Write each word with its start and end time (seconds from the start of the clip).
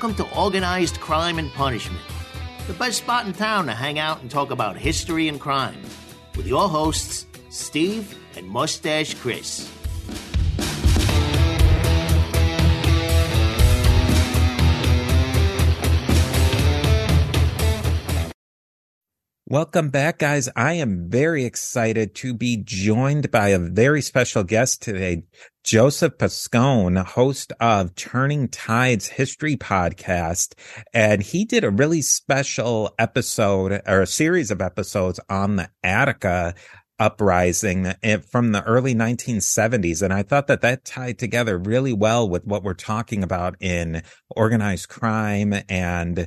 Welcome 0.00 0.26
to 0.26 0.34
Organized 0.34 0.98
Crime 0.98 1.38
and 1.38 1.52
Punishment, 1.52 2.00
the 2.66 2.72
best 2.72 2.96
spot 2.96 3.26
in 3.26 3.34
town 3.34 3.66
to 3.66 3.74
hang 3.74 3.98
out 3.98 4.22
and 4.22 4.30
talk 4.30 4.50
about 4.50 4.74
history 4.74 5.28
and 5.28 5.38
crime, 5.38 5.78
with 6.38 6.46
your 6.46 6.70
hosts, 6.70 7.26
Steve 7.50 8.18
and 8.34 8.48
Mustache 8.48 9.12
Chris. 9.12 9.70
Welcome 19.46 19.90
back, 19.90 20.20
guys. 20.20 20.48
I 20.56 20.74
am 20.74 21.10
very 21.10 21.44
excited 21.44 22.14
to 22.14 22.32
be 22.32 22.56
joined 22.56 23.30
by 23.30 23.48
a 23.48 23.58
very 23.58 24.00
special 24.00 24.44
guest 24.44 24.80
today, 24.80 25.24
Joseph 25.62 26.16
Pascone, 26.16 27.04
host 27.04 27.52
of 27.60 27.94
Turning 27.94 28.48
Tides 28.48 29.08
History 29.08 29.56
Podcast. 29.56 30.54
And 30.94 31.22
he 31.22 31.44
did 31.44 31.64
a 31.64 31.70
really 31.70 32.00
special 32.00 32.94
episode 32.98 33.82
or 33.86 34.00
a 34.00 34.06
series 34.06 34.50
of 34.50 34.62
episodes 34.62 35.20
on 35.28 35.56
the 35.56 35.68
Attica 35.84 36.54
uprising 36.98 37.94
from 38.30 38.52
the 38.52 38.62
early 38.64 38.94
1970s. 38.94 40.02
And 40.02 40.12
I 40.12 40.22
thought 40.22 40.46
that 40.48 40.60
that 40.62 40.84
tied 40.84 41.18
together 41.18 41.58
really 41.58 41.94
well 41.94 42.28
with 42.28 42.44
what 42.46 42.62
we're 42.62 42.74
talking 42.74 43.22
about 43.22 43.56
in 43.60 44.02
organized 44.30 44.88
crime 44.88 45.54
and 45.68 46.26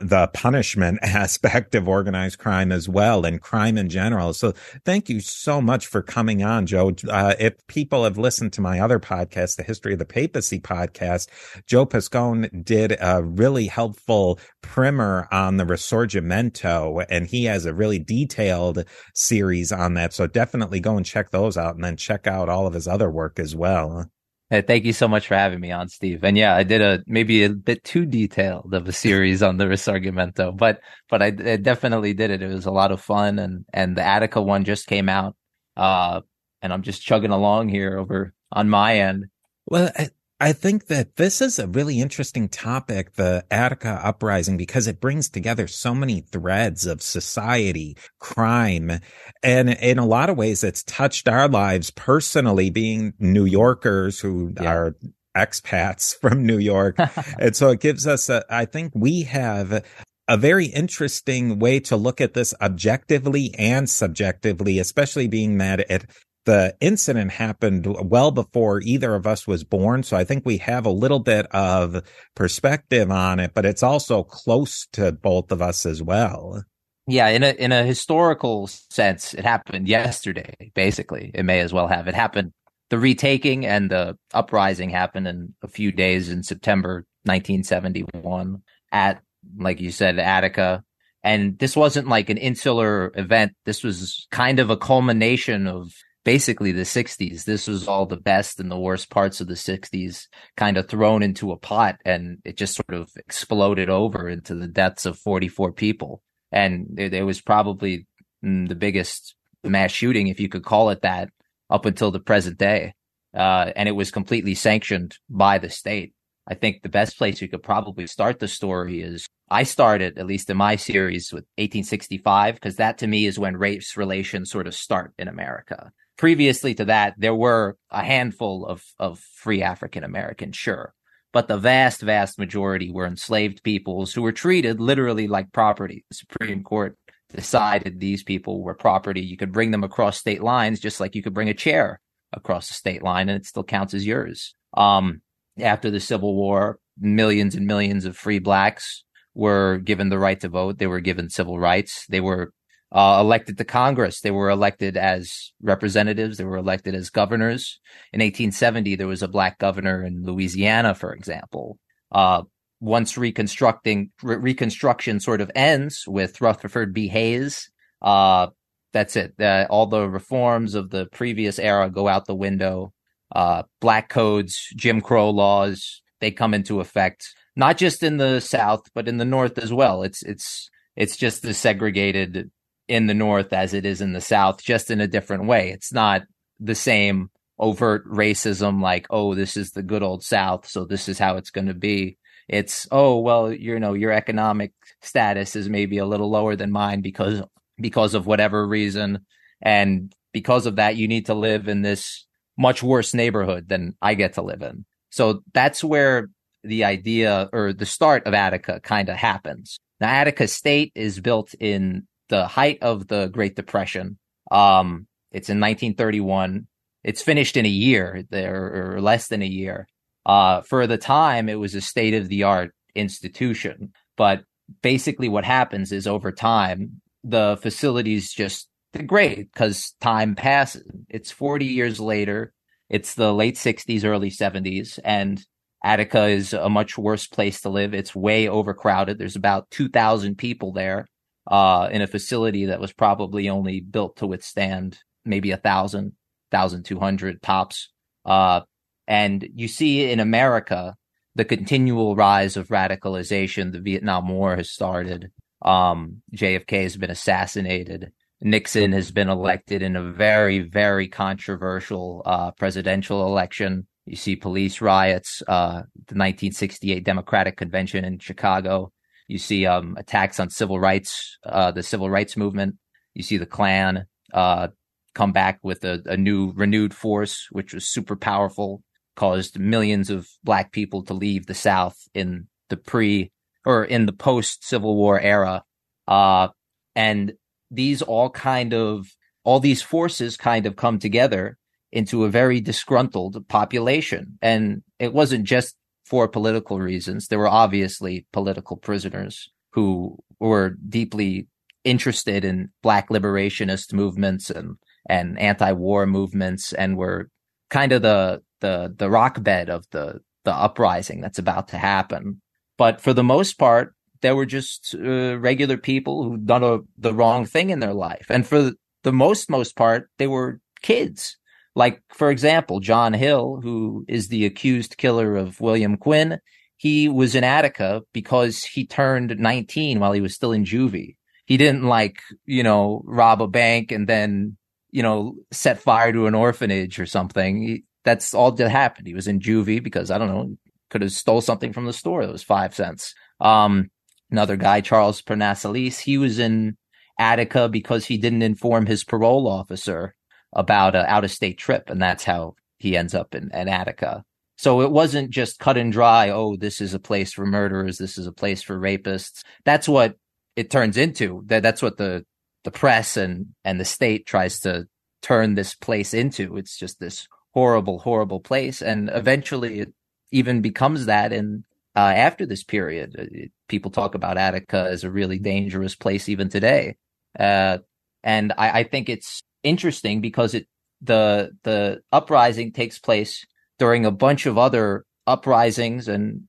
the 0.00 0.28
punishment 0.28 0.98
aspect 1.02 1.74
of 1.74 1.88
organized 1.88 2.38
crime 2.38 2.72
as 2.72 2.88
well 2.88 3.24
and 3.24 3.40
crime 3.40 3.78
in 3.78 3.88
general. 3.88 4.32
So 4.32 4.52
thank 4.84 5.08
you 5.08 5.20
so 5.20 5.60
much 5.60 5.86
for 5.86 6.02
coming 6.02 6.42
on, 6.42 6.66
Joe. 6.66 6.92
Uh, 7.08 7.34
if 7.38 7.54
people 7.66 8.04
have 8.04 8.18
listened 8.18 8.52
to 8.54 8.60
my 8.60 8.80
other 8.80 8.98
podcast, 8.98 9.56
the 9.56 9.62
History 9.62 9.92
of 9.92 9.98
the 9.98 10.04
Papacy 10.04 10.60
podcast, 10.60 11.28
Joe 11.66 11.86
Pascone 11.86 12.64
did 12.64 12.96
a 13.00 13.22
really 13.22 13.66
helpful 13.66 14.38
primer 14.62 15.28
on 15.30 15.56
the 15.56 15.64
Risorgimento, 15.64 17.04
and 17.08 17.26
he 17.26 17.44
has 17.44 17.64
a 17.64 17.74
really 17.74 17.98
detailed 17.98 18.84
series 19.14 19.72
on 19.72 19.94
that. 19.94 20.12
So 20.12 20.26
definitely 20.26 20.80
go 20.80 20.96
and 20.96 21.06
check 21.06 21.30
those 21.30 21.56
out 21.56 21.74
and 21.74 21.84
then 21.84 21.96
check 21.96 22.26
out 22.26 22.48
all 22.48 22.66
of 22.66 22.74
his 22.74 22.88
other 22.88 23.10
work 23.10 23.38
as 23.38 23.54
well. 23.54 24.10
Hey, 24.50 24.62
thank 24.62 24.86
you 24.86 24.94
so 24.94 25.08
much 25.08 25.26
for 25.28 25.34
having 25.34 25.60
me 25.60 25.72
on, 25.72 25.88
Steve. 25.88 26.24
And 26.24 26.36
yeah, 26.36 26.56
I 26.56 26.62
did 26.62 26.80
a 26.80 27.04
maybe 27.06 27.44
a 27.44 27.50
bit 27.50 27.84
too 27.84 28.06
detailed 28.06 28.72
of 28.72 28.88
a 28.88 28.92
series 28.92 29.42
on 29.42 29.58
the 29.58 29.66
Risorgimento, 29.66 30.56
but 30.56 30.80
but 31.10 31.20
I, 31.22 31.26
I, 31.26 31.56
definitely 31.56 32.14
did 32.14 32.30
it. 32.30 32.40
It 32.40 32.46
was 32.48 32.64
a 32.64 32.70
lot 32.70 32.90
of 32.90 33.00
fun, 33.00 33.38
and 33.38 33.66
and 33.74 33.94
the 33.94 34.02
Attica 34.02 34.40
one 34.40 34.64
just 34.64 34.86
came 34.86 35.10
out, 35.10 35.36
uh, 35.76 36.22
and 36.62 36.72
I'm 36.72 36.82
just 36.82 37.02
chugging 37.02 37.30
along 37.30 37.68
here 37.68 37.98
over 37.98 38.32
on 38.50 38.70
my 38.70 39.00
end. 39.00 39.26
Well, 39.66 39.92
I 40.40 40.52
think 40.52 40.86
that 40.86 41.16
this 41.16 41.40
is 41.40 41.58
a 41.58 41.66
really 41.66 42.00
interesting 42.00 42.48
topic, 42.48 43.14
the 43.14 43.44
Attica 43.50 44.00
uprising, 44.04 44.56
because 44.56 44.86
it 44.86 45.00
brings 45.00 45.28
together 45.28 45.66
so 45.66 45.94
many 45.94 46.20
threads 46.20 46.86
of 46.86 47.02
society, 47.02 47.96
crime, 48.20 49.00
and 49.42 49.70
in 49.70 49.98
a 49.98 50.06
lot 50.06 50.30
of 50.30 50.36
ways, 50.36 50.62
it's 50.62 50.84
touched 50.84 51.28
our 51.28 51.48
lives 51.48 51.90
personally, 51.90 52.70
being 52.70 53.14
New 53.18 53.46
Yorkers 53.46 54.20
who 54.20 54.54
yeah. 54.60 54.72
are 54.72 54.96
expats 55.36 56.16
from 56.20 56.46
New 56.46 56.58
York. 56.58 56.96
and 57.38 57.56
so 57.56 57.70
it 57.70 57.80
gives 57.80 58.06
us, 58.06 58.28
a, 58.28 58.44
I 58.48 58.64
think 58.64 58.92
we 58.94 59.22
have 59.22 59.84
a 60.28 60.36
very 60.36 60.66
interesting 60.66 61.58
way 61.58 61.80
to 61.80 61.96
look 61.96 62.20
at 62.20 62.34
this 62.34 62.54
objectively 62.60 63.52
and 63.58 63.88
subjectively, 63.90 64.78
especially 64.78 65.26
being 65.26 65.58
that 65.58 65.80
it 65.90 66.04
the 66.48 66.74
incident 66.80 67.30
happened 67.30 67.86
well 68.08 68.30
before 68.30 68.80
either 68.80 69.14
of 69.14 69.26
us 69.26 69.46
was 69.46 69.64
born. 69.64 70.02
So 70.02 70.16
I 70.16 70.24
think 70.24 70.46
we 70.46 70.56
have 70.56 70.86
a 70.86 70.90
little 70.90 71.18
bit 71.18 71.44
of 71.48 72.02
perspective 72.34 73.10
on 73.10 73.38
it, 73.38 73.52
but 73.52 73.66
it's 73.66 73.82
also 73.82 74.22
close 74.22 74.86
to 74.94 75.12
both 75.12 75.52
of 75.52 75.60
us 75.60 75.84
as 75.84 76.02
well. 76.02 76.64
Yeah, 77.06 77.28
in 77.28 77.42
a 77.42 77.50
in 77.50 77.70
a 77.70 77.82
historical 77.82 78.66
sense, 78.66 79.34
it 79.34 79.44
happened 79.44 79.88
yesterday. 79.88 80.54
Basically, 80.74 81.30
it 81.34 81.42
may 81.42 81.60
as 81.60 81.74
well 81.74 81.86
have. 81.86 82.08
It 82.08 82.14
happened. 82.14 82.54
The 82.88 82.98
retaking 82.98 83.66
and 83.66 83.90
the 83.90 84.16
uprising 84.32 84.88
happened 84.88 85.28
in 85.28 85.54
a 85.62 85.68
few 85.68 85.92
days 85.92 86.30
in 86.30 86.42
September 86.42 87.04
1971 87.24 88.62
at, 88.90 89.20
like 89.58 89.82
you 89.82 89.90
said, 89.90 90.18
Attica. 90.18 90.82
And 91.22 91.58
this 91.58 91.76
wasn't 91.76 92.08
like 92.08 92.30
an 92.30 92.38
insular 92.38 93.12
event. 93.16 93.52
This 93.66 93.82
was 93.82 94.26
kind 94.30 94.60
of 94.60 94.70
a 94.70 94.78
culmination 94.78 95.66
of 95.66 95.92
basically 96.24 96.72
the 96.72 96.82
60s. 96.82 97.44
This 97.44 97.66
was 97.66 97.88
all 97.88 98.06
the 98.06 98.16
best 98.16 98.60
and 98.60 98.70
the 98.70 98.78
worst 98.78 99.10
parts 99.10 99.40
of 99.40 99.48
the 99.48 99.54
60s 99.54 100.26
kind 100.56 100.76
of 100.76 100.88
thrown 100.88 101.22
into 101.22 101.52
a 101.52 101.58
pot 101.58 101.96
and 102.04 102.38
it 102.44 102.56
just 102.56 102.74
sort 102.74 102.98
of 103.00 103.10
exploded 103.16 103.88
over 103.88 104.28
into 104.28 104.54
the 104.54 104.68
deaths 104.68 105.06
of 105.06 105.18
44 105.18 105.72
people. 105.72 106.22
And 106.52 106.98
it, 106.98 107.14
it 107.14 107.22
was 107.22 107.40
probably 107.40 108.06
mm, 108.44 108.68
the 108.68 108.74
biggest 108.74 109.34
mass 109.64 109.90
shooting, 109.90 110.28
if 110.28 110.40
you 110.40 110.48
could 110.48 110.64
call 110.64 110.90
it 110.90 111.02
that, 111.02 111.30
up 111.70 111.84
until 111.84 112.10
the 112.10 112.20
present 112.20 112.58
day. 112.58 112.94
Uh, 113.34 113.72
and 113.76 113.88
it 113.88 113.92
was 113.92 114.10
completely 114.10 114.54
sanctioned 114.54 115.16
by 115.28 115.58
the 115.58 115.68
state. 115.68 116.14
I 116.50 116.54
think 116.54 116.82
the 116.82 116.88
best 116.88 117.18
place 117.18 117.42
you 117.42 117.48
could 117.48 117.62
probably 117.62 118.06
start 118.06 118.38
the 118.38 118.48
story 118.48 119.02
is 119.02 119.28
I 119.50 119.64
started, 119.64 120.18
at 120.18 120.26
least 120.26 120.48
in 120.48 120.56
my 120.56 120.76
series, 120.76 121.30
with 121.30 121.44
1865, 121.56 122.54
because 122.54 122.76
that 122.76 122.98
to 122.98 123.06
me 123.06 123.26
is 123.26 123.38
when 123.38 123.56
race 123.56 123.98
relations 123.98 124.50
sort 124.50 124.66
of 124.66 124.74
start 124.74 125.12
in 125.18 125.28
America 125.28 125.92
previously 126.18 126.74
to 126.74 126.84
that, 126.86 127.14
there 127.16 127.34
were 127.34 127.76
a 127.90 128.04
handful 128.04 128.66
of, 128.66 128.84
of 128.98 129.18
free 129.18 129.62
African 129.62 130.04
Americans, 130.04 130.56
sure. 130.56 130.92
But 131.32 131.48
the 131.48 131.56
vast, 131.56 132.02
vast 132.02 132.38
majority 132.38 132.90
were 132.90 133.06
enslaved 133.06 133.62
peoples 133.62 134.12
who 134.12 134.22
were 134.22 134.32
treated 134.32 134.80
literally 134.80 135.28
like 135.28 135.52
property. 135.52 136.04
The 136.10 136.16
Supreme 136.16 136.62
Court 136.62 136.96
decided 137.30 138.00
these 138.00 138.22
people 138.22 138.62
were 138.62 138.74
property. 138.74 139.20
You 139.20 139.36
could 139.36 139.52
bring 139.52 139.70
them 139.70 139.84
across 139.84 140.18
state 140.18 140.42
lines 140.42 140.80
just 140.80 141.00
like 141.00 141.14
you 141.14 141.22
could 141.22 141.34
bring 141.34 141.48
a 141.48 141.54
chair 141.54 142.00
across 142.32 142.70
a 142.70 142.74
state 142.74 143.02
line 143.02 143.28
and 143.28 143.40
it 143.40 143.46
still 143.46 143.64
counts 143.64 143.94
as 143.94 144.06
yours. 144.06 144.54
Um, 144.74 145.20
after 145.58 145.90
the 145.90 146.00
Civil 146.00 146.34
War, 146.34 146.78
millions 146.98 147.54
and 147.54 147.66
millions 147.66 148.04
of 148.04 148.16
free 148.16 148.38
blacks 148.38 149.04
were 149.34 149.78
given 149.78 150.08
the 150.08 150.18
right 150.18 150.40
to 150.40 150.48
vote. 150.48 150.78
They 150.78 150.86
were 150.86 151.00
given 151.00 151.30
civil 151.30 151.58
rights. 151.58 152.06
They 152.08 152.20
were 152.20 152.52
uh, 152.90 153.18
elected 153.20 153.58
to 153.58 153.64
Congress. 153.64 154.20
They 154.20 154.30
were 154.30 154.50
elected 154.50 154.96
as 154.96 155.52
representatives. 155.60 156.38
They 156.38 156.44
were 156.44 156.56
elected 156.56 156.94
as 156.94 157.10
governors. 157.10 157.80
In 158.12 158.20
1870, 158.20 158.96
there 158.96 159.06
was 159.06 159.22
a 159.22 159.28
black 159.28 159.58
governor 159.58 160.04
in 160.04 160.24
Louisiana, 160.24 160.94
for 160.94 161.12
example. 161.12 161.78
Uh, 162.10 162.42
once 162.80 163.18
reconstructing 163.18 164.10
re- 164.22 164.36
Reconstruction 164.36 165.20
sort 165.20 165.40
of 165.40 165.50
ends 165.54 166.04
with 166.06 166.40
Rutherford 166.40 166.94
B. 166.94 167.08
Hayes, 167.08 167.70
uh, 168.00 168.48
that's 168.92 169.16
it. 169.16 169.34
Uh, 169.38 169.66
all 169.68 169.86
the 169.86 170.08
reforms 170.08 170.74
of 170.74 170.90
the 170.90 171.06
previous 171.06 171.58
era 171.58 171.90
go 171.90 172.08
out 172.08 172.26
the 172.26 172.34
window. 172.34 172.92
Uh, 173.34 173.64
black 173.80 174.08
codes, 174.08 174.72
Jim 174.74 175.02
Crow 175.02 175.28
laws, 175.28 176.00
they 176.20 176.30
come 176.30 176.54
into 176.54 176.80
effect, 176.80 177.26
not 177.54 177.76
just 177.76 178.02
in 178.02 178.16
the 178.16 178.40
South, 178.40 178.82
but 178.94 179.06
in 179.08 179.18
the 179.18 179.26
North 179.26 179.58
as 179.58 179.72
well. 179.72 180.02
It's, 180.02 180.22
it's, 180.22 180.70
it's 180.96 181.16
just 181.16 181.42
the 181.42 181.52
segregated 181.52 182.50
in 182.88 183.06
the 183.06 183.14
North 183.14 183.52
as 183.52 183.74
it 183.74 183.84
is 183.84 184.00
in 184.00 184.12
the 184.12 184.20
South, 184.20 184.62
just 184.62 184.90
in 184.90 185.00
a 185.00 185.06
different 185.06 185.44
way. 185.44 185.70
It's 185.70 185.92
not 185.92 186.22
the 186.58 186.74
same 186.74 187.30
overt 187.58 188.06
racism 188.08 188.80
like, 188.80 189.06
oh, 189.10 189.34
this 189.34 189.56
is 189.56 189.72
the 189.72 189.82
good 189.82 190.02
old 190.02 190.24
South, 190.24 190.66
so 190.66 190.84
this 190.84 191.08
is 191.08 191.18
how 191.18 191.36
it's 191.36 191.50
going 191.50 191.66
to 191.66 191.74
be. 191.74 192.16
It's, 192.48 192.88
oh, 192.90 193.18
well, 193.18 193.52
you 193.52 193.78
know, 193.78 193.92
your 193.92 194.12
economic 194.12 194.72
status 195.02 195.54
is 195.54 195.68
maybe 195.68 195.98
a 195.98 196.06
little 196.06 196.30
lower 196.30 196.56
than 196.56 196.70
mine 196.70 197.02
because, 197.02 197.42
because 197.76 198.14
of 198.14 198.26
whatever 198.26 198.66
reason. 198.66 199.26
And 199.60 200.14
because 200.32 200.66
of 200.66 200.76
that, 200.76 200.96
you 200.96 201.08
need 201.08 201.26
to 201.26 201.34
live 201.34 201.68
in 201.68 201.82
this 201.82 202.26
much 202.56 202.82
worse 202.82 203.12
neighborhood 203.12 203.68
than 203.68 203.96
I 204.00 204.14
get 204.14 204.34
to 204.34 204.42
live 204.42 204.62
in. 204.62 204.86
So 205.10 205.42
that's 205.52 205.84
where 205.84 206.30
the 206.64 206.84
idea 206.84 207.50
or 207.52 207.72
the 207.72 207.86
start 207.86 208.26
of 208.26 208.34
Attica 208.34 208.80
kind 208.80 209.08
of 209.08 209.16
happens. 209.16 209.78
Now, 210.00 210.08
Attica 210.08 210.48
State 210.48 210.92
is 210.94 211.20
built 211.20 211.54
in 211.54 212.06
the 212.28 212.46
height 212.46 212.78
of 212.82 213.08
the 213.08 213.28
Great 213.28 213.56
Depression. 213.56 214.18
Um, 214.50 215.06
it's 215.32 215.48
in 215.48 215.60
1931. 215.60 216.66
It's 217.04 217.22
finished 217.22 217.56
in 217.56 217.66
a 217.66 217.70
year, 217.70 218.24
or 218.32 219.00
less 219.00 219.28
than 219.28 219.42
a 219.42 219.46
year. 219.46 219.86
Uh, 220.26 220.62
for 220.62 220.86
the 220.86 220.98
time, 220.98 221.48
it 221.48 221.58
was 221.58 221.74
a 221.74 221.80
state 221.80 222.14
of 222.14 222.28
the 222.28 222.42
art 222.42 222.72
institution. 222.94 223.92
But 224.16 224.42
basically, 224.82 225.28
what 225.28 225.44
happens 225.44 225.92
is 225.92 226.06
over 226.06 226.32
time, 226.32 227.00
the 227.24 227.58
facilities 227.60 228.32
just 228.32 228.68
degrade 228.92 229.48
because 229.52 229.94
time 230.00 230.34
passes. 230.34 230.90
It's 231.08 231.30
40 231.30 231.66
years 231.66 232.00
later. 232.00 232.52
It's 232.88 233.14
the 233.14 233.32
late 233.34 233.56
60s, 233.56 234.04
early 234.04 234.30
70s, 234.30 234.98
and 235.04 235.44
Attica 235.84 236.26
is 236.26 236.52
a 236.52 236.70
much 236.70 236.96
worse 236.98 237.26
place 237.26 237.60
to 237.60 237.68
live. 237.68 237.94
It's 237.94 238.14
way 238.14 238.48
overcrowded. 238.48 239.18
There's 239.18 239.36
about 239.36 239.70
2,000 239.70 240.36
people 240.36 240.72
there 240.72 241.06
uh, 241.48 241.88
in 241.90 242.02
a 242.02 242.06
facility 242.06 242.66
that 242.66 242.80
was 242.80 242.92
probably 242.92 243.48
only 243.48 243.80
built 243.80 244.16
to 244.18 244.26
withstand 244.26 244.98
maybe 245.24 245.50
a 245.50 245.56
thousand, 245.56 246.12
thousand 246.50 246.84
two 246.84 246.98
hundred 246.98 247.42
tops. 247.42 247.90
Uh, 248.24 248.60
and 249.06 249.48
you 249.54 249.68
see 249.68 250.10
in 250.10 250.20
America 250.20 250.94
the 251.34 251.44
continual 251.44 252.16
rise 252.16 252.56
of 252.56 252.68
radicalization. 252.68 253.72
The 253.72 253.80
Vietnam 253.80 254.28
War 254.28 254.56
has 254.56 254.70
started. 254.70 255.30
Um, 255.62 256.22
JFK 256.34 256.82
has 256.82 256.96
been 256.96 257.10
assassinated. 257.10 258.12
Nixon 258.40 258.92
has 258.92 259.10
been 259.10 259.28
elected 259.28 259.82
in 259.82 259.96
a 259.96 260.12
very, 260.12 260.60
very 260.60 261.08
controversial 261.08 262.22
uh, 262.24 262.50
presidential 262.52 263.26
election. 263.26 263.86
You 264.06 264.16
see 264.16 264.36
police 264.36 264.80
riots, 264.80 265.42
uh, 265.46 265.82
the 266.06 266.14
1968 266.14 267.04
Democratic 267.04 267.56
Convention 267.56 268.04
in 268.04 268.18
Chicago. 268.18 268.92
You 269.28 269.38
see 269.38 269.66
um, 269.66 269.94
attacks 269.98 270.40
on 270.40 270.50
civil 270.50 270.80
rights, 270.80 271.38
uh, 271.44 271.70
the 271.70 271.82
civil 271.82 272.10
rights 272.10 272.36
movement. 272.36 272.76
You 273.14 273.22
see 273.22 273.36
the 273.36 273.46
Klan 273.46 274.06
uh, 274.32 274.68
come 275.14 275.32
back 275.32 275.60
with 275.62 275.84
a, 275.84 276.02
a 276.06 276.16
new, 276.16 276.52
renewed 276.52 276.94
force, 276.94 277.46
which 277.50 277.74
was 277.74 277.86
super 277.86 278.16
powerful, 278.16 278.82
caused 279.16 279.58
millions 279.58 280.10
of 280.10 280.28
black 280.42 280.72
people 280.72 281.04
to 281.04 281.14
leave 281.14 281.46
the 281.46 281.54
South 281.54 281.98
in 282.14 282.48
the 282.70 282.76
pre 282.76 283.30
or 283.66 283.84
in 283.84 284.06
the 284.06 284.12
post 284.12 284.66
Civil 284.66 284.96
War 284.96 285.20
era. 285.20 285.62
Uh, 286.06 286.48
and 286.96 287.34
these 287.70 288.00
all 288.00 288.30
kind 288.30 288.72
of 288.72 289.06
all 289.44 289.60
these 289.60 289.82
forces 289.82 290.36
kind 290.36 290.66
of 290.66 290.76
come 290.76 290.98
together 290.98 291.58
into 291.92 292.24
a 292.24 292.30
very 292.30 292.60
disgruntled 292.60 293.46
population. 293.48 294.38
And 294.42 294.82
it 294.98 295.12
wasn't 295.12 295.44
just 295.44 295.74
for 296.08 296.28
political 296.28 296.78
reasons. 296.80 297.28
There 297.28 297.38
were 297.38 297.48
obviously 297.48 298.26
political 298.32 298.76
prisoners 298.76 299.50
who 299.72 300.18
were 300.40 300.76
deeply 300.88 301.48
interested 301.84 302.44
in 302.44 302.70
black 302.82 303.08
liberationist 303.08 303.92
movements 303.92 304.50
and, 304.50 304.76
and 305.08 305.38
anti-war 305.38 306.06
movements 306.06 306.72
and 306.72 306.96
were 306.96 307.28
kind 307.70 307.92
of 307.92 308.02
the, 308.02 308.42
the, 308.60 308.94
the 308.96 309.10
rock 309.10 309.42
bed 309.42 309.68
of 309.68 309.84
the, 309.90 310.20
the 310.44 310.54
uprising 310.54 311.20
that's 311.20 311.38
about 311.38 311.68
to 311.68 311.78
happen. 311.78 312.40
But 312.76 313.00
for 313.00 313.12
the 313.12 313.24
most 313.24 313.58
part, 313.58 313.94
there 314.20 314.34
were 314.34 314.46
just 314.46 314.94
uh, 314.94 315.38
regular 315.38 315.76
people 315.76 316.24
who'd 316.24 316.46
done 316.46 316.64
a, 316.64 316.78
the 316.96 317.14
wrong 317.14 317.46
thing 317.46 317.70
in 317.70 317.80
their 317.80 317.94
life. 317.94 318.26
And 318.30 318.46
for 318.46 318.72
the 319.02 319.12
most, 319.12 319.50
most 319.50 319.76
part, 319.76 320.08
they 320.18 320.26
were 320.26 320.60
kids. 320.82 321.36
Like, 321.74 322.02
for 322.12 322.30
example, 322.30 322.80
John 322.80 323.12
Hill, 323.12 323.60
who 323.62 324.04
is 324.08 324.28
the 324.28 324.46
accused 324.46 324.96
killer 324.96 325.36
of 325.36 325.60
William 325.60 325.96
Quinn, 325.96 326.40
he 326.76 327.08
was 327.08 327.34
in 327.34 327.44
Attica 327.44 328.02
because 328.12 328.64
he 328.64 328.86
turned 328.86 329.38
19 329.38 330.00
while 330.00 330.12
he 330.12 330.20
was 330.20 330.34
still 330.34 330.52
in 330.52 330.64
juvie. 330.64 331.16
He 331.46 331.56
didn't 331.56 331.84
like, 331.84 332.20
you 332.44 332.62
know, 332.62 333.02
rob 333.04 333.42
a 333.42 333.48
bank 333.48 333.90
and 333.90 334.08
then, 334.08 334.56
you 334.90 335.02
know, 335.02 335.34
set 335.50 335.80
fire 335.80 336.12
to 336.12 336.26
an 336.26 336.34
orphanage 336.34 337.00
or 337.00 337.06
something. 337.06 337.62
He, 337.62 337.84
that's 338.04 338.32
all 338.32 338.52
that 338.52 338.68
happened. 338.70 339.06
He 339.06 339.14
was 339.14 339.28
in 339.28 339.40
juvie 339.40 339.82
because 339.82 340.10
I 340.10 340.18
don't 340.18 340.28
know, 340.28 340.56
could 340.90 341.02
have 341.02 341.12
stole 341.12 341.40
something 341.40 341.72
from 341.72 341.86
the 341.86 341.92
store 341.92 342.24
that 342.24 342.32
was 342.32 342.42
five 342.42 342.74
cents. 342.74 343.14
Um, 343.40 343.90
another 344.30 344.56
guy, 344.56 344.80
Charles 344.80 345.22
Pernasalice, 345.22 345.98
he 345.98 346.18
was 346.18 346.38
in 346.38 346.76
Attica 347.18 347.68
because 347.68 348.06
he 348.06 348.18
didn't 348.18 348.42
inform 348.42 348.86
his 348.86 349.04
parole 349.04 349.48
officer 349.48 350.14
about 350.52 350.94
an 350.94 351.06
out 351.06 351.24
of 351.24 351.30
state 351.30 351.58
trip. 351.58 351.90
And 351.90 352.00
that's 352.00 352.24
how 352.24 352.54
he 352.78 352.96
ends 352.96 353.14
up 353.14 353.34
in, 353.34 353.50
in 353.52 353.68
Attica. 353.68 354.24
So 354.56 354.80
it 354.80 354.90
wasn't 354.90 355.30
just 355.30 355.60
cut 355.60 355.76
and 355.76 355.92
dry. 355.92 356.30
Oh, 356.30 356.56
this 356.56 356.80
is 356.80 356.92
a 356.92 356.98
place 356.98 357.32
for 357.32 357.46
murderers. 357.46 357.98
This 357.98 358.18
is 358.18 358.26
a 358.26 358.32
place 358.32 358.62
for 358.62 358.78
rapists. 358.78 359.42
That's 359.64 359.88
what 359.88 360.16
it 360.56 360.70
turns 360.70 360.96
into. 360.96 361.42
That 361.46 361.62
that's 361.62 361.80
what 361.80 361.96
the 361.96 362.24
the 362.64 362.72
press 362.72 363.16
and 363.16 363.54
and 363.64 363.78
the 363.78 363.84
state 363.84 364.26
tries 364.26 364.58
to 364.60 364.88
turn 365.22 365.54
this 365.54 365.74
place 365.74 366.12
into. 366.12 366.56
It's 366.56 366.76
just 366.76 366.98
this 366.98 367.28
horrible, 367.54 368.00
horrible 368.00 368.40
place, 368.40 368.82
and 368.82 369.10
eventually 369.12 369.80
it 369.80 369.92
even 370.32 370.60
becomes 370.60 371.06
that 371.06 371.32
in 371.32 371.64
uh, 371.94 372.00
after 372.00 372.44
this 372.44 372.64
period. 372.64 373.16
Uh, 373.18 373.46
people 373.68 373.90
talk 373.90 374.14
about 374.14 374.38
Attica 374.38 374.88
as 374.90 375.04
a 375.04 375.10
really 375.10 375.38
dangerous 375.38 375.94
place 375.94 376.28
even 376.28 376.48
today. 376.48 376.96
Uh, 377.38 377.78
and 378.22 378.52
I, 378.58 378.80
I, 378.80 378.84
think 378.84 379.08
it's 379.08 379.42
interesting 379.62 380.20
because 380.20 380.54
it 380.54 380.66
the 381.00 381.50
the 381.62 382.00
uprising 382.12 382.72
takes 382.72 382.98
place 382.98 383.46
during 383.78 384.04
a 384.04 384.10
bunch 384.10 384.46
of 384.46 384.58
other 384.58 385.04
uprisings 385.26 386.08
and 386.08 386.42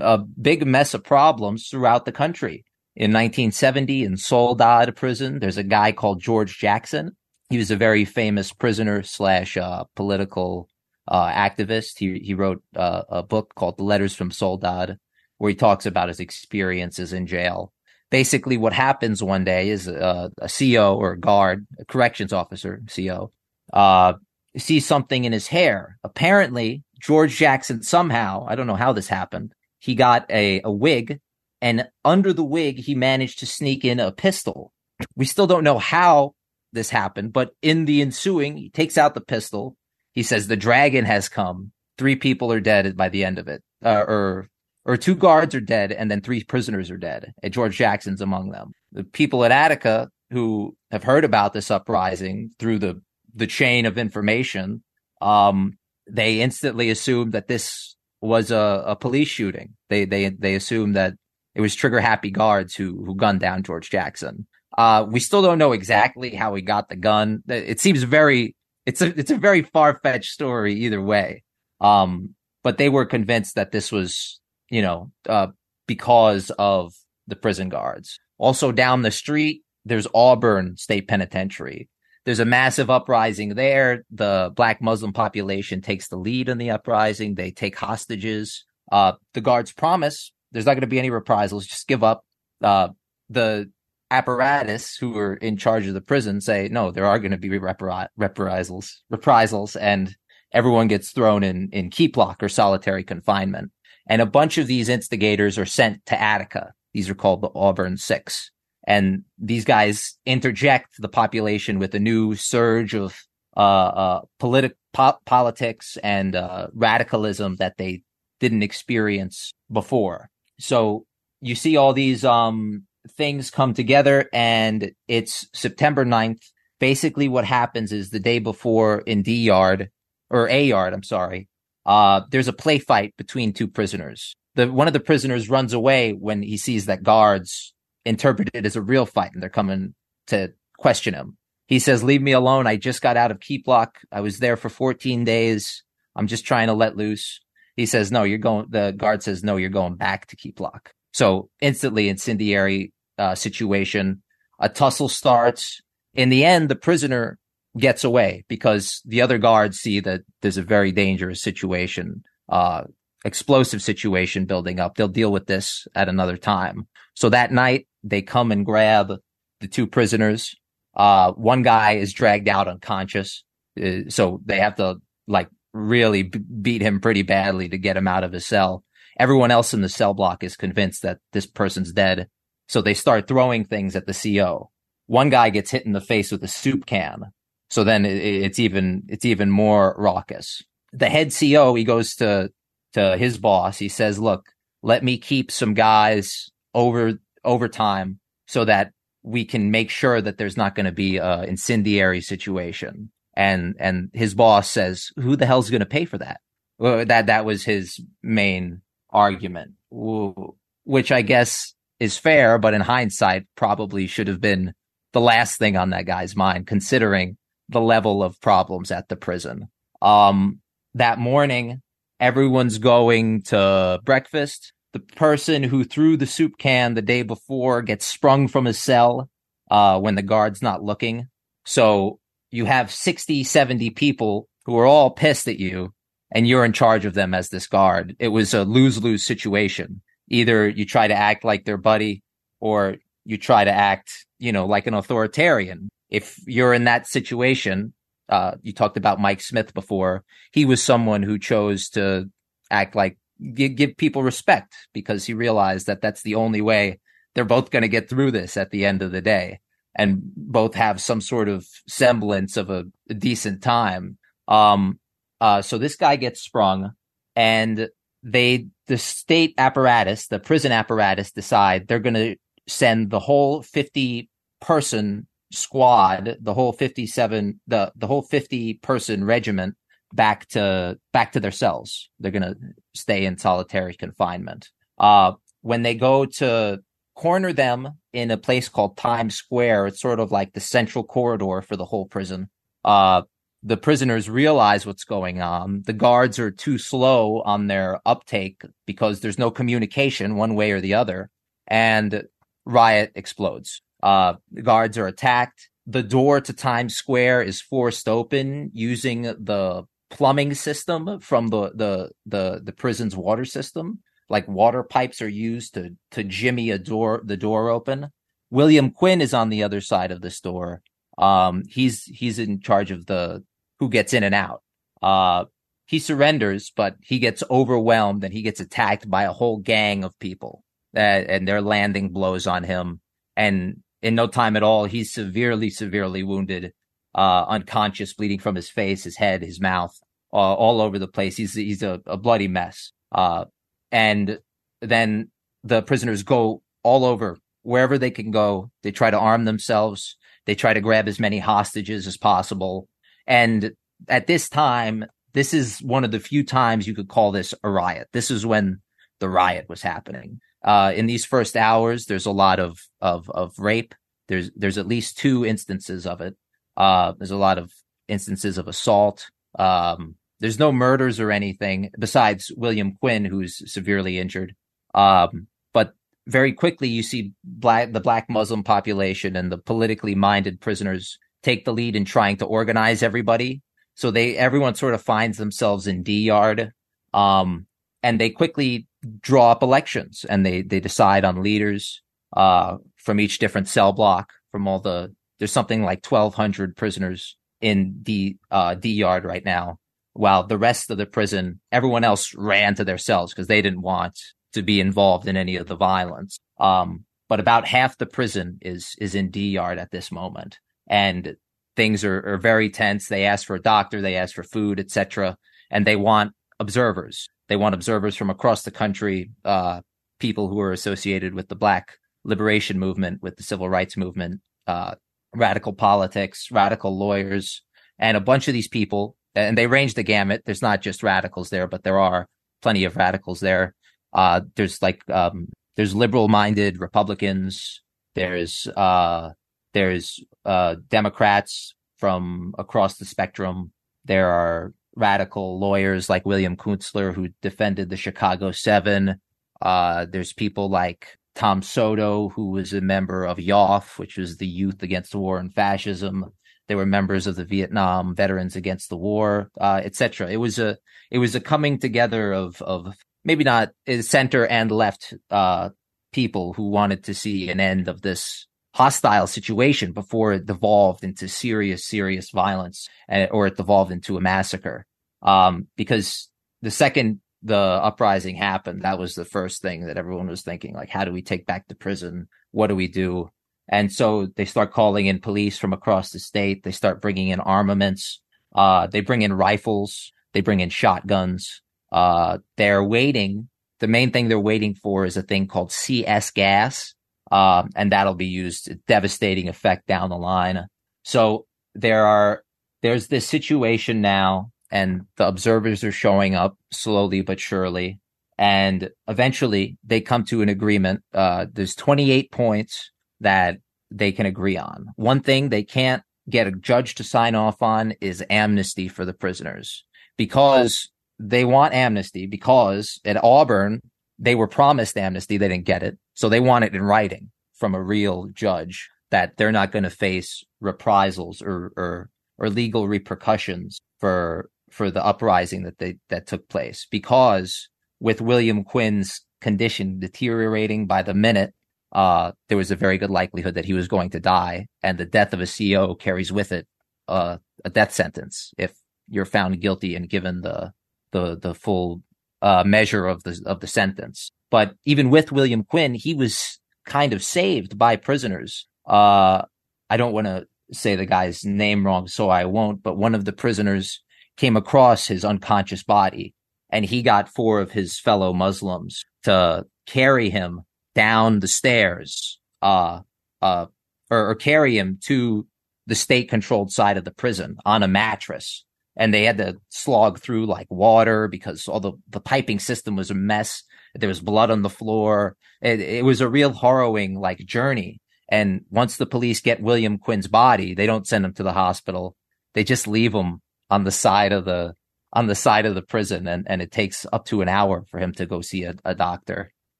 a 0.00 0.18
big 0.18 0.66
mess 0.66 0.94
of 0.94 1.04
problems 1.04 1.68
throughout 1.68 2.04
the 2.04 2.12
country. 2.12 2.64
In 2.96 3.12
1970, 3.12 4.04
in 4.04 4.16
Soledad 4.16 4.96
prison, 4.96 5.38
there's 5.38 5.56
a 5.56 5.62
guy 5.62 5.92
called 5.92 6.20
George 6.20 6.58
Jackson. 6.58 7.12
He 7.48 7.56
was 7.56 7.70
a 7.70 7.76
very 7.76 8.04
famous 8.04 8.52
prisoner 8.52 9.02
slash 9.04 9.56
uh, 9.56 9.84
political 9.94 10.68
uh, 11.06 11.30
activist. 11.30 11.98
He 11.98 12.18
he 12.18 12.34
wrote 12.34 12.62
uh, 12.76 13.02
a 13.08 13.22
book 13.22 13.54
called 13.54 13.80
Letters 13.80 14.14
from 14.14 14.30
Soledad, 14.30 14.98
where 15.38 15.50
he 15.50 15.54
talks 15.54 15.86
about 15.86 16.08
his 16.08 16.20
experiences 16.20 17.12
in 17.12 17.26
jail. 17.26 17.72
Basically, 18.10 18.56
what 18.56 18.72
happens 18.72 19.22
one 19.22 19.44
day 19.44 19.68
is 19.68 19.86
uh, 19.86 20.30
a, 20.40 20.46
a 20.46 20.48
CO 20.48 20.96
or 20.96 21.12
a 21.12 21.20
guard, 21.20 21.66
a 21.78 21.84
corrections 21.84 22.32
officer, 22.32 22.80
CO, 22.94 23.32
uh, 23.72 24.14
sees 24.56 24.86
something 24.86 25.24
in 25.24 25.32
his 25.32 25.46
hair. 25.46 25.98
Apparently, 26.04 26.82
George 27.00 27.36
Jackson 27.36 27.82
somehow, 27.82 28.46
I 28.48 28.54
don't 28.54 28.66
know 28.66 28.74
how 28.74 28.92
this 28.92 29.08
happened, 29.08 29.52
he 29.78 29.94
got 29.94 30.30
a, 30.30 30.60
a 30.64 30.70
wig, 30.70 31.20
and 31.60 31.88
under 32.04 32.32
the 32.32 32.44
wig, 32.44 32.78
he 32.78 32.94
managed 32.94 33.40
to 33.40 33.46
sneak 33.46 33.84
in 33.84 34.00
a 34.00 34.12
pistol. 34.12 34.72
We 35.16 35.24
still 35.24 35.46
don't 35.46 35.64
know 35.64 35.78
how 35.78 36.34
this 36.72 36.90
happened, 36.90 37.32
but 37.32 37.52
in 37.62 37.84
the 37.84 38.00
ensuing, 38.00 38.56
he 38.56 38.70
takes 38.70 38.98
out 38.98 39.14
the 39.14 39.20
pistol, 39.20 39.76
he 40.12 40.22
says 40.22 40.46
the 40.46 40.56
dragon 40.56 41.04
has 41.04 41.28
come. 41.28 41.72
Three 41.96 42.16
people 42.16 42.52
are 42.52 42.60
dead 42.60 42.96
by 42.96 43.08
the 43.08 43.24
end 43.24 43.38
of 43.38 43.48
it, 43.48 43.62
uh, 43.84 44.04
or 44.06 44.48
or 44.88 44.96
two 44.96 45.14
guards 45.14 45.54
are 45.54 45.60
dead, 45.60 45.92
and 45.92 46.10
then 46.10 46.20
three 46.20 46.42
prisoners 46.42 46.90
are 46.90 46.96
dead. 46.96 47.32
And 47.42 47.52
George 47.52 47.76
Jackson's 47.76 48.20
among 48.20 48.50
them. 48.50 48.72
The 48.90 49.04
people 49.04 49.44
at 49.44 49.52
Attica 49.52 50.08
who 50.30 50.76
have 50.90 51.04
heard 51.04 51.24
about 51.24 51.52
this 51.52 51.70
uprising 51.70 52.50
through 52.58 52.80
the 52.80 53.00
the 53.34 53.46
chain 53.46 53.86
of 53.86 53.98
information, 53.98 54.82
um, 55.22 55.74
they 56.10 56.40
instantly 56.40 56.90
assumed 56.90 57.32
that 57.32 57.46
this 57.46 57.96
was 58.20 58.50
a, 58.50 58.82
a 58.86 58.96
police 58.96 59.28
shooting. 59.28 59.74
They 59.90 60.04
they 60.04 60.30
they 60.30 60.54
assumed 60.56 60.96
that 60.96 61.14
it 61.54 61.60
was 61.60 61.74
trigger 61.74 62.00
happy 62.00 62.30
guards 62.30 62.74
who 62.74 63.04
who 63.04 63.14
gunned 63.14 63.40
down 63.40 63.62
George 63.62 63.90
Jackson. 63.90 64.46
Uh, 64.76 65.06
we 65.08 65.20
still 65.20 65.42
don't 65.42 65.58
know 65.58 65.72
exactly 65.72 66.34
how 66.34 66.54
he 66.54 66.62
got 66.62 66.88
the 66.88 66.96
gun. 66.96 67.42
It 67.48 67.78
seems 67.78 68.02
very 68.02 68.56
it's 68.86 69.02
a 69.02 69.18
it's 69.18 69.30
a 69.30 69.36
very 69.36 69.62
far 69.62 70.00
fetched 70.02 70.32
story 70.32 70.74
either 70.74 71.02
way. 71.02 71.44
Um, 71.80 72.34
but 72.62 72.78
they 72.78 72.88
were 72.88 73.06
convinced 73.06 73.54
that 73.54 73.70
this 73.70 73.92
was, 73.92 74.40
you 74.70 74.82
know, 74.82 75.10
uh, 75.28 75.48
because 75.86 76.50
of 76.58 76.92
the 77.26 77.36
prison 77.36 77.68
guards. 77.68 78.18
Also 78.38 78.72
down 78.72 79.02
the 79.02 79.10
street, 79.10 79.62
there's 79.84 80.06
Auburn 80.14 80.76
State 80.76 81.08
Penitentiary. 81.08 81.88
There's 82.24 82.40
a 82.40 82.44
massive 82.44 82.90
uprising 82.90 83.54
there. 83.54 84.04
The 84.10 84.52
black 84.54 84.82
Muslim 84.82 85.12
population 85.12 85.80
takes 85.80 86.08
the 86.08 86.16
lead 86.16 86.48
in 86.48 86.58
the 86.58 86.70
uprising. 86.70 87.34
They 87.34 87.50
take 87.50 87.76
hostages. 87.76 88.64
Uh, 88.92 89.12
the 89.34 89.40
guards 89.40 89.72
promise 89.72 90.32
there's 90.52 90.66
not 90.66 90.74
going 90.74 90.82
to 90.82 90.86
be 90.86 90.98
any 90.98 91.10
reprisals. 91.10 91.66
Just 91.66 91.88
give 91.88 92.02
up. 92.02 92.24
Uh, 92.62 92.88
the 93.28 93.70
apparatus 94.10 94.96
who 94.96 95.16
are 95.18 95.34
in 95.34 95.56
charge 95.56 95.86
of 95.86 95.94
the 95.94 96.00
prison 96.00 96.40
say, 96.40 96.68
no, 96.70 96.90
there 96.90 97.06
are 97.06 97.18
going 97.18 97.32
to 97.32 97.38
be 97.38 97.50
repri- 97.50 98.08
reprisals, 98.16 99.02
reprisals, 99.10 99.76
and 99.76 100.16
everyone 100.52 100.88
gets 100.88 101.10
thrown 101.10 101.44
in, 101.44 101.68
in 101.72 101.90
keep 101.90 102.16
lock 102.16 102.42
or 102.42 102.48
solitary 102.48 103.04
confinement. 103.04 103.70
And 104.08 104.22
a 104.22 104.26
bunch 104.26 104.58
of 104.58 104.66
these 104.66 104.88
instigators 104.88 105.58
are 105.58 105.66
sent 105.66 106.04
to 106.06 106.20
Attica. 106.20 106.72
These 106.94 107.10
are 107.10 107.14
called 107.14 107.42
the 107.42 107.50
Auburn 107.54 107.96
Six. 107.98 108.50
And 108.86 109.24
these 109.38 109.66
guys 109.66 110.16
interject 110.24 110.94
the 110.98 111.08
population 111.08 111.78
with 111.78 111.94
a 111.94 112.00
new 112.00 112.34
surge 112.34 112.94
of 112.94 113.20
uh, 113.56 113.60
uh, 113.60 114.20
politi- 114.40 114.72
po- 114.94 115.18
politics 115.26 115.98
and 116.02 116.34
uh, 116.34 116.68
radicalism 116.72 117.56
that 117.56 117.76
they 117.76 118.02
didn't 118.40 118.62
experience 118.62 119.52
before. 119.70 120.30
So 120.58 121.04
you 121.40 121.54
see 121.54 121.76
all 121.76 121.92
these 121.92 122.24
um, 122.24 122.84
things 123.16 123.50
come 123.50 123.74
together 123.74 124.28
and 124.32 124.92
it's 125.06 125.46
September 125.52 126.04
9th. 126.04 126.42
Basically 126.80 127.28
what 127.28 127.44
happens 127.44 127.92
is 127.92 128.10
the 128.10 128.20
day 128.20 128.38
before 128.38 129.00
in 129.00 129.22
D 129.22 129.42
yard 129.42 129.90
or 130.30 130.48
A 130.48 130.64
yard, 130.64 130.94
I'm 130.94 131.02
sorry, 131.02 131.48
uh, 131.88 132.20
there's 132.30 132.48
a 132.48 132.52
play 132.52 132.78
fight 132.78 133.14
between 133.16 133.54
two 133.54 133.66
prisoners. 133.66 134.36
The, 134.56 134.70
one 134.70 134.86
of 134.86 134.92
the 134.92 135.00
prisoners 135.00 135.48
runs 135.48 135.72
away 135.72 136.12
when 136.12 136.42
he 136.42 136.58
sees 136.58 136.84
that 136.86 137.02
guards 137.02 137.72
interpret 138.04 138.50
it 138.52 138.66
as 138.66 138.76
a 138.76 138.82
real 138.82 139.06
fight 139.06 139.32
and 139.32 139.42
they're 139.42 139.48
coming 139.48 139.94
to 140.26 140.52
question 140.76 141.14
him. 141.14 141.38
He 141.66 141.78
says, 141.78 142.04
leave 142.04 142.20
me 142.20 142.32
alone. 142.32 142.66
I 142.66 142.76
just 142.76 143.00
got 143.00 143.16
out 143.16 143.30
of 143.30 143.40
keep 143.40 143.66
lock. 143.66 143.98
I 144.12 144.20
was 144.20 144.38
there 144.38 144.58
for 144.58 144.68
14 144.68 145.24
days. 145.24 145.82
I'm 146.14 146.26
just 146.26 146.44
trying 146.44 146.66
to 146.66 146.74
let 146.74 146.96
loose. 146.96 147.40
He 147.74 147.86
says, 147.86 148.12
no, 148.12 148.22
you're 148.22 148.36
going, 148.36 148.66
the 148.68 148.92
guard 148.94 149.22
says, 149.22 149.42
no, 149.42 149.56
you're 149.56 149.70
going 149.70 149.94
back 149.94 150.26
to 150.26 150.36
keep 150.36 150.60
lock. 150.60 150.92
So 151.12 151.48
instantly 151.62 152.10
incendiary 152.10 152.92
uh, 153.16 153.34
situation. 153.34 154.22
A 154.60 154.68
tussle 154.68 155.08
starts. 155.08 155.80
In 156.12 156.28
the 156.28 156.44
end, 156.44 156.68
the 156.68 156.76
prisoner 156.76 157.38
gets 157.78 158.04
away 158.04 158.44
because 158.48 159.00
the 159.04 159.22
other 159.22 159.38
guards 159.38 159.78
see 159.78 160.00
that 160.00 160.22
there's 160.42 160.56
a 160.56 160.62
very 160.62 160.92
dangerous 160.92 161.42
situation 161.42 162.22
uh, 162.48 162.84
explosive 163.24 163.82
situation 163.82 164.46
building 164.46 164.80
up. 164.80 164.96
They'll 164.96 165.08
deal 165.08 165.32
with 165.32 165.46
this 165.46 165.86
at 165.94 166.08
another 166.08 166.36
time. 166.36 166.86
So 167.14 167.28
that 167.30 167.52
night 167.52 167.86
they 168.02 168.22
come 168.22 168.52
and 168.52 168.64
grab 168.64 169.12
the 169.60 169.68
two 169.68 169.86
prisoners. 169.86 170.54
Uh, 170.96 171.32
one 171.32 171.62
guy 171.62 171.92
is 171.92 172.12
dragged 172.12 172.48
out 172.48 172.68
unconscious. 172.68 173.44
Uh, 173.80 174.08
so 174.08 174.40
they 174.44 174.60
have 174.60 174.76
to 174.76 174.96
like 175.26 175.48
really 175.72 176.24
b- 176.24 176.38
beat 176.38 176.82
him 176.82 177.00
pretty 177.00 177.22
badly 177.22 177.68
to 177.68 177.78
get 177.78 177.96
him 177.96 178.08
out 178.08 178.24
of 178.24 178.32
his 178.32 178.46
cell. 178.46 178.84
Everyone 179.18 179.50
else 179.50 179.74
in 179.74 179.82
the 179.82 179.88
cell 179.88 180.14
block 180.14 180.44
is 180.44 180.56
convinced 180.56 181.02
that 181.02 181.18
this 181.32 181.46
person's 181.46 181.92
dead. 181.92 182.28
So 182.68 182.80
they 182.80 182.94
start 182.94 183.26
throwing 183.26 183.64
things 183.64 183.96
at 183.96 184.06
the 184.06 184.14
CO. 184.14 184.70
One 185.06 185.30
guy 185.30 185.50
gets 185.50 185.70
hit 185.70 185.86
in 185.86 185.92
the 185.92 186.00
face 186.00 186.30
with 186.30 186.44
a 186.44 186.48
soup 186.48 186.86
can. 186.86 187.32
So 187.70 187.84
then 187.84 188.04
it, 188.04 188.16
it's 188.16 188.58
even, 188.58 189.04
it's 189.08 189.24
even 189.24 189.50
more 189.50 189.94
raucous. 189.98 190.62
The 190.92 191.08
head 191.08 191.32
CO, 191.38 191.74
he 191.74 191.84
goes 191.84 192.14
to, 192.16 192.50
to 192.94 193.16
his 193.16 193.38
boss. 193.38 193.78
He 193.78 193.88
says, 193.88 194.18
look, 194.18 194.46
let 194.82 195.04
me 195.04 195.18
keep 195.18 195.50
some 195.50 195.74
guys 195.74 196.50
over, 196.74 197.18
over 197.44 197.68
time 197.68 198.20
so 198.46 198.64
that 198.64 198.92
we 199.22 199.44
can 199.44 199.70
make 199.70 199.90
sure 199.90 200.20
that 200.22 200.38
there's 200.38 200.56
not 200.56 200.74
going 200.74 200.86
to 200.86 200.92
be 200.92 201.18
a 201.18 201.42
incendiary 201.42 202.20
situation. 202.20 203.10
And, 203.34 203.76
and 203.78 204.10
his 204.14 204.34
boss 204.34 204.70
says, 204.70 205.10
who 205.16 205.36
the 205.36 205.46
hell's 205.46 205.70
going 205.70 205.80
to 205.80 205.86
pay 205.86 206.06
for 206.06 206.18
that? 206.18 206.40
Well, 206.78 207.04
that, 207.04 207.26
that 207.26 207.44
was 207.44 207.64
his 207.64 208.00
main 208.22 208.82
argument, 209.10 209.72
which 209.90 211.12
I 211.12 211.22
guess 211.22 211.74
is 212.00 212.16
fair, 212.16 212.58
but 212.58 212.74
in 212.74 212.80
hindsight, 212.80 213.46
probably 213.56 214.06
should 214.06 214.28
have 214.28 214.40
been 214.40 214.74
the 215.12 215.20
last 215.20 215.58
thing 215.58 215.76
on 215.76 215.90
that 215.90 216.06
guy's 216.06 216.36
mind, 216.36 216.66
considering 216.66 217.36
the 217.68 217.80
level 217.80 218.22
of 218.22 218.40
problems 218.40 218.90
at 218.90 219.08
the 219.08 219.16
prison. 219.16 219.68
Um, 220.00 220.60
that 220.94 221.18
morning, 221.18 221.82
everyone's 222.20 222.78
going 222.78 223.42
to 223.42 224.00
breakfast. 224.04 224.72
The 224.92 225.00
person 225.00 225.62
who 225.62 225.84
threw 225.84 226.16
the 226.16 226.26
soup 226.26 226.58
can 226.58 226.94
the 226.94 227.02
day 227.02 227.22
before 227.22 227.82
gets 227.82 228.06
sprung 228.06 228.48
from 228.48 228.64
his 228.64 228.78
cell 228.78 229.28
uh, 229.70 230.00
when 230.00 230.14
the 230.14 230.22
guard's 230.22 230.62
not 230.62 230.82
looking. 230.82 231.28
So 231.64 232.20
you 232.50 232.64
have 232.64 232.90
60, 232.90 233.44
70 233.44 233.90
people 233.90 234.48
who 234.64 234.78
are 234.78 234.86
all 234.86 235.10
pissed 235.10 235.48
at 235.48 235.58
you 235.58 235.92
and 236.30 236.46
you're 236.46 236.64
in 236.64 236.72
charge 236.72 237.04
of 237.04 237.14
them 237.14 237.34
as 237.34 237.48
this 237.48 237.66
guard. 237.66 238.16
It 238.18 238.28
was 238.28 238.54
a 238.54 238.64
lose 238.64 239.02
lose 239.02 239.24
situation. 239.24 240.02
Either 240.28 240.68
you 240.68 240.84
try 240.84 241.08
to 241.08 241.14
act 241.14 241.44
like 241.44 241.64
their 241.64 241.76
buddy 241.76 242.22
or 242.60 242.96
you 243.24 243.38
try 243.38 243.64
to 243.64 243.70
act, 243.70 244.26
you 244.38 244.52
know, 244.52 244.66
like 244.66 244.86
an 244.86 244.94
authoritarian. 244.94 245.88
If 246.08 246.38
you're 246.46 246.72
in 246.72 246.84
that 246.84 247.06
situation, 247.06 247.92
uh, 248.28 248.52
you 248.62 248.72
talked 248.72 248.96
about 248.96 249.20
Mike 249.20 249.40
Smith 249.40 249.74
before. 249.74 250.24
He 250.52 250.64
was 250.64 250.82
someone 250.82 251.22
who 251.22 251.38
chose 251.38 251.88
to 251.90 252.30
act 252.70 252.94
like 252.94 253.18
give, 253.54 253.76
give 253.76 253.96
people 253.96 254.22
respect 254.22 254.74
because 254.92 255.24
he 255.24 255.34
realized 255.34 255.86
that 255.86 256.00
that's 256.00 256.22
the 256.22 256.34
only 256.34 256.60
way 256.60 257.00
they're 257.34 257.44
both 257.44 257.70
going 257.70 257.82
to 257.82 257.88
get 257.88 258.08
through 258.08 258.32
this 258.32 258.56
at 258.56 258.70
the 258.70 258.84
end 258.84 259.02
of 259.02 259.12
the 259.12 259.20
day 259.20 259.60
and 259.94 260.20
both 260.36 260.74
have 260.74 261.00
some 261.00 261.20
sort 261.20 261.48
of 261.48 261.66
semblance 261.86 262.56
of 262.56 262.70
a, 262.70 262.84
a 263.10 263.14
decent 263.14 263.62
time. 263.62 264.18
Um, 264.46 264.98
uh, 265.40 265.62
so 265.62 265.78
this 265.78 265.96
guy 265.96 266.16
gets 266.16 266.40
sprung 266.40 266.92
and 267.36 267.88
they, 268.22 268.66
the 268.86 268.98
state 268.98 269.54
apparatus, 269.58 270.26
the 270.26 270.40
prison 270.40 270.72
apparatus 270.72 271.32
decide 271.32 271.86
they're 271.86 271.98
going 271.98 272.14
to 272.14 272.36
send 272.66 273.10
the 273.10 273.20
whole 273.20 273.62
50 273.62 274.28
person 274.60 275.26
squad, 275.50 276.36
the 276.40 276.54
whole 276.54 276.72
57, 276.72 277.60
the, 277.66 277.92
the 277.96 278.06
whole 278.06 278.22
50 278.22 278.74
person 278.74 279.24
regiment 279.24 279.76
back 280.12 280.46
to, 280.48 280.98
back 281.12 281.32
to 281.32 281.40
their 281.40 281.50
cells. 281.50 282.10
They're 282.18 282.32
going 282.32 282.42
to 282.42 282.56
stay 282.94 283.24
in 283.24 283.38
solitary 283.38 283.94
confinement. 283.94 284.68
Uh, 284.98 285.32
when 285.62 285.82
they 285.82 285.94
go 285.94 286.24
to 286.24 286.80
corner 287.14 287.52
them 287.52 287.98
in 288.12 288.30
a 288.30 288.36
place 288.36 288.68
called 288.68 288.96
Times 288.96 289.34
Square, 289.34 289.88
it's 289.88 290.00
sort 290.00 290.20
of 290.20 290.30
like 290.30 290.52
the 290.52 290.60
central 290.60 291.04
corridor 291.04 291.62
for 291.62 291.76
the 291.76 291.84
whole 291.84 292.06
prison. 292.06 292.48
Uh, 292.84 293.22
the 293.62 293.76
prisoners 293.76 294.30
realize 294.30 294.86
what's 294.86 295.04
going 295.04 295.42
on. 295.42 295.82
The 295.84 295.92
guards 295.92 296.38
are 296.38 296.50
too 296.50 296.78
slow 296.78 297.40
on 297.40 297.66
their 297.66 298.00
uptake 298.06 298.62
because 298.86 299.20
there's 299.20 299.38
no 299.38 299.50
communication 299.50 300.36
one 300.36 300.54
way 300.54 300.70
or 300.70 300.80
the 300.80 300.94
other. 300.94 301.30
And 301.66 302.24
riot 302.64 303.12
explodes. 303.14 303.82
Uh, 304.02 304.34
guards 304.62 304.98
are 304.98 305.06
attacked. 305.06 305.68
The 305.86 306.02
door 306.02 306.40
to 306.40 306.52
Times 306.52 306.94
Square 306.94 307.42
is 307.42 307.60
forced 307.60 308.08
open 308.08 308.70
using 308.74 309.22
the 309.22 309.84
plumbing 310.10 310.54
system 310.54 311.20
from 311.20 311.48
the, 311.48 311.70
the, 311.74 312.10
the, 312.26 312.60
the 312.62 312.72
prison's 312.72 313.16
water 313.16 313.44
system. 313.44 314.00
Like 314.28 314.46
water 314.46 314.82
pipes 314.82 315.22
are 315.22 315.28
used 315.28 315.74
to, 315.74 315.96
to 316.12 316.24
jimmy 316.24 316.70
a 316.70 316.78
door, 316.78 317.22
the 317.24 317.36
door 317.36 317.70
open. 317.70 318.08
William 318.50 318.90
Quinn 318.90 319.20
is 319.20 319.34
on 319.34 319.48
the 319.48 319.62
other 319.62 319.80
side 319.80 320.10
of 320.10 320.20
this 320.20 320.40
door. 320.40 320.82
Um, 321.16 321.64
he's, 321.68 322.04
he's 322.04 322.38
in 322.38 322.60
charge 322.60 322.90
of 322.90 323.06
the, 323.06 323.42
who 323.80 323.88
gets 323.88 324.12
in 324.12 324.22
and 324.22 324.34
out. 324.34 324.62
Uh, 325.02 325.46
he 325.86 325.98
surrenders, 325.98 326.70
but 326.74 326.96
he 327.02 327.18
gets 327.18 327.42
overwhelmed 327.50 328.22
and 328.22 328.32
he 328.32 328.42
gets 328.42 328.60
attacked 328.60 329.08
by 329.08 329.24
a 329.24 329.32
whole 329.32 329.56
gang 329.56 330.04
of 330.04 330.18
people 330.18 330.62
uh, 330.94 331.00
and 331.00 331.48
they're 331.48 331.62
landing 331.62 332.10
blows 332.10 332.46
on 332.46 332.62
him. 332.62 333.00
And 333.36 333.82
in 334.02 334.14
no 334.14 334.26
time 334.26 334.56
at 334.56 334.62
all, 334.62 334.84
he's 334.84 335.12
severely, 335.12 335.70
severely 335.70 336.22
wounded, 336.22 336.72
uh, 337.14 337.44
unconscious, 337.48 338.14
bleeding 338.14 338.38
from 338.38 338.54
his 338.54 338.70
face, 338.70 339.04
his 339.04 339.16
head, 339.16 339.42
his 339.42 339.60
mouth, 339.60 339.94
uh, 340.32 340.36
all 340.36 340.80
over 340.80 340.98
the 340.98 341.08
place. 341.08 341.36
He's, 341.36 341.54
he's 341.54 341.82
a, 341.82 342.00
a 342.06 342.16
bloody 342.16 342.48
mess. 342.48 342.92
Uh, 343.10 343.46
and 343.90 344.38
then 344.80 345.30
the 345.64 345.82
prisoners 345.82 346.22
go 346.22 346.62
all 346.82 347.04
over 347.04 347.38
wherever 347.62 347.98
they 347.98 348.10
can 348.10 348.30
go. 348.30 348.70
They 348.82 348.92
try 348.92 349.10
to 349.10 349.18
arm 349.18 349.44
themselves. 349.44 350.16
They 350.46 350.54
try 350.54 350.72
to 350.72 350.80
grab 350.80 351.08
as 351.08 351.20
many 351.20 351.38
hostages 351.38 352.06
as 352.06 352.16
possible. 352.16 352.88
And 353.26 353.72
at 354.08 354.26
this 354.26 354.48
time, 354.48 355.04
this 355.34 355.52
is 355.52 355.80
one 355.80 356.04
of 356.04 356.10
the 356.10 356.20
few 356.20 356.44
times 356.44 356.86
you 356.86 356.94
could 356.94 357.08
call 357.08 357.32
this 357.32 357.54
a 357.62 357.68
riot. 357.68 358.08
This 358.12 358.30
is 358.30 358.46
when 358.46 358.80
the 359.20 359.28
riot 359.28 359.66
was 359.68 359.82
happening. 359.82 360.40
Uh, 360.62 360.92
in 360.94 361.06
these 361.06 361.24
first 361.24 361.56
hours, 361.56 362.06
there's 362.06 362.26
a 362.26 362.30
lot 362.32 362.58
of, 362.58 362.78
of, 363.00 363.30
of 363.30 363.58
rape. 363.58 363.94
There's, 364.26 364.50
there's 364.56 364.78
at 364.78 364.88
least 364.88 365.18
two 365.18 365.44
instances 365.44 366.06
of 366.06 366.20
it. 366.20 366.36
Uh, 366.76 367.12
there's 367.18 367.30
a 367.30 367.36
lot 367.36 367.58
of 367.58 367.72
instances 368.08 368.58
of 368.58 368.68
assault. 368.68 369.30
Um, 369.58 370.16
there's 370.40 370.58
no 370.58 370.72
murders 370.72 371.20
or 371.20 371.30
anything 371.30 371.90
besides 371.98 372.52
William 372.56 372.96
Quinn, 373.00 373.24
who's 373.24 373.72
severely 373.72 374.18
injured. 374.18 374.54
Um, 374.94 375.46
but 375.72 375.94
very 376.26 376.52
quickly, 376.52 376.88
you 376.88 377.02
see 377.02 377.32
black, 377.44 377.92
the 377.92 378.00
black 378.00 378.28
Muslim 378.28 378.62
population 378.62 379.36
and 379.36 379.50
the 379.50 379.58
politically 379.58 380.14
minded 380.14 380.60
prisoners 380.60 381.18
take 381.42 381.64
the 381.64 381.72
lead 381.72 381.96
in 381.96 382.04
trying 382.04 382.36
to 382.38 382.44
organize 382.44 383.02
everybody. 383.02 383.62
So 383.94 384.10
they 384.10 384.36
everyone 384.36 384.74
sort 384.74 384.94
of 384.94 385.02
finds 385.02 385.38
themselves 385.38 385.86
in 385.86 386.02
D 386.02 386.20
yard. 386.22 386.72
Um, 387.12 387.66
and 388.02 388.20
they 388.20 388.30
quickly 388.30 388.86
draw 389.20 389.50
up 389.50 389.62
elections 389.62 390.24
and 390.28 390.44
they 390.44 390.62
they 390.62 390.80
decide 390.80 391.24
on 391.24 391.42
leaders 391.42 392.02
uh, 392.36 392.76
from 392.96 393.20
each 393.20 393.38
different 393.38 393.68
cell 393.68 393.92
block 393.92 394.32
from 394.50 394.66
all 394.66 394.80
the 394.80 395.14
there's 395.38 395.52
something 395.52 395.82
like 395.82 396.04
1200 396.04 396.76
prisoners 396.76 397.36
in 397.60 398.00
the 398.02 398.36
uh, 398.50 398.74
D 398.74 398.92
yard 398.92 399.24
right 399.24 399.44
now 399.44 399.78
while 400.12 400.44
the 400.44 400.58
rest 400.58 400.90
of 400.90 400.98
the 400.98 401.06
prison 401.06 401.60
everyone 401.70 402.04
else 402.04 402.34
ran 402.34 402.74
to 402.74 402.84
their 402.84 402.98
cells 402.98 403.32
because 403.32 403.46
they 403.46 403.62
didn't 403.62 403.82
want 403.82 404.18
to 404.52 404.62
be 404.62 404.80
involved 404.80 405.28
in 405.28 405.36
any 405.36 405.56
of 405.56 405.66
the 405.66 405.76
violence 405.76 406.38
um, 406.58 407.04
but 407.28 407.40
about 407.40 407.66
half 407.66 407.98
the 407.98 408.06
prison 408.06 408.58
is 408.62 408.94
is 408.98 409.14
in 409.14 409.30
D 409.30 409.50
yard 409.50 409.78
at 409.78 409.90
this 409.90 410.10
moment 410.10 410.58
and 410.88 411.36
things 411.78 412.04
are, 412.04 412.18
are 412.26 412.38
very 412.38 412.68
tense. 412.68 413.08
They 413.08 413.24
ask 413.24 413.46
for 413.46 413.54
a 413.54 413.62
doctor, 413.62 414.02
they 414.02 414.16
ask 414.16 414.34
for 414.34 414.42
food, 414.42 414.80
etc., 414.80 415.38
and 415.70 415.86
they 415.86 415.96
want 415.96 416.32
observers. 416.58 417.28
They 417.48 417.56
want 417.56 417.74
observers 417.74 418.16
from 418.16 418.30
across 418.30 418.62
the 418.62 418.70
country, 418.70 419.30
uh, 419.44 419.80
people 420.20 420.48
who 420.48 420.60
are 420.60 420.72
associated 420.72 421.34
with 421.34 421.48
the 421.48 421.56
Black 421.56 421.98
liberation 422.24 422.78
movement, 422.78 423.22
with 423.22 423.36
the 423.36 423.42
civil 423.42 423.68
rights 423.68 423.96
movement, 423.96 424.40
uh, 424.66 424.94
radical 425.34 425.72
politics, 425.72 426.50
radical 426.50 426.96
lawyers, 426.96 427.62
and 427.98 428.16
a 428.16 428.20
bunch 428.20 428.48
of 428.48 428.54
these 428.54 428.68
people. 428.68 429.16
And 429.34 429.56
they 429.56 429.66
range 429.66 429.94
the 429.94 430.02
gamut. 430.02 430.42
There's 430.44 430.62
not 430.62 430.82
just 430.82 431.02
radicals 431.02 431.50
there, 431.50 431.66
but 431.66 431.84
there 431.84 431.98
are 431.98 432.26
plenty 432.62 432.84
of 432.84 432.96
radicals 432.96 433.40
there. 433.40 433.74
Uh, 434.12 434.40
there's 434.56 434.80
like 434.82 435.08
um, 435.10 435.48
there's 435.76 435.94
liberal 435.94 436.28
minded 436.28 436.80
Republicans. 436.80 437.82
There's 438.14 438.66
uh, 438.66 439.30
there's 439.74 440.20
uh, 440.44 440.76
Democrats 440.88 441.74
from 441.98 442.54
across 442.58 442.96
the 442.96 443.04
spectrum. 443.04 443.72
There 444.04 444.28
are 444.28 444.72
radical 444.98 445.58
lawyers 445.58 446.10
like 446.10 446.26
William 446.26 446.56
Kunstler 446.56 447.14
who 447.14 447.28
defended 447.42 447.88
the 447.88 447.96
Chicago 447.96 448.52
Seven. 448.52 449.20
Uh, 449.60 450.06
there's 450.10 450.32
people 450.32 450.68
like 450.68 451.16
Tom 451.34 451.62
Soto, 451.62 452.30
who 452.30 452.50
was 452.50 452.72
a 452.72 452.80
member 452.80 453.24
of 453.24 453.38
YAWF, 453.38 453.98
which 453.98 454.16
was 454.16 454.36
the 454.36 454.46
Youth 454.46 454.82
Against 454.82 455.12
the 455.12 455.18
War 455.18 455.38
and 455.38 455.54
Fascism. 455.54 456.26
They 456.66 456.74
were 456.74 456.86
members 456.86 457.26
of 457.26 457.36
the 457.36 457.44
Vietnam 457.44 458.14
Veterans 458.14 458.56
Against 458.56 458.90
the 458.90 458.96
War, 458.96 459.50
uh, 459.60 459.80
etc. 459.84 460.28
It 460.28 460.36
was 460.36 460.58
a 460.58 460.76
it 461.10 461.18
was 461.18 461.34
a 461.34 461.40
coming 461.40 461.78
together 461.78 462.32
of 462.32 462.60
of 462.60 462.94
maybe 463.24 463.44
not 463.44 463.70
center 464.00 464.46
and 464.46 464.70
left 464.70 465.14
uh, 465.30 465.70
people 466.12 466.54
who 466.54 466.70
wanted 466.70 467.04
to 467.04 467.14
see 467.14 467.50
an 467.50 467.60
end 467.60 467.88
of 467.88 468.02
this 468.02 468.46
hostile 468.74 469.26
situation 469.26 469.92
before 469.92 470.32
it 470.32 470.46
devolved 470.46 471.02
into 471.04 471.28
serious, 471.28 471.86
serious 471.86 472.30
violence 472.30 472.88
uh, 473.10 473.26
or 473.30 473.46
it 473.46 473.56
devolved 473.56 473.92
into 473.92 474.16
a 474.16 474.20
massacre. 474.20 474.86
Um, 475.22 475.66
because 475.76 476.28
the 476.62 476.70
second 476.70 477.20
the 477.42 477.56
uprising 477.56 478.36
happened, 478.36 478.82
that 478.82 478.98
was 478.98 479.14
the 479.14 479.24
first 479.24 479.62
thing 479.62 479.86
that 479.86 479.96
everyone 479.96 480.28
was 480.28 480.42
thinking, 480.42 480.74
like, 480.74 480.88
how 480.88 481.04
do 481.04 481.12
we 481.12 481.22
take 481.22 481.46
back 481.46 481.68
the 481.68 481.74
prison? 481.74 482.28
What 482.50 482.66
do 482.66 482.76
we 482.76 482.88
do? 482.88 483.30
And 483.68 483.92
so 483.92 484.26
they 484.36 484.44
start 484.44 484.72
calling 484.72 485.06
in 485.06 485.20
police 485.20 485.58
from 485.58 485.72
across 485.72 486.10
the 486.10 486.18
state. 486.18 486.64
They 486.64 486.72
start 486.72 487.02
bringing 487.02 487.28
in 487.28 487.40
armaments. 487.40 488.20
Uh, 488.54 488.86
they 488.86 489.00
bring 489.00 489.22
in 489.22 489.32
rifles. 489.32 490.12
They 490.32 490.40
bring 490.40 490.60
in 490.60 490.70
shotguns. 490.70 491.62
Uh, 491.92 492.38
they're 492.56 492.82
waiting. 492.82 493.48
The 493.80 493.86
main 493.86 494.10
thing 494.10 494.28
they're 494.28 494.40
waiting 494.40 494.74
for 494.74 495.04
is 495.04 495.16
a 495.16 495.22
thing 495.22 495.46
called 495.46 495.70
CS 495.70 496.30
gas. 496.30 496.94
Um, 497.30 497.68
and 497.76 497.92
that'll 497.92 498.14
be 498.14 498.26
used 498.26 498.70
devastating 498.86 499.48
effect 499.48 499.86
down 499.86 500.08
the 500.08 500.16
line. 500.16 500.66
So 501.02 501.46
there 501.74 502.06
are, 502.06 502.42
there's 502.82 503.08
this 503.08 503.26
situation 503.26 504.00
now 504.00 504.50
and 504.70 505.02
the 505.16 505.26
observers 505.26 505.84
are 505.84 505.92
showing 505.92 506.34
up 506.34 506.56
slowly 506.70 507.20
but 507.20 507.40
surely. 507.40 508.00
And 508.36 508.90
eventually 509.08 509.78
they 509.84 510.00
come 510.00 510.24
to 510.26 510.42
an 510.42 510.48
agreement. 510.48 511.02
Uh, 511.12 511.46
there's 511.52 511.74
28 511.74 512.30
points 512.30 512.90
that 513.20 513.58
they 513.90 514.12
can 514.12 514.26
agree 514.26 514.56
on. 514.56 514.86
One 514.96 515.20
thing 515.20 515.48
they 515.48 515.64
can't 515.64 516.02
get 516.28 516.46
a 516.46 516.52
judge 516.52 516.94
to 516.96 517.04
sign 517.04 517.34
off 517.34 517.62
on 517.62 517.94
is 518.00 518.24
amnesty 518.28 518.88
for 518.88 519.04
the 519.04 519.14
prisoners 519.14 519.84
because 520.16 520.90
they 521.18 521.44
want 521.44 521.74
amnesty 521.74 522.26
because 522.26 523.00
at 523.04 523.22
Auburn, 523.22 523.80
they 524.18 524.34
were 524.34 524.48
promised 524.48 524.96
amnesty. 524.96 525.36
They 525.36 525.48
didn't 525.48 525.64
get 525.64 525.82
it. 525.82 525.98
So 526.14 526.28
they 526.28 526.40
want 526.40 526.64
it 526.64 526.74
in 526.74 526.82
writing 526.82 527.30
from 527.54 527.74
a 527.74 527.82
real 527.82 528.28
judge 528.32 528.88
that 529.10 529.36
they're 529.36 529.52
not 529.52 529.72
going 529.72 529.84
to 529.84 529.90
face 529.90 530.44
reprisals 530.60 531.40
or, 531.40 531.72
or, 531.76 532.10
or 532.36 532.50
legal 532.50 532.86
repercussions 532.86 533.80
for, 533.98 534.50
for 534.70 534.90
the 534.90 535.04
uprising 535.04 535.62
that 535.62 535.78
they, 535.78 535.96
that 536.08 536.26
took 536.26 536.48
place 536.48 536.86
because 536.90 537.68
with 538.00 538.20
William 538.20 538.64
Quinn's 538.64 539.24
condition 539.40 539.98
deteriorating 539.98 540.86
by 540.86 541.02
the 541.02 541.14
minute, 541.14 541.52
uh, 541.92 542.32
there 542.48 542.58
was 542.58 542.70
a 542.70 542.76
very 542.76 542.98
good 542.98 543.10
likelihood 543.10 543.54
that 543.54 543.64
he 543.64 543.72
was 543.72 543.88
going 543.88 544.10
to 544.10 544.20
die 544.20 544.66
and 544.82 544.98
the 544.98 545.06
death 545.06 545.32
of 545.32 545.40
a 545.40 545.44
CEO 545.44 545.98
carries 545.98 546.30
with 546.30 546.52
it, 546.52 546.66
uh, 547.08 547.38
a 547.64 547.70
death 547.70 547.92
sentence 547.92 548.52
if 548.58 548.74
you're 549.08 549.24
found 549.24 549.60
guilty 549.60 549.94
and 549.94 550.10
given 550.10 550.42
the, 550.42 550.72
the, 551.12 551.36
the 551.36 551.54
full, 551.54 552.02
uh, 552.42 552.62
measure 552.64 553.06
of 553.06 553.22
the, 553.24 553.40
of 553.46 553.60
the 553.60 553.66
sentence. 553.66 554.30
But 554.50 554.74
even 554.84 555.10
with 555.10 555.32
William 555.32 555.64
Quinn, 555.64 555.94
he 555.94 556.14
was 556.14 556.58
kind 556.86 557.12
of 557.12 557.22
saved 557.22 557.78
by 557.78 557.96
prisoners. 557.96 558.66
Uh, 558.86 559.42
I 559.90 559.96
don't 559.96 560.12
want 560.12 560.26
to 560.26 560.46
say 560.72 560.96
the 560.96 561.06
guy's 561.06 561.44
name 561.44 561.84
wrong, 561.84 562.08
so 562.08 562.28
I 562.28 562.44
won't, 562.44 562.82
but 562.82 562.96
one 562.96 563.14
of 563.14 563.24
the 563.24 563.32
prisoners 563.32 564.00
came 564.38 564.56
across 564.56 565.06
his 565.06 565.24
unconscious 565.24 565.82
body 565.82 566.34
and 566.70 566.84
he 566.84 567.02
got 567.02 567.28
four 567.28 567.60
of 567.60 567.72
his 567.72 567.98
fellow 567.98 568.32
Muslims 568.32 569.04
to 569.24 569.66
carry 569.86 570.30
him 570.30 570.62
down 570.94 571.40
the 571.40 571.48
stairs, 571.48 572.40
uh, 572.62 573.00
uh, 573.42 573.66
or, 574.10 574.30
or 574.30 574.34
carry 574.34 574.78
him 574.78 574.98
to 575.04 575.46
the 575.86 575.94
state 575.94 576.28
controlled 576.28 576.70
side 576.70 576.96
of 576.96 577.04
the 577.04 577.10
prison 577.10 577.56
on 577.64 577.82
a 577.82 577.88
mattress. 577.88 578.64
And 578.96 579.14
they 579.14 579.24
had 579.24 579.38
to 579.38 579.58
slog 579.68 580.18
through 580.18 580.46
like 580.46 580.66
water 580.70 581.28
because 581.28 581.68
all 581.68 581.80
the, 581.80 581.92
the 582.08 582.20
piping 582.20 582.58
system 582.58 582.96
was 582.96 583.10
a 583.10 583.14
mess. 583.14 583.62
There 583.94 584.08
was 584.08 584.20
blood 584.20 584.50
on 584.50 584.62
the 584.62 584.68
floor. 584.68 585.36
It, 585.62 585.80
it 585.80 586.04
was 586.04 586.20
a 586.20 586.28
real 586.28 586.52
harrowing 586.52 587.18
like 587.18 587.38
journey. 587.38 588.00
And 588.28 588.62
once 588.70 588.96
the 588.96 589.06
police 589.06 589.40
get 589.40 589.62
William 589.62 589.98
Quinn's 589.98 590.26
body, 590.26 590.74
they 590.74 590.86
don't 590.86 591.06
send 591.06 591.24
him 591.24 591.32
to 591.34 591.42
the 591.42 591.52
hospital. 591.52 592.16
They 592.54 592.64
just 592.64 592.86
leave 592.86 593.14
him 593.14 593.40
on 593.70 593.84
the 593.84 593.90
side 593.90 594.32
of 594.32 594.44
the, 594.44 594.74
on 595.12 595.26
the 595.26 595.34
side 595.34 595.66
of 595.66 595.74
the 595.74 595.82
prison. 595.82 596.26
And, 596.26 596.46
and 596.48 596.62
it 596.62 596.70
takes 596.70 597.06
up 597.12 597.26
to 597.26 597.42
an 597.42 597.48
hour 597.48 597.84
for 597.90 597.98
him 597.98 598.12
to 598.14 598.26
go 598.26 598.40
see 598.40 598.64
a, 598.64 598.74
a 598.84 598.94
doctor. 598.94 599.52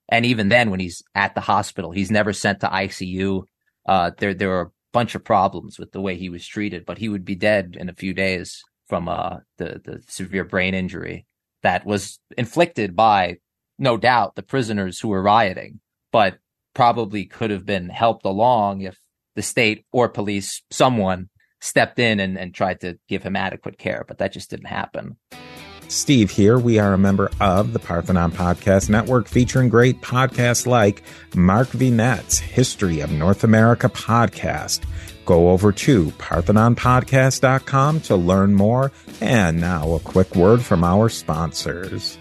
And 0.08 0.24
even 0.24 0.48
then, 0.48 0.70
when 0.70 0.80
he's 0.80 1.02
at 1.14 1.34
the 1.34 1.40
hospital, 1.40 1.90
he's 1.90 2.10
never 2.10 2.32
sent 2.32 2.60
to 2.60 2.68
ICU. 2.68 3.42
Uh, 3.86 4.10
there, 4.18 4.34
there 4.34 4.52
are 4.58 4.62
a 4.62 4.70
bunch 4.92 5.14
of 5.14 5.24
problems 5.24 5.78
with 5.78 5.92
the 5.92 6.00
way 6.00 6.16
he 6.16 6.30
was 6.30 6.46
treated, 6.46 6.86
but 6.86 6.98
he 6.98 7.08
would 7.08 7.24
be 7.24 7.34
dead 7.34 7.76
in 7.78 7.88
a 7.88 7.94
few 7.94 8.14
days 8.14 8.62
from, 8.88 9.08
uh, 9.08 9.36
the, 9.58 9.80
the 9.84 10.02
severe 10.08 10.44
brain 10.44 10.74
injury 10.74 11.26
that 11.62 11.84
was 11.84 12.18
inflicted 12.36 12.96
by 12.96 13.36
no 13.78 13.96
doubt 13.96 14.34
the 14.34 14.42
prisoners 14.42 14.98
who 14.98 15.08
were 15.08 15.22
rioting, 15.22 15.80
but 16.10 16.38
probably 16.74 17.24
could 17.24 17.50
have 17.50 17.66
been 17.66 17.88
helped 17.88 18.24
along 18.24 18.82
if 18.82 18.98
the 19.36 19.42
state 19.42 19.84
or 19.92 20.08
police, 20.08 20.62
someone 20.70 21.28
stepped 21.60 21.98
in 21.98 22.20
and, 22.20 22.38
and 22.38 22.54
tried 22.54 22.80
to 22.80 22.98
give 23.08 23.22
him 23.22 23.36
adequate 23.36 23.78
care, 23.78 24.04
but 24.06 24.18
that 24.18 24.32
just 24.32 24.50
didn't 24.50 24.66
happen. 24.66 25.16
Steve 25.88 26.30
here. 26.30 26.58
We 26.58 26.78
are 26.78 26.92
a 26.92 26.98
member 26.98 27.30
of 27.40 27.72
the 27.72 27.78
Parthenon 27.78 28.32
Podcast 28.32 28.90
Network 28.90 29.26
featuring 29.26 29.70
great 29.70 30.02
podcasts 30.02 30.66
like 30.66 31.02
Mark 31.34 31.68
Vinet's 31.68 32.38
History 32.38 33.00
of 33.00 33.10
North 33.10 33.42
America 33.42 33.88
podcast. 33.88 34.84
Go 35.24 35.48
over 35.50 35.72
to 35.72 36.06
parthenonpodcast.com 36.12 38.00
to 38.02 38.16
learn 38.16 38.54
more. 38.54 38.92
And 39.20 39.60
now 39.60 39.92
a 39.92 40.00
quick 40.00 40.34
word 40.36 40.62
from 40.62 40.84
our 40.84 41.08
sponsors 41.08 42.18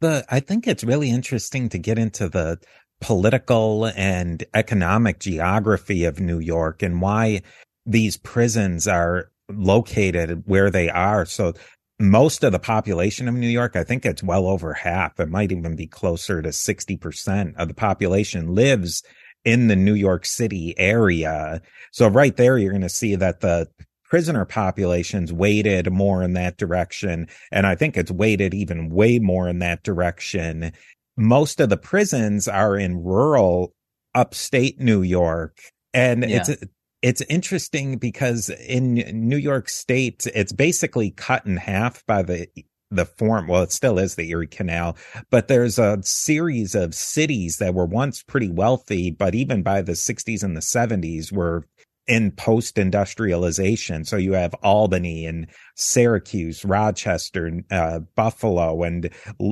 the 0.00 0.24
I 0.28 0.40
think 0.40 0.66
it's 0.66 0.84
really 0.84 1.10
interesting 1.10 1.68
to 1.70 1.78
get 1.78 1.98
into 1.98 2.28
the 2.28 2.58
political 3.00 3.86
and 3.96 4.44
economic 4.54 5.20
geography 5.20 6.04
of 6.04 6.20
New 6.20 6.38
York 6.38 6.82
and 6.82 7.00
why 7.00 7.42
these 7.86 8.16
prisons 8.16 8.86
are 8.86 9.30
located 9.48 10.42
where 10.46 10.70
they 10.70 10.88
are. 10.88 11.24
So 11.26 11.54
most 11.98 12.44
of 12.44 12.52
the 12.52 12.58
population 12.58 13.28
of 13.28 13.34
New 13.34 13.48
York, 13.48 13.76
I 13.76 13.84
think 13.84 14.06
it's 14.06 14.22
well 14.22 14.46
over 14.46 14.72
half. 14.72 15.20
It 15.20 15.28
might 15.28 15.52
even 15.52 15.76
be 15.76 15.86
closer 15.86 16.40
to 16.40 16.48
60% 16.48 17.56
of 17.56 17.68
the 17.68 17.74
population 17.74 18.54
lives 18.54 19.02
in 19.44 19.68
the 19.68 19.76
New 19.76 19.94
York 19.94 20.24
City 20.24 20.74
area. 20.78 21.60
So 21.92 22.08
right 22.08 22.36
there, 22.36 22.58
you're 22.58 22.72
going 22.72 22.82
to 22.82 22.88
see 22.88 23.16
that 23.16 23.40
the 23.40 23.68
prisoner 24.04 24.44
populations 24.44 25.32
weighted 25.32 25.92
more 25.92 26.22
in 26.22 26.32
that 26.34 26.56
direction. 26.56 27.28
And 27.52 27.66
I 27.66 27.74
think 27.74 27.96
it's 27.96 28.10
weighted 28.10 28.54
even 28.54 28.90
way 28.90 29.18
more 29.18 29.48
in 29.48 29.60
that 29.60 29.82
direction. 29.82 30.72
Most 31.16 31.60
of 31.60 31.68
the 31.68 31.76
prisons 31.76 32.48
are 32.48 32.76
in 32.76 33.02
rural 33.02 33.72
upstate 34.14 34.80
New 34.80 35.02
York. 35.02 35.58
And 35.94 36.28
yeah. 36.28 36.44
it's, 36.48 36.64
it's 37.02 37.22
interesting 37.22 37.96
because 37.96 38.50
in 38.50 38.94
New 39.28 39.36
York 39.36 39.68
State, 39.68 40.26
it's 40.34 40.52
basically 40.52 41.10
cut 41.10 41.46
in 41.46 41.56
half 41.56 42.04
by 42.06 42.22
the 42.22 42.48
the 42.90 43.06
form. 43.06 43.46
Well, 43.46 43.62
it 43.62 43.72
still 43.72 43.98
is 43.98 44.16
the 44.16 44.30
Erie 44.30 44.48
Canal, 44.48 44.96
but 45.30 45.48
there's 45.48 45.78
a 45.78 46.02
series 46.02 46.74
of 46.74 46.94
cities 46.94 47.58
that 47.58 47.74
were 47.74 47.86
once 47.86 48.22
pretty 48.22 48.50
wealthy, 48.50 49.10
but 49.10 49.34
even 49.34 49.62
by 49.62 49.80
the 49.82 49.92
60s 49.92 50.42
and 50.42 50.56
the 50.56 50.60
70s 50.60 51.30
were 51.30 51.64
in 52.08 52.32
post 52.32 52.76
industrialization. 52.76 54.04
So 54.04 54.16
you 54.16 54.32
have 54.32 54.54
Albany 54.64 55.26
and 55.26 55.46
Syracuse, 55.76 56.64
Rochester, 56.64 57.62
uh, 57.70 58.00
Buffalo, 58.16 58.82
and 58.82 59.10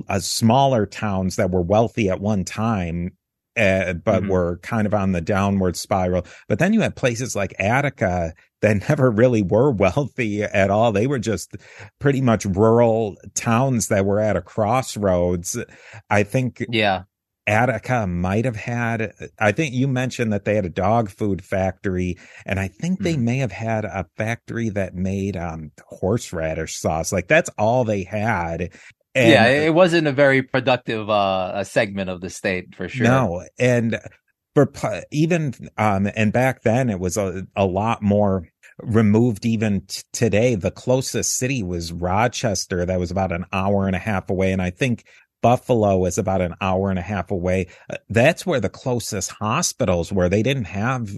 uh, 0.09 0.19
smaller 0.19 0.85
towns 0.85 1.37
that 1.37 1.53
were 1.53 1.63
wealthy 1.63 2.11
at 2.11 2.21
one 2.21 2.45
time. 2.45 3.13
Uh, 3.59 3.95
but 3.95 4.23
mm-hmm. 4.23 4.31
were 4.31 4.59
kind 4.63 4.87
of 4.87 4.95
on 4.95 5.13
the 5.13 5.21
downward 5.21 5.77
spiral. 5.77 6.25
But 6.49 6.59
then 6.61 6.73
you 6.73 6.81
had 6.81 6.95
places 6.95 7.35
like 7.35 7.55
Attica 7.59 8.35
that 8.63 8.77
never 8.89 9.11
really 9.11 9.43
were 9.43 9.71
wealthy 9.71 10.43
at 10.43 10.71
all. 10.71 10.93
They 10.93 11.07
were 11.07 11.19
just 11.19 11.57
pretty 11.99 12.21
much 12.21 12.45
rural 12.45 13.17
towns 13.35 13.89
that 13.89 14.07
were 14.07 14.21
at 14.21 14.37
a 14.37 14.43
crossroads. 14.43 15.59
I 16.09 16.23
think. 16.23 16.65
Yeah. 16.69 17.05
Attica 17.49 18.07
might 18.07 18.45
have 18.45 18.57
had, 18.57 19.15
I 19.39 19.53
think 19.53 19.73
you 19.73 19.89
mentioned 19.89 20.35
that 20.35 20.45
they 20.45 20.55
had 20.55 20.67
a 20.67 20.69
dog 20.69 21.09
food 21.09 21.43
factory, 21.43 22.19
and 22.45 22.61
I 22.61 22.69
think 22.69 23.01
they 23.01 23.15
mm. 23.15 23.23
may 23.23 23.39
have 23.39 23.53
had 23.53 23.87
a 23.87 24.05
factory 24.19 24.69
that 24.69 24.95
made 24.95 25.35
um, 25.35 25.73
horseradish 25.87 26.77
sauce. 26.77 27.11
Like 27.11 27.27
that's 27.27 27.49
all 27.57 27.85
they 27.85 28.03
had. 28.03 28.71
And, 29.15 29.31
yeah, 29.31 29.47
it 29.47 29.75
wasn't 29.75 30.07
a 30.07 30.13
very 30.13 30.43
productive 30.43 31.09
uh, 31.11 31.65
segment 31.65 32.11
of 32.11 32.21
the 32.21 32.31
state 32.31 32.75
for 32.75 32.89
sure. 32.89 33.07
No, 33.07 33.45
and 33.59 33.99
for 34.55 34.71
even 35.11 35.55
um, 35.77 36.09
and 36.17 36.33
back 36.33 36.63
then 36.63 36.91
it 36.91 37.01
was 37.01 37.17
a, 37.17 37.47
a 37.57 37.65
lot 37.65 38.03
more 38.03 38.49
removed 38.81 39.45
even 39.45 39.81
t- 39.83 40.03
today 40.13 40.55
the 40.55 40.71
closest 40.71 41.37
city 41.37 41.63
was 41.65 41.93
rochester 41.93 42.87
that 42.87 42.99
was 42.99 43.11
about 43.11 43.33
an 43.33 43.45
hour 43.53 43.87
and 43.89 43.97
a 43.97 44.01
half 44.01 44.31
away 44.31 44.53
and 44.53 44.63
i 44.63 44.71
think 44.71 45.05
Buffalo 45.43 46.05
is 46.05 46.19
about 46.19 46.41
an 46.41 46.55
hour 46.61 46.91
and 46.91 46.99
a 46.99 47.03
half 47.03 47.31
away. 47.31 47.69
Uh, 47.89 47.97
that's 48.09 48.45
where 48.45 48.59
the 48.61 48.69
closest 48.69 49.31
hospitals 49.31 50.13
were. 50.13 50.29
They 50.29 50.43
didn't 50.43 50.65
have 50.65 51.11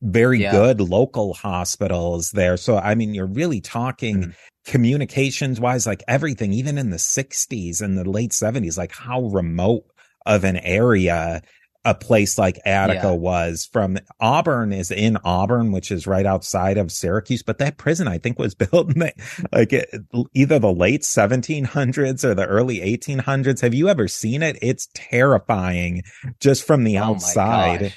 very 0.00 0.40
Yeah. 0.42 0.52
good 0.52 0.80
local 0.80 1.34
hospitals 1.34 2.30
there. 2.30 2.56
So, 2.56 2.78
I 2.78 2.94
mean, 2.94 3.14
you're 3.14 3.26
really 3.26 3.60
talking 3.60 4.16
Mhm. 4.22 4.34
Communications 4.68 5.60
wise, 5.60 5.86
like 5.86 6.02
everything, 6.08 6.52
even 6.52 6.78
in 6.78 6.90
the 6.90 6.98
60s 6.98 7.82
and 7.82 7.98
the 7.98 8.08
late 8.08 8.32
70s, 8.32 8.78
like 8.78 8.92
how 8.94 9.22
remote 9.26 9.84
of 10.26 10.44
an 10.44 10.56
area 10.58 11.42
a 11.84 11.94
place 11.94 12.36
like 12.36 12.58
Attica 12.66 13.06
Yeah. 13.06 13.12
was 13.14 13.68
from 13.72 13.98
Auburn 14.20 14.72
is 14.72 14.90
in 14.90 15.16
Auburn, 15.24 15.72
which 15.72 15.90
is 15.90 16.06
right 16.06 16.26
outside 16.26 16.76
of 16.76 16.92
Syracuse. 16.92 17.42
But 17.42 17.58
that 17.58 17.78
prison, 17.78 18.08
I 18.08 18.18
think, 18.18 18.38
was 18.38 18.54
built 18.56 18.92
in 18.92 18.98
the, 18.98 19.12
like 19.52 19.72
it, 19.72 19.88
either 20.34 20.58
the 20.58 20.72
late 20.72 21.02
1700s 21.02 22.24
or 22.24 22.34
the 22.34 22.46
early 22.46 22.80
1800s. 22.80 23.60
Have 23.60 23.74
you 23.74 23.88
ever 23.88 24.08
seen 24.08 24.42
it? 24.42 24.58
It's 24.60 24.88
terrifying 24.94 26.02
just 26.40 26.64
from 26.64 26.84
the 26.84 26.98
Oh 26.98 27.02
outside. 27.14 27.94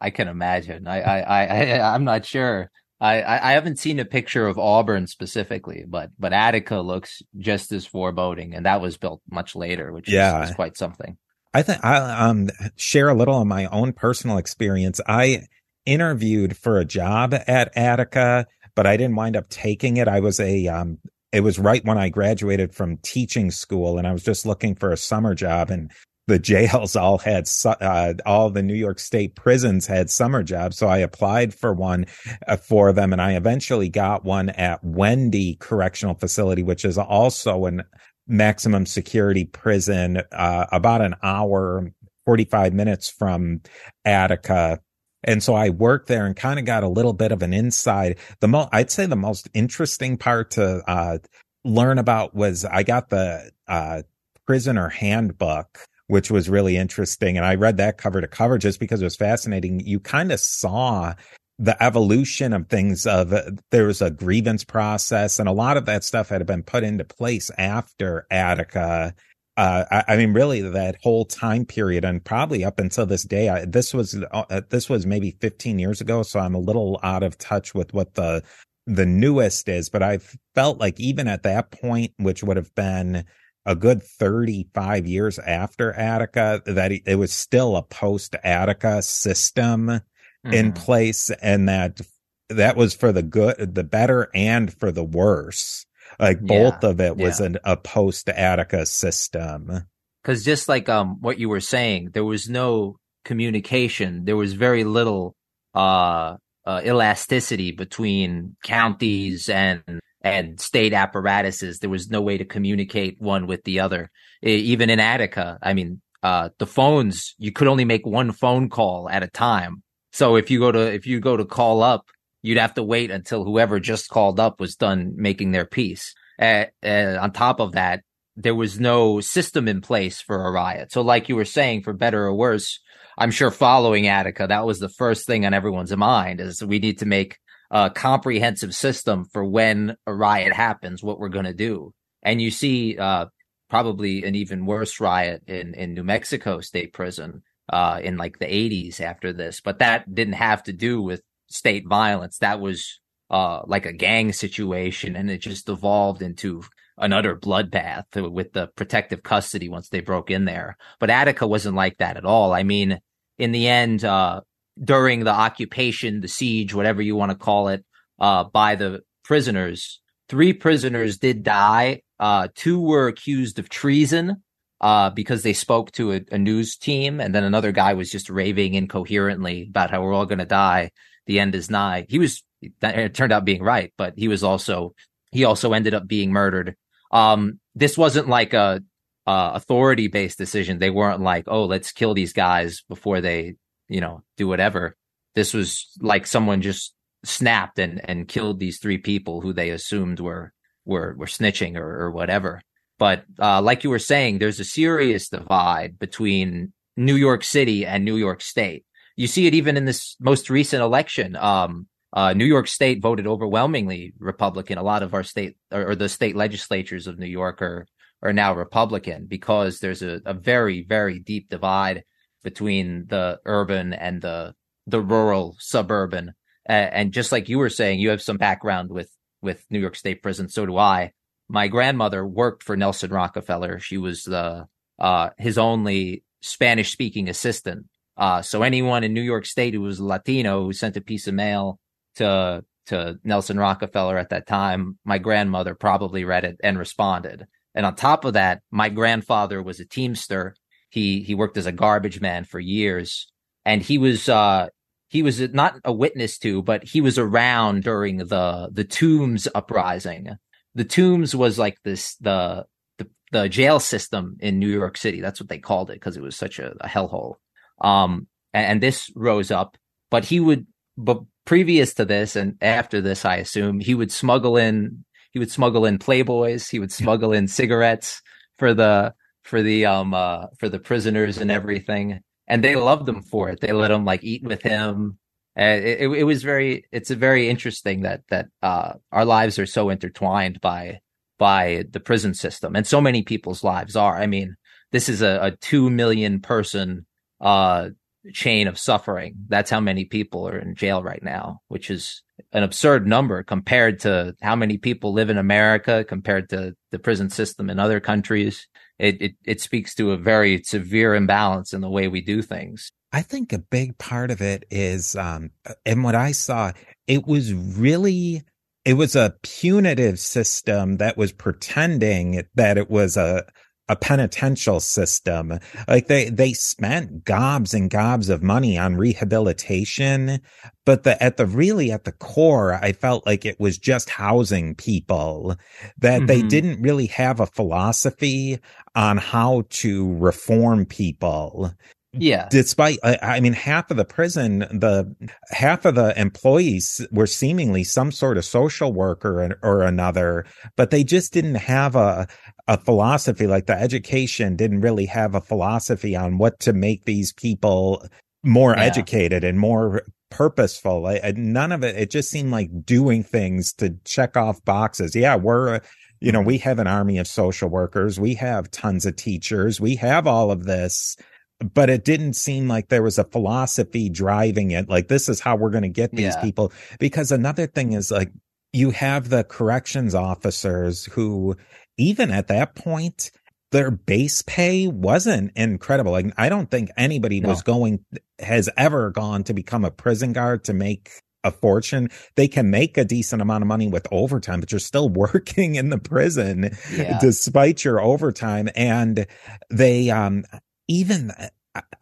I 0.00 0.10
can 0.10 0.28
imagine. 0.28 0.86
I, 0.86 1.00
I, 1.00 1.20
I, 1.20 1.46
I 1.78 1.80
I'm 1.94 2.04
not 2.04 2.24
sure. 2.26 2.70
I, 3.00 3.50
I 3.50 3.52
haven't 3.52 3.78
seen 3.78 3.98
a 3.98 4.04
picture 4.04 4.46
of 4.46 4.58
Auburn 4.58 5.06
specifically, 5.06 5.84
but 5.88 6.10
but 6.18 6.32
Attica 6.32 6.80
looks 6.80 7.22
just 7.38 7.72
as 7.72 7.86
foreboding, 7.86 8.54
and 8.54 8.66
that 8.66 8.80
was 8.80 8.96
built 8.98 9.22
much 9.30 9.56
later, 9.56 9.92
which 9.92 10.08
Yeah. 10.08 10.42
is, 10.42 10.50
is 10.50 10.54
quite 10.56 10.76
something. 10.76 11.16
I 11.54 11.62
think 11.62 11.84
I 11.84 12.28
um 12.28 12.50
share 12.76 13.08
a 13.08 13.14
little 13.14 13.40
of 13.40 13.46
my 13.46 13.66
own 13.66 13.92
personal 13.92 14.36
experience. 14.36 15.00
I 15.06 15.46
interviewed 15.86 16.56
for 16.56 16.78
a 16.78 16.84
job 16.84 17.34
at 17.34 17.76
Attica, 17.76 18.46
but 18.76 18.86
I 18.86 18.96
didn't 18.96 19.16
wind 19.16 19.36
up 19.36 19.48
taking 19.48 19.96
it. 19.96 20.06
I 20.06 20.20
was 20.20 20.38
a 20.38 20.68
um 20.68 20.98
it 21.32 21.40
was 21.40 21.58
right 21.58 21.84
when 21.84 21.96
I 21.96 22.08
graduated 22.08 22.74
from 22.74 22.98
teaching 22.98 23.50
school 23.50 23.98
and 23.98 24.06
I 24.06 24.12
was 24.12 24.22
just 24.24 24.44
looking 24.44 24.74
for 24.74 24.92
a 24.92 24.96
summer 24.96 25.34
job 25.34 25.70
and 25.70 25.90
the 26.30 26.38
jails 26.38 26.96
all 26.96 27.18
had 27.18 27.48
uh, 27.66 28.14
all 28.24 28.50
the 28.50 28.62
New 28.62 28.74
York 28.74 28.98
State 28.98 29.34
prisons 29.34 29.86
had 29.86 30.08
summer 30.08 30.42
jobs, 30.42 30.78
so 30.78 30.86
I 30.86 30.98
applied 30.98 31.52
for 31.52 31.74
one 31.74 32.06
uh, 32.46 32.56
for 32.56 32.92
them, 32.92 33.12
and 33.12 33.20
I 33.20 33.32
eventually 33.32 33.88
got 33.88 34.24
one 34.24 34.48
at 34.50 34.82
Wende 34.84 35.58
Correctional 35.58 36.14
Facility, 36.14 36.62
which 36.62 36.84
is 36.84 36.96
also 36.96 37.66
an 37.66 37.82
maximum 38.26 38.86
security 38.86 39.44
prison, 39.44 40.22
uh, 40.32 40.66
about 40.70 41.02
an 41.02 41.16
hour, 41.22 41.92
45 42.26 42.72
minutes 42.72 43.10
from 43.10 43.60
Attica. 44.04 44.78
And 45.24 45.42
so 45.42 45.54
I 45.54 45.70
worked 45.70 46.06
there 46.06 46.26
and 46.26 46.36
kind 46.36 46.60
of 46.60 46.64
got 46.64 46.84
a 46.84 46.88
little 46.88 47.12
bit 47.12 47.32
of 47.32 47.42
an 47.42 47.52
inside. 47.52 48.18
The 48.40 48.68
I'd 48.72 48.90
say 48.90 49.06
the 49.06 49.16
most 49.16 49.48
interesting 49.52 50.16
part 50.16 50.52
to, 50.52 50.82
uh, 50.88 51.18
learn 51.64 51.98
about 51.98 52.34
was 52.34 52.64
I 52.64 52.84
got 52.84 53.10
the, 53.10 53.50
uh, 53.66 54.02
prisoner 54.46 54.88
handbook, 54.88 55.78
which 56.10 56.30
was 56.30 56.50
really 56.50 56.76
interesting. 56.76 57.36
And 57.36 57.46
I 57.46 57.54
read 57.54 57.76
that 57.76 57.96
cover 57.96 58.20
to 58.20 58.26
cover 58.26 58.58
just 58.58 58.80
because 58.80 59.00
it 59.00 59.04
was 59.04 59.16
fascinating. 59.16 59.78
You 59.80 60.00
kind 60.00 60.32
of 60.32 60.40
saw 60.40 61.14
the 61.56 61.80
evolution 61.80 62.52
of 62.52 62.68
things 62.68 63.06
of 63.06 63.32
uh, 63.32 63.42
there 63.70 63.86
was 63.86 64.02
a 64.02 64.10
grievance 64.10 64.64
process 64.64 65.38
and 65.38 65.48
a 65.48 65.52
lot 65.52 65.76
of 65.76 65.86
that 65.86 66.02
stuff 66.02 66.28
had 66.28 66.44
been 66.46 66.64
put 66.64 66.82
into 66.82 67.04
place 67.04 67.50
after 67.58 68.26
Attica. 68.30 69.14
Uh, 69.56 69.84
I, 69.90 70.04
I 70.08 70.16
mean, 70.16 70.32
really 70.32 70.62
that 70.62 70.96
whole 71.00 71.26
time 71.26 71.64
period 71.64 72.04
and 72.04 72.24
probably 72.24 72.64
up 72.64 72.80
until 72.80 73.06
this 73.06 73.22
day, 73.22 73.48
I, 73.48 73.64
this 73.64 73.94
was, 73.94 74.16
uh, 74.32 74.62
this 74.68 74.88
was 74.88 75.06
maybe 75.06 75.36
15 75.40 75.78
years 75.78 76.00
ago. 76.00 76.24
So 76.24 76.40
I'm 76.40 76.56
a 76.56 76.60
little 76.60 76.98
out 77.04 77.22
of 77.22 77.38
touch 77.38 77.72
with 77.72 77.94
what 77.94 78.14
the, 78.14 78.42
the 78.86 79.06
newest 79.06 79.68
is, 79.68 79.88
but 79.88 80.02
I 80.02 80.18
felt 80.56 80.78
like 80.78 80.98
even 80.98 81.28
at 81.28 81.44
that 81.44 81.70
point, 81.70 82.14
which 82.16 82.42
would 82.42 82.56
have 82.56 82.74
been 82.74 83.24
a 83.66 83.74
good 83.74 84.02
35 84.02 85.06
years 85.06 85.38
after 85.38 85.92
Attica, 85.92 86.62
that 86.66 86.92
it 86.92 87.16
was 87.16 87.32
still 87.32 87.76
a 87.76 87.82
post 87.82 88.34
Attica 88.42 89.02
system 89.02 90.00
in 90.44 90.72
Mhm. 90.72 90.74
place 90.74 91.30
and 91.42 91.68
that 91.68 92.00
that 92.48 92.76
was 92.76 92.94
for 92.94 93.12
the 93.12 93.22
good 93.22 93.74
the 93.74 93.84
better 93.84 94.28
and 94.34 94.72
for 94.72 94.90
the 94.90 95.04
worse 95.04 95.84
like 96.18 96.40
both 96.40 96.82
Yeah, 96.82 96.90
of 96.90 97.00
it 97.00 97.16
was 97.16 97.38
yeah. 97.40 97.46
an, 97.46 97.58
a 97.64 97.76
post 97.76 98.28
attica 98.28 98.86
system 98.86 99.86
because 100.22 100.44
just 100.44 100.68
like 100.68 100.88
um 100.88 101.20
what 101.20 101.38
you 101.38 101.48
were 101.48 101.60
saying, 101.60 102.10
there 102.12 102.24
was 102.24 102.48
no 102.48 102.96
communication. 103.24 104.24
There 104.24 104.36
was 104.36 104.52
very 104.52 104.84
little 104.84 105.34
uh, 105.74 106.36
uh 106.66 106.80
elasticity 106.84 107.72
between 107.72 108.56
counties 108.62 109.48
and 109.48 109.82
and 110.22 110.60
state 110.60 110.92
apparatuses. 110.92 111.78
There 111.78 111.90
was 111.90 112.10
no 112.10 112.20
way 112.20 112.38
to 112.38 112.44
communicate 112.44 113.20
one 113.20 113.46
with 113.46 113.64
the 113.64 113.80
other. 113.80 114.10
Even 114.42 114.90
in 114.90 115.00
Attica, 115.00 115.58
I 115.62 115.74
mean, 115.74 116.00
uh 116.22 116.50
the 116.58 116.66
phones 116.66 117.34
you 117.38 117.50
could 117.50 117.68
only 117.68 117.86
make 117.86 118.04
one 118.04 118.32
phone 118.32 118.68
call 118.68 119.08
at 119.08 119.22
a 119.22 119.28
time. 119.28 119.82
So 120.12 120.36
if 120.36 120.50
you 120.50 120.58
go 120.58 120.72
to 120.72 120.92
if 120.92 121.06
you 121.06 121.20
go 121.20 121.36
to 121.36 121.44
call 121.44 121.82
up, 121.82 122.06
you'd 122.42 122.58
have 122.58 122.74
to 122.74 122.82
wait 122.82 123.10
until 123.10 123.44
whoever 123.44 123.80
just 123.80 124.10
called 124.10 124.40
up 124.40 124.60
was 124.60 124.76
done 124.76 125.14
making 125.16 125.52
their 125.52 125.66
piece. 125.66 126.14
Uh, 126.40 126.66
uh, 126.82 127.18
on 127.20 127.32
top 127.32 127.60
of 127.60 127.72
that, 127.72 128.02
there 128.36 128.54
was 128.54 128.80
no 128.80 129.20
system 129.20 129.68
in 129.68 129.80
place 129.80 130.20
for 130.20 130.46
a 130.46 130.50
riot. 130.50 130.92
So, 130.92 131.02
like 131.02 131.28
you 131.28 131.36
were 131.36 131.44
saying, 131.44 131.82
for 131.82 131.92
better 131.92 132.24
or 132.24 132.34
worse, 132.34 132.80
I'm 133.18 133.30
sure 133.30 133.50
following 133.50 134.06
Attica, 134.06 134.46
that 134.46 134.64
was 134.64 134.78
the 134.78 134.88
first 134.88 135.26
thing 135.26 135.44
on 135.44 135.52
everyone's 135.52 135.94
mind 135.94 136.40
is 136.40 136.64
we 136.64 136.78
need 136.78 136.98
to 137.00 137.06
make 137.06 137.38
a 137.70 137.90
comprehensive 137.90 138.74
system 138.74 139.24
for 139.24 139.44
when 139.44 139.96
a 140.06 140.14
riot 140.14 140.52
happens, 140.52 141.02
what 141.02 141.18
we're 141.18 141.28
going 141.28 141.44
to 141.44 141.54
do. 141.54 141.92
And 142.22 142.40
you 142.40 142.50
see, 142.50 142.98
uh, 142.98 143.26
probably 143.68 144.24
an 144.24 144.34
even 144.34 144.66
worse 144.66 145.00
riot 145.00 145.42
in, 145.46 145.74
in 145.74 145.94
New 145.94 146.02
Mexico 146.02 146.60
State 146.60 146.92
Prison, 146.92 147.42
uh, 147.72 148.00
in 148.02 148.16
like 148.16 148.38
the 148.38 148.46
80s 148.46 149.00
after 149.00 149.32
this. 149.32 149.60
But 149.60 149.78
that 149.78 150.12
didn't 150.12 150.34
have 150.34 150.64
to 150.64 150.72
do 150.72 151.00
with 151.00 151.22
state 151.48 151.86
violence. 151.88 152.38
That 152.38 152.60
was, 152.60 153.00
uh, 153.30 153.62
like 153.66 153.86
a 153.86 153.92
gang 153.92 154.32
situation 154.32 155.14
and 155.14 155.30
it 155.30 155.38
just 155.38 155.68
evolved 155.68 156.20
into 156.20 156.64
another 156.98 157.34
bloodbath 157.36 158.30
with 158.30 158.52
the 158.52 158.66
protective 158.76 159.22
custody 159.22 159.68
once 159.68 159.88
they 159.88 160.00
broke 160.00 160.30
in 160.30 160.44
there. 160.44 160.76
But 160.98 161.10
Attica 161.10 161.46
wasn't 161.46 161.76
like 161.76 161.98
that 161.98 162.16
at 162.16 162.24
all. 162.24 162.52
I 162.52 162.64
mean, 162.64 163.00
in 163.38 163.52
the 163.52 163.68
end, 163.68 164.04
uh, 164.04 164.42
during 164.82 165.24
the 165.24 165.30
occupation, 165.32 166.20
the 166.20 166.28
siege, 166.28 166.74
whatever 166.74 167.02
you 167.02 167.16
want 167.16 167.30
to 167.30 167.36
call 167.36 167.68
it, 167.68 167.84
uh, 168.18 168.44
by 168.44 168.74
the 168.74 169.00
prisoners, 169.24 170.00
three 170.28 170.52
prisoners 170.52 171.18
did 171.18 171.42
die. 171.42 172.02
Uh, 172.18 172.48
two 172.54 172.80
were 172.80 173.08
accused 173.08 173.58
of 173.58 173.68
treason, 173.68 174.42
uh, 174.80 175.10
because 175.10 175.42
they 175.42 175.52
spoke 175.52 175.92
to 175.92 176.12
a, 176.12 176.20
a 176.32 176.38
news 176.38 176.76
team. 176.76 177.20
And 177.20 177.34
then 177.34 177.44
another 177.44 177.72
guy 177.72 177.94
was 177.94 178.10
just 178.10 178.30
raving 178.30 178.74
incoherently 178.74 179.66
about 179.68 179.90
how 179.90 180.02
we're 180.02 180.14
all 180.14 180.26
going 180.26 180.38
to 180.38 180.46
die. 180.46 180.90
The 181.26 181.38
end 181.38 181.54
is 181.54 181.70
nigh. 181.70 182.06
He 182.08 182.18
was, 182.18 182.42
it 182.62 183.14
turned 183.14 183.32
out 183.32 183.44
being 183.44 183.62
right, 183.62 183.92
but 183.96 184.14
he 184.16 184.28
was 184.28 184.42
also, 184.42 184.94
he 185.32 185.44
also 185.44 185.72
ended 185.72 185.94
up 185.94 186.06
being 186.06 186.32
murdered. 186.32 186.76
Um, 187.10 187.60
this 187.74 187.98
wasn't 187.98 188.28
like 188.28 188.54
a, 188.54 188.82
uh, 189.26 189.52
authority 189.54 190.08
based 190.08 190.38
decision. 190.38 190.78
They 190.78 190.90
weren't 190.90 191.20
like, 191.20 191.44
oh, 191.46 191.66
let's 191.66 191.92
kill 191.92 192.14
these 192.14 192.32
guys 192.32 192.82
before 192.88 193.20
they, 193.20 193.56
you 193.90 194.00
know, 194.00 194.22
do 194.36 194.48
whatever. 194.48 194.96
This 195.34 195.52
was 195.52 195.86
like 196.00 196.26
someone 196.26 196.62
just 196.62 196.94
snapped 197.24 197.78
and, 197.78 198.00
and 198.08 198.28
killed 198.28 198.58
these 198.58 198.78
three 198.78 198.98
people 198.98 199.40
who 199.40 199.52
they 199.52 199.70
assumed 199.70 200.20
were, 200.20 200.52
were, 200.86 201.14
were 201.18 201.26
snitching 201.26 201.76
or, 201.76 202.04
or 202.04 202.10
whatever. 202.10 202.62
But, 202.98 203.24
uh, 203.38 203.60
like 203.60 203.84
you 203.84 203.90
were 203.90 203.98
saying, 203.98 204.38
there's 204.38 204.60
a 204.60 204.64
serious 204.64 205.28
divide 205.28 205.98
between 205.98 206.72
New 206.96 207.16
York 207.16 207.44
City 207.44 207.84
and 207.84 208.04
New 208.04 208.16
York 208.16 208.40
State. 208.40 208.84
You 209.16 209.26
see 209.26 209.46
it 209.46 209.54
even 209.54 209.76
in 209.76 209.84
this 209.84 210.16
most 210.20 210.48
recent 210.48 210.82
election. 210.82 211.36
Um, 211.36 211.88
uh, 212.12 212.32
New 212.32 212.44
York 212.44 212.68
State 212.68 213.02
voted 213.02 213.26
overwhelmingly 213.26 214.12
Republican. 214.18 214.78
A 214.78 214.82
lot 214.82 215.02
of 215.02 215.14
our 215.14 215.22
state 215.22 215.56
or, 215.70 215.90
or 215.90 215.94
the 215.94 216.08
state 216.08 216.36
legislatures 216.36 217.06
of 217.06 217.18
New 217.18 217.26
York 217.26 217.62
are 217.62 217.86
are 218.22 218.32
now 218.32 218.54
Republican 218.54 219.26
because 219.26 219.78
there's 219.78 220.02
a, 220.02 220.20
a 220.26 220.34
very 220.34 220.84
very 220.84 221.18
deep 221.18 221.48
divide 221.48 222.02
between 222.42 223.06
the 223.08 223.40
urban 223.44 223.92
and 223.92 224.22
the 224.22 224.54
the 224.86 225.00
rural 225.00 225.56
suburban. 225.58 226.32
Uh, 226.68 226.72
and 226.72 227.12
just 227.12 227.32
like 227.32 227.48
you 227.48 227.58
were 227.58 227.70
saying, 227.70 228.00
you 228.00 228.10
have 228.10 228.22
some 228.22 228.36
background 228.36 228.90
with 228.90 229.10
with 229.42 229.64
New 229.70 229.78
York 229.78 229.96
State 229.96 230.22
prison. 230.22 230.48
So 230.48 230.66
do 230.66 230.76
I. 230.76 231.12
My 231.48 231.68
grandmother 231.68 232.24
worked 232.26 232.62
for 232.62 232.76
Nelson 232.76 233.10
Rockefeller. 233.10 233.78
She 233.80 233.98
was 233.98 234.22
the 234.22 234.66
uh, 234.98 235.30
his 235.38 235.58
only 235.58 236.22
Spanish 236.42 236.92
speaking 236.92 237.28
assistant. 237.28 237.86
Uh, 238.16 238.42
so 238.42 238.62
anyone 238.62 239.02
in 239.02 239.14
New 239.14 239.22
York 239.22 239.46
State 239.46 239.74
who 239.74 239.80
was 239.80 240.00
Latino 240.00 240.64
who 240.64 240.72
sent 240.72 240.96
a 240.96 241.00
piece 241.00 241.26
of 241.26 241.34
mail 241.34 241.78
to 242.16 242.64
to 242.86 243.18
Nelson 243.24 243.58
Rockefeller 243.58 244.18
at 244.18 244.30
that 244.30 244.46
time, 244.46 244.98
my 245.04 245.18
grandmother 245.18 245.74
probably 245.74 246.24
read 246.24 246.44
it 246.44 246.56
and 246.62 246.78
responded. 246.78 247.46
And 247.74 247.86
on 247.86 247.94
top 247.94 248.24
of 248.24 248.32
that, 248.34 248.62
my 248.70 248.88
grandfather 248.88 249.62
was 249.62 249.78
a 249.78 249.84
teamster. 249.84 250.54
He 250.90 251.22
he 251.22 251.34
worked 251.34 251.56
as 251.56 251.66
a 251.66 251.72
garbage 251.72 252.20
man 252.20 252.44
for 252.44 252.60
years, 252.60 253.32
and 253.64 253.82
he 253.82 253.96
was 253.96 254.28
uh 254.28 254.68
he 255.08 255.22
was 255.22 255.40
not 255.52 255.76
a 255.84 255.92
witness 255.92 256.38
to, 256.38 256.62
but 256.62 256.84
he 256.84 257.00
was 257.00 257.18
around 257.18 257.84
during 257.84 258.18
the 258.18 258.68
the 258.72 258.84
Tombs 258.84 259.48
uprising. 259.54 260.36
The 260.74 260.84
Tombs 260.84 261.34
was 261.34 261.58
like 261.58 261.78
this 261.84 262.16
the 262.16 262.66
the, 262.98 263.08
the 263.32 263.48
jail 263.48 263.80
system 263.80 264.36
in 264.40 264.58
New 264.58 264.68
York 264.68 264.96
City. 264.96 265.20
That's 265.20 265.40
what 265.40 265.48
they 265.48 265.58
called 265.58 265.90
it 265.90 265.94
because 265.94 266.16
it 266.16 266.22
was 266.22 266.36
such 266.36 266.58
a, 266.58 266.74
a 266.80 266.88
hellhole. 266.88 267.36
Um, 267.80 268.28
and, 268.52 268.66
and 268.66 268.80
this 268.82 269.10
rose 269.16 269.50
up, 269.50 269.76
but 270.10 270.24
he 270.24 270.38
would 270.38 270.66
but 270.96 271.22
previous 271.44 271.94
to 271.94 272.04
this 272.04 272.36
and 272.36 272.56
after 272.60 273.00
this, 273.00 273.24
I 273.24 273.36
assume 273.36 273.80
he 273.80 273.94
would 273.94 274.12
smuggle 274.12 274.56
in 274.56 275.04
he 275.32 275.38
would 275.38 275.50
smuggle 275.50 275.84
in 275.84 275.98
Playboys, 275.98 276.70
he 276.70 276.78
would 276.78 276.92
smuggle 276.92 277.32
in 277.32 277.48
cigarettes 277.48 278.22
for 278.58 278.74
the 278.74 279.14
for 279.50 279.62
the 279.62 279.84
um 279.84 280.14
uh 280.14 280.46
for 280.58 280.68
the 280.68 280.78
prisoners 280.78 281.38
and 281.38 281.50
everything, 281.50 282.20
and 282.46 282.62
they 282.62 282.76
loved 282.76 283.08
him 283.08 283.22
for 283.22 283.50
it. 283.50 283.60
They 283.60 283.72
let 283.72 283.90
him 283.90 284.04
like 284.04 284.22
eat 284.22 284.44
with 284.44 284.62
him. 284.62 285.18
And 285.56 285.84
it, 285.84 286.00
it, 286.02 286.08
it 286.20 286.24
was 286.24 286.44
very 286.44 286.84
it's 286.92 287.10
a 287.10 287.16
very 287.16 287.48
interesting 287.50 288.02
that 288.02 288.22
that 288.30 288.46
uh 288.62 288.94
our 289.10 289.24
lives 289.24 289.58
are 289.58 289.66
so 289.66 289.90
intertwined 289.90 290.60
by 290.60 291.00
by 291.38 291.84
the 291.90 292.00
prison 292.00 292.32
system, 292.34 292.76
and 292.76 292.86
so 292.86 293.00
many 293.00 293.22
people's 293.22 293.64
lives 293.64 293.96
are. 293.96 294.16
I 294.16 294.26
mean, 294.26 294.56
this 294.92 295.08
is 295.08 295.20
a, 295.20 295.38
a 295.42 295.50
two 295.56 295.90
million 295.90 296.40
person 296.40 297.06
uh 297.40 297.90
chain 298.32 298.68
of 298.68 298.78
suffering. 298.78 299.34
That's 299.48 299.70
how 299.70 299.80
many 299.80 300.04
people 300.04 300.46
are 300.46 300.58
in 300.58 300.76
jail 300.76 301.02
right 301.02 301.22
now, 301.22 301.60
which 301.68 301.90
is 301.90 302.22
an 302.52 302.62
absurd 302.62 303.06
number 303.06 303.42
compared 303.42 304.00
to 304.00 304.34
how 304.42 304.54
many 304.54 304.78
people 304.78 305.12
live 305.12 305.30
in 305.30 305.38
America 305.38 306.04
compared 306.04 306.48
to 306.50 306.74
the 306.92 306.98
prison 306.98 307.30
system 307.30 307.68
in 307.70 307.78
other 307.78 308.00
countries. 308.00 308.68
It, 309.00 309.22
it, 309.22 309.32
it 309.44 309.60
speaks 309.60 309.94
to 309.94 310.12
a 310.12 310.16
very 310.16 310.62
severe 310.64 311.14
imbalance 311.14 311.72
in 311.72 311.80
the 311.80 311.88
way 311.88 312.06
we 312.06 312.20
do 312.20 312.42
things. 312.42 312.90
I 313.12 313.22
think 313.22 313.52
a 313.52 313.58
big 313.58 313.98
part 313.98 314.30
of 314.30 314.40
it 314.40 314.64
is, 314.70 315.16
um, 315.16 315.50
and 315.84 316.04
what 316.04 316.14
I 316.14 316.32
saw, 316.32 316.72
it 317.06 317.26
was 317.26 317.52
really, 317.52 318.42
it 318.84 318.94
was 318.94 319.16
a 319.16 319.34
punitive 319.42 320.20
system 320.20 320.98
that 320.98 321.16
was 321.16 321.32
pretending 321.32 322.44
that 322.54 322.78
it 322.78 322.90
was 322.90 323.16
a, 323.16 323.46
a 323.90 323.96
penitential 323.96 324.78
system. 324.78 325.58
Like 325.88 326.06
they, 326.06 326.30
they 326.30 326.52
spent 326.52 327.24
gobs 327.24 327.74
and 327.74 327.90
gobs 327.90 328.28
of 328.28 328.40
money 328.40 328.78
on 328.78 328.96
rehabilitation, 328.96 330.40
but 330.86 331.02
the, 331.02 331.20
at 331.20 331.36
the 331.36 331.46
really 331.46 331.90
at 331.90 332.04
the 332.04 332.12
core, 332.12 332.74
I 332.74 332.92
felt 332.92 333.26
like 333.26 333.44
it 333.44 333.58
was 333.58 333.78
just 333.78 334.08
housing 334.08 334.76
people 334.76 335.56
that 335.98 336.18
mm-hmm. 336.18 336.26
they 336.26 336.42
didn't 336.42 336.82
really 336.82 337.06
have 337.06 337.40
a 337.40 337.46
philosophy 337.46 338.60
on 338.94 339.16
how 339.16 339.64
to 339.70 340.14
reform 340.18 340.86
people. 340.86 341.72
Yeah. 342.12 342.48
Despite, 342.50 342.98
I 343.04 343.38
mean, 343.38 343.52
half 343.52 343.90
of 343.90 343.96
the 343.96 344.04
prison, 344.04 344.60
the 344.70 345.14
half 345.50 345.84
of 345.84 345.94
the 345.94 346.18
employees 346.20 347.06
were 347.12 347.26
seemingly 347.26 347.84
some 347.84 348.10
sort 348.10 348.36
of 348.36 348.44
social 348.44 348.92
worker 348.92 349.44
or, 349.44 349.58
or 349.62 349.82
another, 349.82 350.44
but 350.76 350.90
they 350.90 351.04
just 351.04 351.32
didn't 351.32 351.54
have 351.54 351.94
a, 351.94 352.26
a 352.66 352.78
philosophy 352.78 353.46
like 353.46 353.66
the 353.66 353.80
education 353.80 354.56
didn't 354.56 354.80
really 354.80 355.06
have 355.06 355.36
a 355.36 355.40
philosophy 355.40 356.16
on 356.16 356.38
what 356.38 356.58
to 356.60 356.72
make 356.72 357.04
these 357.04 357.32
people 357.32 358.04
more 358.42 358.74
yeah. 358.76 358.82
educated 358.82 359.44
and 359.44 359.60
more 359.60 360.02
purposeful. 360.30 361.06
I, 361.06 361.20
I, 361.22 361.32
none 361.36 361.70
of 361.70 361.84
it, 361.84 361.96
it 361.96 362.10
just 362.10 362.30
seemed 362.30 362.50
like 362.50 362.70
doing 362.84 363.22
things 363.22 363.72
to 363.74 363.94
check 364.04 364.36
off 364.36 364.64
boxes. 364.64 365.14
Yeah, 365.14 365.36
we're, 365.36 365.80
you 366.20 366.32
know, 366.32 366.40
we 366.42 366.58
have 366.58 366.80
an 366.80 366.88
army 366.88 367.18
of 367.18 367.28
social 367.28 367.68
workers. 367.68 368.18
We 368.18 368.34
have 368.34 368.70
tons 368.72 369.06
of 369.06 369.14
teachers. 369.14 369.80
We 369.80 369.94
have 369.96 370.26
all 370.26 370.50
of 370.50 370.64
this 370.64 371.16
but 371.60 371.90
it 371.90 372.04
didn't 372.04 372.34
seem 372.34 372.68
like 372.68 372.88
there 372.88 373.02
was 373.02 373.18
a 373.18 373.24
philosophy 373.24 374.08
driving 374.08 374.70
it. 374.70 374.88
Like 374.88 375.08
this 375.08 375.28
is 375.28 375.40
how 375.40 375.56
we're 375.56 375.70
going 375.70 375.82
to 375.82 375.88
get 375.88 376.10
these 376.10 376.34
yeah. 376.34 376.42
people. 376.42 376.72
Because 376.98 377.32
another 377.32 377.66
thing 377.66 377.92
is 377.92 378.10
like 378.10 378.32
you 378.72 378.90
have 378.90 379.28
the 379.28 379.44
corrections 379.44 380.14
officers 380.14 381.04
who 381.06 381.56
even 381.98 382.30
at 382.30 382.48
that 382.48 382.74
point, 382.74 383.30
their 383.72 383.90
base 383.90 384.42
pay 384.42 384.88
wasn't 384.88 385.52
incredible. 385.54 386.12
Like 386.12 386.32
I 386.36 386.48
don't 386.48 386.70
think 386.70 386.90
anybody 386.96 387.40
no. 387.40 387.50
was 387.50 387.62
going, 387.62 388.04
has 388.38 388.68
ever 388.76 389.10
gone 389.10 389.44
to 389.44 389.54
become 389.54 389.84
a 389.84 389.90
prison 389.90 390.32
guard 390.32 390.64
to 390.64 390.72
make 390.72 391.10
a 391.44 391.50
fortune. 391.50 392.10
They 392.36 392.48
can 392.48 392.70
make 392.70 392.98
a 392.98 393.04
decent 393.04 393.42
amount 393.42 393.62
of 393.62 393.68
money 393.68 393.88
with 393.88 394.06
overtime, 394.10 394.60
but 394.60 394.72
you're 394.72 394.78
still 394.78 395.08
working 395.10 395.74
in 395.74 395.90
the 395.90 395.98
prison 395.98 396.70
yeah. 396.92 397.18
despite 397.20 397.84
your 397.84 398.00
overtime. 398.00 398.68
And 398.74 399.26
they, 399.70 400.10
um, 400.10 400.44
even 400.90 401.32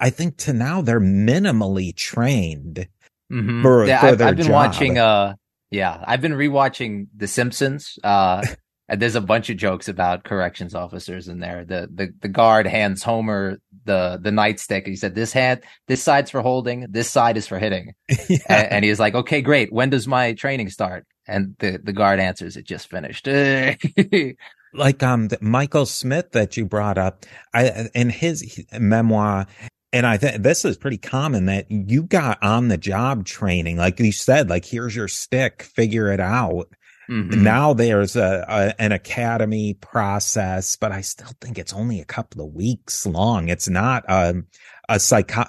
I 0.00 0.10
think 0.10 0.38
to 0.38 0.52
now 0.52 0.80
they're 0.80 1.00
minimally 1.00 1.94
trained 1.94 2.88
mm-hmm. 3.30 3.62
for, 3.62 3.86
yeah, 3.86 4.00
for 4.00 4.06
I've, 4.08 4.18
their 4.18 4.28
I've 4.28 4.36
been 4.36 4.46
job. 4.46 4.52
watching. 4.52 4.98
Uh, 4.98 5.34
yeah, 5.70 6.02
I've 6.06 6.22
been 6.22 6.32
rewatching 6.32 7.08
The 7.14 7.28
Simpsons. 7.28 7.98
Uh, 8.02 8.42
and 8.88 9.02
there's 9.02 9.14
a 9.14 9.20
bunch 9.20 9.50
of 9.50 9.58
jokes 9.58 9.88
about 9.88 10.24
corrections 10.24 10.74
officers 10.74 11.28
in 11.28 11.40
there. 11.40 11.66
The 11.66 11.88
the 11.92 12.08
the 12.22 12.28
guard 12.28 12.66
hands 12.66 13.02
Homer 13.02 13.58
the 13.84 14.18
the 14.22 14.30
nightstick. 14.30 14.86
He 14.86 14.96
said, 14.96 15.14
"This 15.14 15.34
hand, 15.34 15.62
this 15.86 16.02
side's 16.02 16.30
for 16.30 16.40
holding. 16.40 16.86
This 16.88 17.10
side 17.10 17.36
is 17.36 17.46
for 17.46 17.58
hitting." 17.58 17.92
yeah. 18.28 18.38
and, 18.48 18.72
and 18.72 18.84
he's 18.86 18.98
like, 18.98 19.14
"Okay, 19.14 19.42
great. 19.42 19.70
When 19.70 19.90
does 19.90 20.08
my 20.08 20.32
training 20.32 20.70
start?" 20.70 21.06
And 21.26 21.54
the 21.58 21.78
the 21.82 21.92
guard 21.92 22.20
answers, 22.20 22.56
"It 22.56 22.64
just 22.64 22.88
finished." 22.88 23.28
like 24.74 25.02
um 25.02 25.28
Michael 25.40 25.86
Smith 25.86 26.32
that 26.32 26.56
you 26.56 26.64
brought 26.64 26.98
up, 26.98 27.26
I 27.54 27.88
in 27.94 28.10
his 28.10 28.64
memoir, 28.78 29.46
and 29.92 30.06
I 30.06 30.16
think 30.16 30.42
this 30.42 30.64
is 30.64 30.76
pretty 30.76 30.98
common 30.98 31.46
that 31.46 31.70
you 31.70 32.02
got 32.02 32.42
on 32.42 32.68
the 32.68 32.78
job 32.78 33.24
training, 33.24 33.76
like 33.76 33.98
you 33.98 34.12
said, 34.12 34.50
like 34.50 34.64
here's 34.64 34.94
your 34.94 35.08
stick, 35.08 35.62
figure 35.62 36.12
it 36.12 36.20
out. 36.20 36.68
Mm-hmm. 37.10 37.42
Now 37.42 37.72
there's 37.72 38.16
a, 38.16 38.44
a, 38.46 38.82
an 38.82 38.92
academy 38.92 39.74
process, 39.74 40.76
but 40.76 40.92
I 40.92 41.00
still 41.00 41.30
think 41.40 41.58
it's 41.58 41.72
only 41.72 42.00
a 42.00 42.04
couple 42.04 42.44
of 42.44 42.52
weeks 42.52 43.06
long. 43.06 43.48
It's 43.48 43.68
not 43.68 44.04
a 44.08 44.30
um, 44.30 44.46
a 44.88 44.98
psycho 44.98 45.44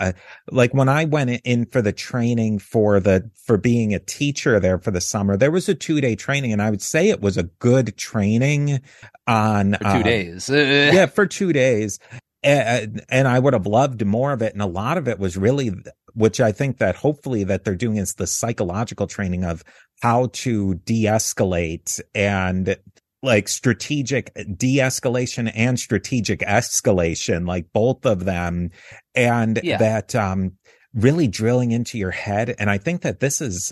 like 0.52 0.73
when 0.73 0.89
I 0.89 1.06
went 1.06 1.41
in 1.43 1.65
for 1.65 1.82
the 1.82 1.93
training 1.93 2.60
for 2.60 2.99
the 2.99 3.30
for 3.45 3.58
being 3.58 3.93
a 3.93 3.99
teacher 3.99 4.60
there 4.60 4.80
for 4.80 4.91
the 4.91 5.02
summer, 5.02 5.38
there 5.38 5.52
was 5.52 5.69
a 5.69 5.75
two 5.75 6.02
day 6.02 6.15
training, 6.15 6.52
and 6.52 6.62
I 6.62 6.69
would 6.69 6.82
say 6.82 7.10
it 7.10 7.21
was 7.21 7.38
a 7.38 7.43
good 7.43 7.97
training 7.97 8.82
on 9.28 9.73
for 9.73 9.80
two 9.80 9.88
uh, 9.88 10.04
days. 10.04 10.49
yeah, 10.54 11.06
for 11.06 11.25
two 11.25 11.54
days. 11.54 11.99
And, 12.41 13.04
and 13.10 13.28
I 13.28 13.38
would 13.38 13.54
have 13.54 13.67
loved 13.67 14.06
more 14.06 14.32
of 14.32 14.41
it. 14.41 14.54
And 14.54 14.62
a 14.62 14.65
lot 14.65 14.97
of 14.97 15.10
it 15.10 15.19
was 15.19 15.36
really, 15.36 15.71
which 16.13 16.39
I 16.39 16.54
think 16.54 16.78
that 16.78 16.95
hopefully 16.95 17.43
that 17.43 17.65
they're 17.65 17.75
doing 17.75 17.97
is 17.97 18.13
the 18.13 18.28
psychological 18.28 19.08
training 19.08 19.43
of 19.43 19.62
how 20.02 20.30
to 20.32 20.75
de-escalate 20.75 21.99
and 22.15 22.78
like 23.21 23.47
strategic 23.47 24.34
de-escalation 24.58 25.51
and 25.53 25.79
strategic 25.79 26.39
escalation, 26.41 27.47
like 27.47 27.71
both 27.73 28.05
of 28.05 28.25
them. 28.25 28.71
And 29.15 29.60
yeah. 29.63 29.77
that, 29.77 30.15
um, 30.15 30.53
really 30.93 31.27
drilling 31.27 31.71
into 31.71 31.97
your 31.97 32.12
head. 32.12 32.55
And 32.58 32.69
I 32.69 32.77
think 32.77 33.01
that 33.01 33.19
this 33.19 33.41
is, 33.41 33.71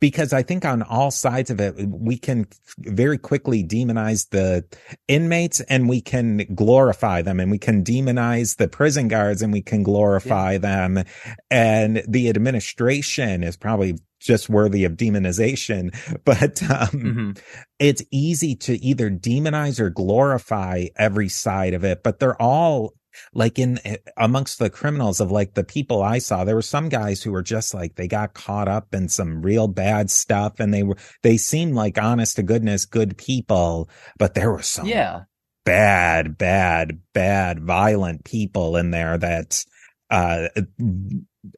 because 0.00 0.32
I 0.32 0.42
think 0.42 0.64
on 0.64 0.82
all 0.82 1.10
sides 1.10 1.50
of 1.50 1.60
it, 1.60 1.74
we 1.88 2.16
can 2.16 2.46
very 2.78 3.18
quickly 3.18 3.64
demonize 3.64 4.28
the 4.30 4.64
inmates 5.08 5.60
and 5.62 5.88
we 5.88 6.00
can 6.00 6.46
glorify 6.54 7.22
them 7.22 7.40
and 7.40 7.50
we 7.50 7.58
can 7.58 7.82
demonize 7.82 8.56
the 8.56 8.68
prison 8.68 9.08
guards 9.08 9.42
and 9.42 9.52
we 9.52 9.62
can 9.62 9.82
glorify 9.82 10.52
yeah. 10.52 10.58
them. 10.58 11.04
And 11.50 12.04
the 12.06 12.28
administration 12.28 13.42
is 13.42 13.56
probably 13.56 13.98
just 14.20 14.48
worthy 14.48 14.84
of 14.84 14.92
demonization, 14.92 15.94
but 16.24 16.62
um, 16.62 16.88
mm-hmm. 16.88 17.30
it's 17.78 18.02
easy 18.10 18.54
to 18.56 18.82
either 18.84 19.10
demonize 19.10 19.80
or 19.80 19.90
glorify 19.90 20.86
every 20.96 21.28
side 21.28 21.74
of 21.74 21.84
it, 21.84 22.02
but 22.02 22.18
they're 22.18 22.40
all 22.40 22.94
like 23.32 23.58
in 23.58 23.80
eh, 23.84 23.96
amongst 24.16 24.58
the 24.58 24.70
criminals 24.70 25.20
of 25.20 25.30
like 25.30 25.54
the 25.54 25.64
people 25.64 26.02
I 26.02 26.18
saw, 26.18 26.44
there 26.44 26.54
were 26.54 26.62
some 26.62 26.88
guys 26.88 27.22
who 27.22 27.32
were 27.32 27.42
just 27.42 27.74
like 27.74 27.96
they 27.96 28.06
got 28.06 28.34
caught 28.34 28.68
up 28.68 28.94
in 28.94 29.08
some 29.08 29.42
real 29.42 29.66
bad 29.68 30.10
stuff 30.10 30.60
and 30.60 30.72
they 30.72 30.82
were 30.82 30.96
they 31.22 31.36
seemed 31.36 31.74
like 31.74 31.98
honest 31.98 32.36
to 32.36 32.42
goodness 32.42 32.86
good 32.86 33.16
people, 33.18 33.88
but 34.18 34.34
there 34.34 34.50
were 34.50 34.62
some 34.62 34.86
yeah 34.86 35.22
bad, 35.68 36.38
bad, 36.38 36.98
bad, 37.12 37.60
violent 37.60 38.24
people 38.24 38.74
in 38.76 38.90
there 38.90 39.18
that 39.18 39.62
uh, 40.10 40.48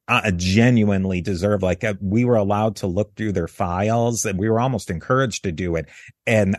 uh, 0.08 0.30
genuinely 0.32 1.20
deserve 1.20 1.62
like 1.62 1.84
uh, 1.84 1.94
we 2.00 2.24
were 2.24 2.36
allowed 2.36 2.76
to 2.76 2.86
look 2.86 3.14
through 3.16 3.32
their 3.32 3.48
files 3.48 4.24
and 4.24 4.38
we 4.38 4.48
were 4.48 4.60
almost 4.60 4.90
encouraged 4.90 5.44
to 5.44 5.52
do 5.52 5.76
it. 5.76 5.88
And 6.26 6.56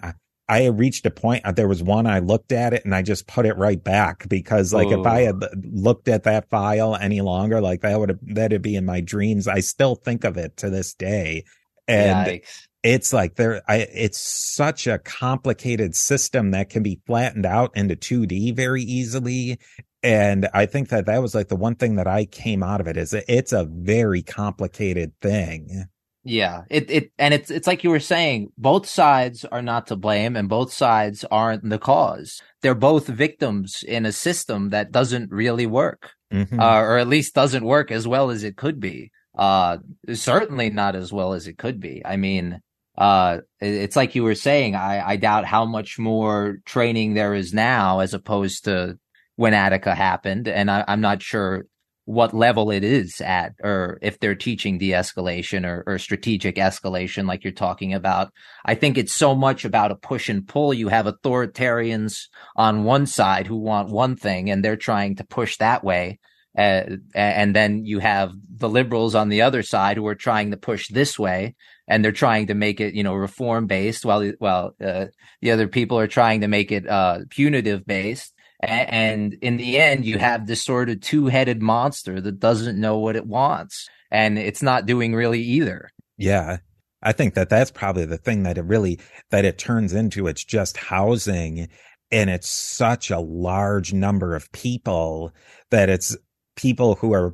I 0.48 0.66
reached 0.66 1.06
a 1.06 1.12
point 1.12 1.46
uh, 1.46 1.52
there 1.52 1.68
was 1.68 1.84
one 1.84 2.08
I 2.08 2.20
looked 2.20 2.52
at 2.52 2.74
it 2.74 2.84
and 2.84 2.94
I 2.94 3.02
just 3.02 3.28
put 3.28 3.46
it 3.46 3.58
right 3.58 3.82
back 3.82 4.28
because 4.28 4.74
like 4.74 4.90
if 4.90 5.06
I 5.06 5.22
had 5.22 5.44
looked 5.64 6.08
at 6.08 6.24
that 6.24 6.50
file 6.50 6.96
any 6.96 7.22
longer 7.22 7.62
like 7.62 7.82
that 7.82 8.00
would 8.00 8.10
have 8.10 8.20
that'd 8.22 8.62
be 8.62 8.76
in 8.76 8.86
my 8.86 9.02
dreams. 9.02 9.48
I 9.48 9.60
still 9.62 9.96
think 9.96 10.24
of 10.24 10.38
it 10.38 10.58
to 10.58 10.70
this 10.70 10.94
day. 10.94 11.46
And 11.88 12.28
Yikes. 12.28 12.68
it's 12.84 13.14
like 13.14 13.36
there 13.36 13.62
I 13.68 13.88
it's 13.94 14.20
such 14.56 14.88
a 14.88 15.00
complicated 15.00 15.96
system 15.96 16.52
that 16.52 16.70
can 16.70 16.84
be 16.84 17.02
flattened 17.06 17.46
out 17.46 17.72
into 17.76 17.96
2D 17.96 18.56
very 18.56 18.82
easily 18.82 19.60
and 20.04 20.48
I 20.54 20.66
think 20.66 20.90
that 20.90 21.06
that 21.06 21.22
was 21.22 21.36
like 21.36 21.48
the 21.48 21.56
one 21.56 21.76
thing 21.76 21.96
that 21.96 22.08
I 22.08 22.26
came 22.26 22.64
out 22.64 22.82
of 22.82 22.88
it 22.88 22.98
is 22.98 23.14
it's 23.14 23.54
a 23.54 23.66
very 23.66 24.22
complicated 24.22 25.14
thing. 25.22 25.86
Yeah, 26.24 26.64
it 26.70 26.90
it 26.90 27.12
and 27.18 27.34
it's 27.34 27.50
it's 27.50 27.68
like 27.68 27.84
you 27.84 27.90
were 27.90 28.00
saying, 28.00 28.52
both 28.58 28.88
sides 28.88 29.44
are 29.46 29.62
not 29.62 29.88
to 29.88 29.96
blame 29.96 30.36
and 30.36 30.48
both 30.48 30.72
sides 30.72 31.26
aren't 31.32 31.68
the 31.68 31.80
cause. 31.80 32.42
They're 32.62 32.76
both 32.76 33.08
victims 33.08 33.84
in 33.88 34.06
a 34.06 34.12
system 34.12 34.70
that 34.70 34.92
doesn't 34.92 35.32
really 35.32 35.66
work. 35.66 36.12
Mm-hmm. 36.32 36.60
Uh, 36.60 36.80
or 36.80 36.98
at 36.98 37.10
least 37.10 37.36
doesn't 37.36 37.66
work 37.66 37.92
as 37.92 38.08
well 38.08 38.30
as 38.30 38.46
it 38.46 38.56
could 38.56 38.80
be. 38.80 39.12
Uh, 39.38 39.80
certainly 40.14 40.70
not 40.70 40.96
as 40.96 41.12
well 41.12 41.34
as 41.34 41.48
it 41.48 41.58
could 41.58 41.80
be. 41.80 42.02
I 42.06 42.16
mean, 42.16 42.62
uh, 42.98 43.40
it's 43.60 43.98
like 43.98 44.16
you 44.16 44.24
were 44.24 44.36
saying. 44.36 44.76
I, 44.76 45.06
I 45.06 45.16
doubt 45.18 45.44
how 45.46 45.66
much 45.66 46.00
more 46.00 46.60
training 46.66 47.16
there 47.16 47.34
is 47.34 47.54
now 47.54 48.00
as 48.00 48.14
opposed 48.14 48.64
to 48.66 48.98
when 49.42 49.56
Attica 49.56 49.96
happened, 49.96 50.48
and 50.48 50.70
I, 50.70 50.86
I'm 50.88 51.02
not 51.02 51.24
sure 51.24 51.66
what 52.06 52.32
level 52.32 52.70
it 52.70 52.84
is 52.84 53.20
at 53.22 53.54
or 53.64 53.98
if 54.04 54.20
they're 54.20 54.36
teaching 54.36 54.78
de-escalation 54.78 55.66
or, 55.66 55.84
or, 55.88 55.98
strategic 55.98 56.58
escalation 56.58 57.26
like 57.26 57.44
you're 57.44 57.54
talking 57.54 57.94
about. 57.94 58.32
I 58.66 58.76
think 58.76 58.98
it's 58.98 59.14
so 59.14 59.34
much 59.34 59.66
about 59.66 59.92
a 59.92 59.96
push 59.96 60.30
and 60.30 60.48
pull. 60.48 60.76
You 60.76 60.90
have 60.90 61.08
authoritarians 61.08 62.28
on 62.56 62.84
one 62.84 63.08
side 63.08 63.48
who 63.48 63.58
want 63.58 63.90
one 63.90 64.16
thing 64.16 64.52
and 64.52 64.64
they're 64.64 64.76
trying 64.76 65.16
to 65.16 65.24
push 65.24 65.58
that 65.58 65.84
way 65.84 66.20
uh, 66.58 66.84
and 67.16 67.56
then 67.56 67.86
you 67.86 68.00
have 68.00 68.34
the 68.50 68.68
liberals 68.68 69.16
on 69.16 69.30
the 69.30 69.42
other 69.42 69.64
side 69.64 69.96
who 69.96 70.06
are 70.08 70.16
trying 70.16 70.52
to 70.52 70.58
push 70.58 70.90
this 70.90 71.18
way 71.18 71.56
and 71.88 72.04
they're 72.04 72.12
trying 72.12 72.48
to 72.48 72.54
make 72.54 72.82
it 72.82 72.94
you 72.94 73.04
know 73.04 73.16
reform 73.16 73.68
based 73.68 74.04
while 74.04 74.30
while 74.40 74.76
uh, 74.84 75.06
the 75.42 75.52
other 75.52 75.70
people 75.70 75.98
are 75.98 76.08
trying 76.08 76.42
to 76.42 76.50
make 76.50 76.72
it 76.72 76.88
uh, 76.88 77.20
punitive 77.30 77.86
based 77.86 78.34
and 78.62 79.34
in 79.42 79.58
the 79.58 79.80
end, 79.80 80.06
you 80.06 80.18
have 80.18 80.48
this 80.48 80.64
sort 80.64 80.90
of 80.90 81.02
two 81.02 81.28
headed 81.28 81.62
monster 81.62 82.22
that 82.22 82.40
doesn't 82.40 82.80
know 82.80 82.98
what 82.98 83.16
it 83.16 83.26
wants. 83.26 83.90
And 84.12 84.38
it's 84.38 84.62
not 84.62 84.86
doing 84.86 85.16
really 85.16 85.42
either. 85.42 85.90
Yeah. 86.18 86.58
I 87.02 87.14
think 87.14 87.34
that 87.34 87.50
that's 87.50 87.72
probably 87.72 88.06
the 88.06 88.18
thing 88.18 88.44
that 88.44 88.58
it 88.58 88.66
really, 88.66 89.00
that 89.32 89.46
it 89.46 89.58
turns 89.58 89.94
into. 89.94 90.28
It's 90.28 90.44
just 90.44 90.78
housing 90.78 91.68
and 92.12 92.30
it's 92.30 92.50
such 92.50 93.10
a 93.10 93.20
large 93.20 93.94
number 93.94 94.36
of 94.36 94.52
people 94.52 95.34
that 95.72 95.90
it's 95.90 96.16
people 96.56 96.96
who 96.96 97.14
are, 97.14 97.34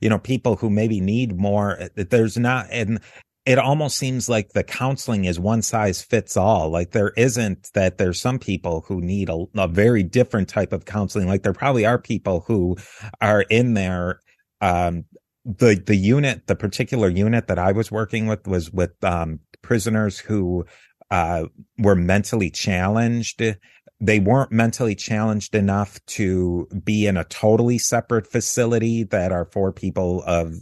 you 0.00 0.08
know, 0.08 0.18
people 0.18 0.56
who 0.56 0.70
maybe 0.70 1.00
need 1.00 1.36
more. 1.36 1.88
There's 1.96 2.36
not, 2.36 2.66
and 2.70 3.00
it 3.46 3.58
almost 3.58 3.96
seems 3.96 4.28
like 4.28 4.50
the 4.50 4.62
counseling 4.62 5.24
is 5.24 5.40
one 5.40 5.62
size 5.62 6.02
fits 6.02 6.36
all. 6.36 6.68
Like 6.68 6.90
there 6.90 7.12
isn't 7.16 7.70
that 7.72 7.96
there's 7.96 8.20
some 8.20 8.38
people 8.38 8.84
who 8.86 9.00
need 9.00 9.30
a, 9.30 9.44
a, 9.56 9.66
very 9.66 10.02
different 10.02 10.48
type 10.48 10.72
of 10.72 10.84
counseling. 10.84 11.26
Like 11.26 11.42
there 11.42 11.54
probably 11.54 11.86
are 11.86 11.98
people 11.98 12.44
who 12.46 12.76
are 13.20 13.42
in 13.42 13.74
there. 13.74 14.20
Um, 14.60 15.04
the, 15.46 15.82
the 15.84 15.96
unit, 15.96 16.46
the 16.48 16.54
particular 16.54 17.08
unit 17.08 17.46
that 17.46 17.58
I 17.58 17.72
was 17.72 17.90
working 17.90 18.26
with 18.26 18.46
was 18.46 18.70
with, 18.70 19.02
um, 19.02 19.40
prisoners 19.62 20.18
who, 20.18 20.66
uh, 21.10 21.46
were 21.78 21.96
mentally 21.96 22.50
challenged. 22.50 23.42
They 24.02 24.20
weren't 24.20 24.52
mentally 24.52 24.94
challenged 24.94 25.54
enough 25.54 25.98
to 26.08 26.68
be 26.84 27.06
in 27.06 27.16
a 27.16 27.24
totally 27.24 27.78
separate 27.78 28.26
facility 28.26 29.04
that 29.04 29.32
are 29.32 29.46
for 29.46 29.72
people 29.72 30.22
of, 30.26 30.54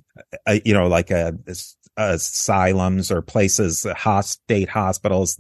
uh, 0.46 0.58
you 0.64 0.74
know, 0.74 0.86
like 0.86 1.10
a, 1.10 1.34
asylums 1.98 3.10
or 3.10 3.20
places, 3.20 3.86
state 4.22 4.68
hospitals, 4.68 5.38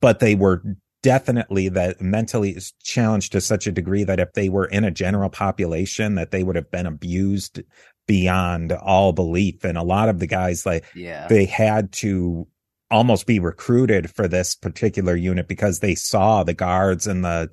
but 0.00 0.20
they 0.20 0.34
were 0.34 0.62
definitely 1.02 1.68
that 1.68 2.00
mentally 2.00 2.58
challenged 2.82 3.32
to 3.32 3.40
such 3.40 3.66
a 3.66 3.72
degree 3.72 4.04
that 4.04 4.20
if 4.20 4.32
they 4.32 4.48
were 4.48 4.66
in 4.66 4.84
a 4.84 4.90
general 4.90 5.30
population 5.30 6.16
that 6.16 6.32
they 6.32 6.42
would 6.42 6.56
have 6.56 6.70
been 6.70 6.86
abused 6.86 7.60
beyond 8.06 8.72
all 8.72 9.12
belief 9.12 9.64
and 9.64 9.78
a 9.78 9.82
lot 9.82 10.08
of 10.08 10.18
the 10.18 10.26
guys 10.26 10.66
like 10.66 10.84
yeah. 10.94 11.28
they 11.28 11.44
had 11.44 11.92
to 11.92 12.46
almost 12.90 13.26
be 13.26 13.38
recruited 13.38 14.10
for 14.10 14.26
this 14.26 14.54
particular 14.54 15.14
unit 15.14 15.46
because 15.46 15.80
they 15.80 15.94
saw 15.94 16.42
the 16.42 16.54
guards 16.54 17.06
and 17.06 17.24
the 17.24 17.50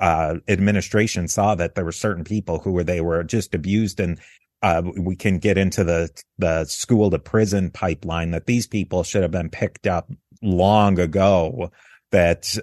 uh, 0.00 0.34
administration 0.46 1.26
saw 1.26 1.54
that 1.54 1.74
there 1.74 1.86
were 1.86 1.92
certain 1.92 2.22
people 2.22 2.58
who 2.58 2.70
were 2.70 2.84
they 2.84 3.00
were 3.00 3.24
just 3.24 3.54
abused 3.54 3.98
and 3.98 4.20
uh, 4.64 4.80
we 4.96 5.14
can 5.14 5.38
get 5.38 5.58
into 5.58 5.84
the 5.84 6.08
the 6.38 6.64
school 6.64 7.10
to 7.10 7.18
prison 7.18 7.70
pipeline 7.70 8.30
that 8.30 8.46
these 8.46 8.66
people 8.66 9.02
should 9.02 9.20
have 9.20 9.30
been 9.30 9.50
picked 9.50 9.86
up 9.86 10.10
long 10.42 10.98
ago. 10.98 11.70
That 12.12 12.56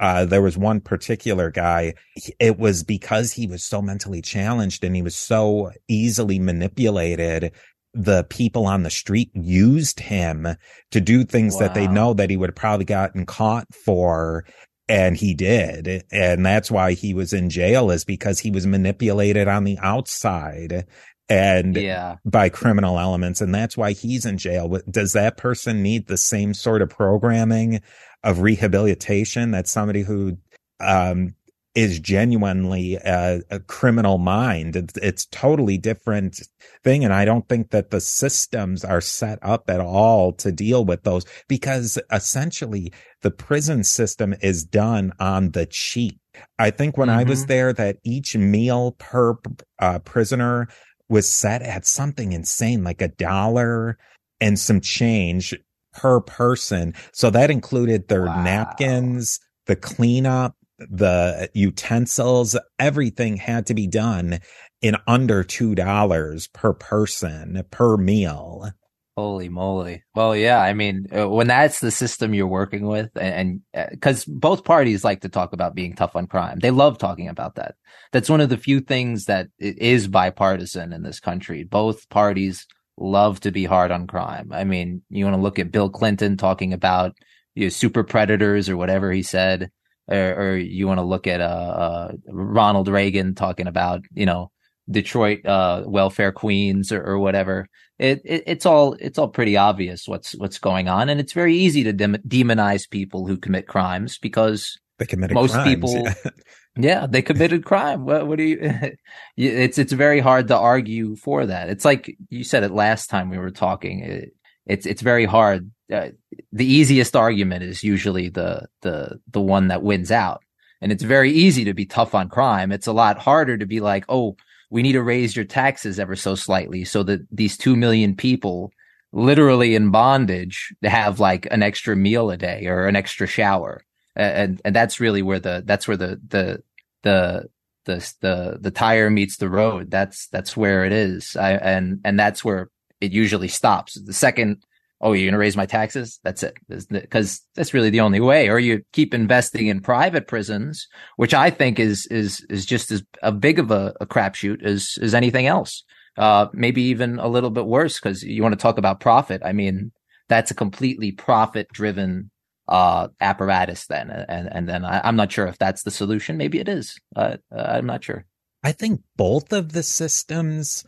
uh, 0.00 0.26
there 0.26 0.42
was 0.42 0.56
one 0.56 0.80
particular 0.80 1.50
guy. 1.50 1.94
It 2.38 2.60
was 2.60 2.84
because 2.84 3.32
he 3.32 3.48
was 3.48 3.64
so 3.64 3.82
mentally 3.82 4.22
challenged 4.22 4.84
and 4.84 4.94
he 4.94 5.02
was 5.02 5.16
so 5.16 5.72
easily 5.88 6.38
manipulated. 6.38 7.52
The 7.92 8.24
people 8.24 8.66
on 8.66 8.84
the 8.84 8.90
street 8.90 9.30
used 9.34 9.98
him 9.98 10.46
to 10.92 11.00
do 11.00 11.24
things 11.24 11.54
wow. 11.54 11.60
that 11.60 11.74
they 11.74 11.88
know 11.88 12.14
that 12.14 12.30
he 12.30 12.36
would 12.36 12.50
have 12.50 12.56
probably 12.56 12.84
gotten 12.84 13.26
caught 13.26 13.66
for 13.74 14.44
and 14.88 15.16
he 15.16 15.34
did 15.34 16.04
and 16.12 16.46
that's 16.46 16.70
why 16.70 16.92
he 16.92 17.12
was 17.12 17.32
in 17.32 17.50
jail 17.50 17.90
is 17.90 18.04
because 18.04 18.38
he 18.38 18.52
was 18.52 18.68
manipulated 18.68 19.48
on 19.48 19.64
the 19.64 19.76
outside 19.78 20.86
and 21.28 21.76
yeah. 21.76 22.16
by 22.24 22.48
criminal 22.48 22.98
elements. 22.98 23.40
And 23.40 23.54
that's 23.54 23.76
why 23.76 23.92
he's 23.92 24.24
in 24.24 24.38
jail. 24.38 24.78
Does 24.90 25.12
that 25.14 25.36
person 25.36 25.82
need 25.82 26.06
the 26.06 26.16
same 26.16 26.54
sort 26.54 26.82
of 26.82 26.90
programming 26.90 27.80
of 28.22 28.40
rehabilitation 28.40 29.50
that 29.52 29.68
somebody 29.68 30.02
who, 30.02 30.38
um, 30.80 31.34
is 31.76 32.00
genuinely 32.00 32.96
a, 32.96 33.42
a 33.50 33.60
criminal 33.60 34.16
mind. 34.16 34.76
It's, 34.96 35.26
totally 35.26 35.76
different 35.76 36.40
thing. 36.82 37.04
And 37.04 37.12
I 37.12 37.26
don't 37.26 37.46
think 37.46 37.70
that 37.70 37.90
the 37.90 38.00
systems 38.00 38.82
are 38.82 39.02
set 39.02 39.38
up 39.42 39.68
at 39.68 39.80
all 39.80 40.32
to 40.34 40.50
deal 40.50 40.84
with 40.86 41.02
those 41.02 41.26
because 41.48 41.98
essentially 42.10 42.92
the 43.20 43.30
prison 43.30 43.84
system 43.84 44.34
is 44.40 44.64
done 44.64 45.12
on 45.20 45.50
the 45.50 45.66
cheap. 45.66 46.18
I 46.58 46.70
think 46.70 46.96
when 46.96 47.08
mm-hmm. 47.08 47.18
I 47.18 47.24
was 47.24 47.40
mm-hmm. 47.40 47.48
there 47.48 47.72
that 47.74 47.98
each 48.04 48.34
meal 48.34 48.92
per 48.92 49.36
uh, 49.78 49.98
prisoner 49.98 50.68
was 51.08 51.28
set 51.28 51.62
at 51.62 51.86
something 51.86 52.32
insane, 52.32 52.84
like 52.84 53.00
a 53.00 53.08
dollar 53.08 53.98
and 54.40 54.58
some 54.58 54.80
change 54.80 55.54
per 55.92 56.20
person. 56.20 56.94
So 57.12 57.30
that 57.30 57.50
included 57.50 58.08
their 58.08 58.26
wow. 58.26 58.42
napkins, 58.42 59.40
the 59.66 59.76
cleanup, 59.76 60.54
the 60.78 61.48
utensils, 61.54 62.56
everything 62.78 63.36
had 63.36 63.66
to 63.66 63.74
be 63.74 63.86
done 63.86 64.40
in 64.82 64.96
under 65.06 65.42
$2 65.42 66.52
per 66.52 66.72
person 66.74 67.64
per 67.70 67.96
meal. 67.96 68.70
Holy 69.16 69.48
moly. 69.48 70.04
Well, 70.14 70.36
yeah. 70.36 70.60
I 70.60 70.74
mean, 70.74 71.06
uh, 71.16 71.28
when 71.28 71.46
that's 71.46 71.80
the 71.80 71.90
system 71.90 72.34
you're 72.34 72.46
working 72.46 72.86
with, 72.86 73.10
and 73.16 73.62
because 73.72 74.28
uh, 74.28 74.32
both 74.34 74.64
parties 74.64 75.04
like 75.04 75.22
to 75.22 75.30
talk 75.30 75.54
about 75.54 75.74
being 75.74 75.94
tough 75.94 76.16
on 76.16 76.26
crime, 76.26 76.58
they 76.58 76.70
love 76.70 76.98
talking 76.98 77.28
about 77.28 77.54
that. 77.54 77.76
That's 78.12 78.28
one 78.28 78.42
of 78.42 78.50
the 78.50 78.58
few 78.58 78.80
things 78.80 79.24
that 79.24 79.48
is 79.58 80.06
bipartisan 80.06 80.92
in 80.92 81.02
this 81.02 81.18
country. 81.18 81.64
Both 81.64 82.10
parties 82.10 82.66
love 82.98 83.40
to 83.40 83.50
be 83.50 83.64
hard 83.64 83.90
on 83.90 84.06
crime. 84.06 84.50
I 84.52 84.64
mean, 84.64 85.00
you 85.08 85.24
want 85.24 85.36
to 85.36 85.42
look 85.42 85.58
at 85.58 85.72
Bill 85.72 85.88
Clinton 85.88 86.36
talking 86.36 86.74
about 86.74 87.16
you 87.54 87.64
know, 87.64 87.70
super 87.70 88.04
predators 88.04 88.68
or 88.68 88.76
whatever 88.76 89.10
he 89.12 89.22
said, 89.22 89.70
or, 90.08 90.34
or 90.34 90.56
you 90.56 90.86
want 90.86 90.98
to 90.98 91.04
look 91.04 91.26
at 91.26 91.40
uh, 91.40 91.44
uh, 91.44 92.12
Ronald 92.28 92.88
Reagan 92.88 93.34
talking 93.34 93.66
about, 93.66 94.02
you 94.12 94.26
know, 94.26 94.50
Detroit 94.90 95.44
uh, 95.44 95.82
welfare 95.86 96.32
queens 96.32 96.92
or, 96.92 97.02
or 97.02 97.18
whatever. 97.18 97.68
It, 97.98 98.22
it, 98.24 98.44
it's 98.46 98.66
all 98.66 98.92
it's 98.94 99.18
all 99.18 99.28
pretty 99.28 99.56
obvious 99.56 100.06
what's 100.06 100.34
what's 100.34 100.58
going 100.58 100.88
on, 100.88 101.08
and 101.08 101.18
it's 101.18 101.32
very 101.32 101.56
easy 101.56 101.84
to 101.84 101.92
dem- 101.92 102.22
demonize 102.28 102.88
people 102.88 103.26
who 103.26 103.36
commit 103.36 103.66
crimes 103.66 104.18
because 104.18 104.78
they 104.98 105.06
committed 105.06 105.34
most 105.34 105.54
crimes, 105.54 105.68
people. 105.68 105.94
Yeah. 105.94 106.14
yeah. 106.76 107.06
they 107.06 107.22
committed 107.22 107.64
crime. 107.64 108.04
What, 108.04 108.26
what 108.26 108.38
do 108.38 108.44
you? 108.44 108.58
it's 109.36 109.78
it's 109.78 109.92
very 109.92 110.20
hard 110.20 110.48
to 110.48 110.56
argue 110.56 111.16
for 111.16 111.46
that. 111.46 111.68
It's 111.68 111.84
like 111.84 112.16
you 112.28 112.44
said 112.44 112.64
it 112.64 112.70
last 112.70 113.08
time 113.08 113.30
we 113.30 113.38
were 113.38 113.50
talking. 113.50 114.00
It, 114.00 114.34
it's 114.66 114.84
it's 114.84 115.02
very 115.02 115.24
hard. 115.24 115.70
Uh, 115.90 116.08
the 116.52 116.66
easiest 116.66 117.16
argument 117.16 117.62
is 117.62 117.82
usually 117.82 118.28
the 118.28 118.66
the 118.82 119.20
the 119.30 119.40
one 119.40 119.68
that 119.68 119.82
wins 119.82 120.10
out, 120.10 120.42
and 120.80 120.92
it's 120.92 121.02
very 121.02 121.32
easy 121.32 121.64
to 121.64 121.74
be 121.74 121.86
tough 121.86 122.14
on 122.14 122.28
crime. 122.28 122.72
It's 122.72 122.88
a 122.88 122.92
lot 122.92 123.18
harder 123.18 123.56
to 123.56 123.66
be 123.66 123.80
like, 123.80 124.04
oh, 124.08 124.36
we 124.70 124.82
need 124.82 124.92
to 124.92 125.02
raise 125.02 125.36
your 125.36 125.44
taxes 125.44 125.98
ever 125.98 126.16
so 126.16 126.34
slightly 126.34 126.84
so 126.84 127.02
that 127.04 127.20
these 127.30 127.56
2 127.56 127.76
million 127.76 128.14
people 128.16 128.72
literally 129.12 129.74
in 129.74 129.90
bondage 129.90 130.74
have 130.82 131.20
like 131.20 131.46
an 131.50 131.62
extra 131.62 131.94
meal 131.96 132.30
a 132.30 132.36
day 132.36 132.66
or 132.66 132.86
an 132.86 132.96
extra 132.96 133.26
shower. 133.26 133.82
And, 134.14 134.60
and 134.64 134.74
that's 134.74 135.00
really 135.00 135.22
where 135.22 135.38
the, 135.38 135.62
that's 135.64 135.86
where 135.86 135.96
the, 135.96 136.20
the, 136.28 136.62
the, 137.02 137.48
the, 137.84 138.14
the, 138.20 138.58
the 138.60 138.70
tire 138.70 139.10
meets 139.10 139.36
the 139.36 139.48
road. 139.48 139.90
That's, 139.90 140.26
that's 140.28 140.56
where 140.56 140.84
it 140.84 140.92
is. 140.92 141.36
I, 141.36 141.52
and, 141.52 142.00
and 142.04 142.18
that's 142.18 142.44
where 142.44 142.70
it 143.00 143.12
usually 143.12 143.48
stops. 143.48 143.94
The 143.94 144.12
second 144.12 144.64
oh, 145.00 145.12
you're 145.12 145.26
going 145.26 145.32
to 145.32 145.38
raise 145.38 145.56
my 145.56 145.66
taxes? 145.66 146.18
That's 146.22 146.42
it. 146.42 146.54
Because 146.68 147.42
that's 147.54 147.74
really 147.74 147.90
the 147.90 148.00
only 148.00 148.20
way. 148.20 148.48
Or 148.48 148.58
you 148.58 148.82
keep 148.92 149.12
investing 149.12 149.66
in 149.66 149.80
private 149.80 150.26
prisons, 150.26 150.86
which 151.16 151.34
I 151.34 151.50
think 151.50 151.78
is, 151.78 152.06
is, 152.10 152.44
is 152.48 152.64
just 152.64 152.90
as 152.90 153.02
a 153.22 153.32
big 153.32 153.58
of 153.58 153.70
a, 153.70 153.94
a 154.00 154.06
crapshoot 154.06 154.62
as, 154.64 154.98
as 155.02 155.14
anything 155.14 155.46
else. 155.46 155.84
Uh, 156.16 156.46
maybe 156.54 156.82
even 156.82 157.18
a 157.18 157.28
little 157.28 157.50
bit 157.50 157.66
worse 157.66 158.00
because 158.00 158.22
you 158.22 158.42
want 158.42 158.54
to 158.54 158.62
talk 158.62 158.78
about 158.78 159.00
profit. 159.00 159.42
I 159.44 159.52
mean, 159.52 159.92
that's 160.28 160.50
a 160.50 160.54
completely 160.54 161.12
profit 161.12 161.68
driven, 161.72 162.30
uh, 162.68 163.08
apparatus 163.20 163.86
then. 163.86 164.10
And, 164.10 164.48
and 164.50 164.68
then 164.68 164.84
I, 164.84 165.06
am 165.06 165.16
not 165.16 165.30
sure 165.30 165.46
if 165.46 165.58
that's 165.58 165.82
the 165.82 165.90
solution. 165.90 166.38
Maybe 166.38 166.58
it 166.58 166.68
is. 166.68 166.98
Uh, 167.14 167.36
I'm 167.54 167.86
not 167.86 168.02
sure. 168.02 168.24
I 168.64 168.72
think 168.72 169.02
both 169.16 169.52
of 169.52 169.72
the 169.72 169.82
systems 169.82 170.84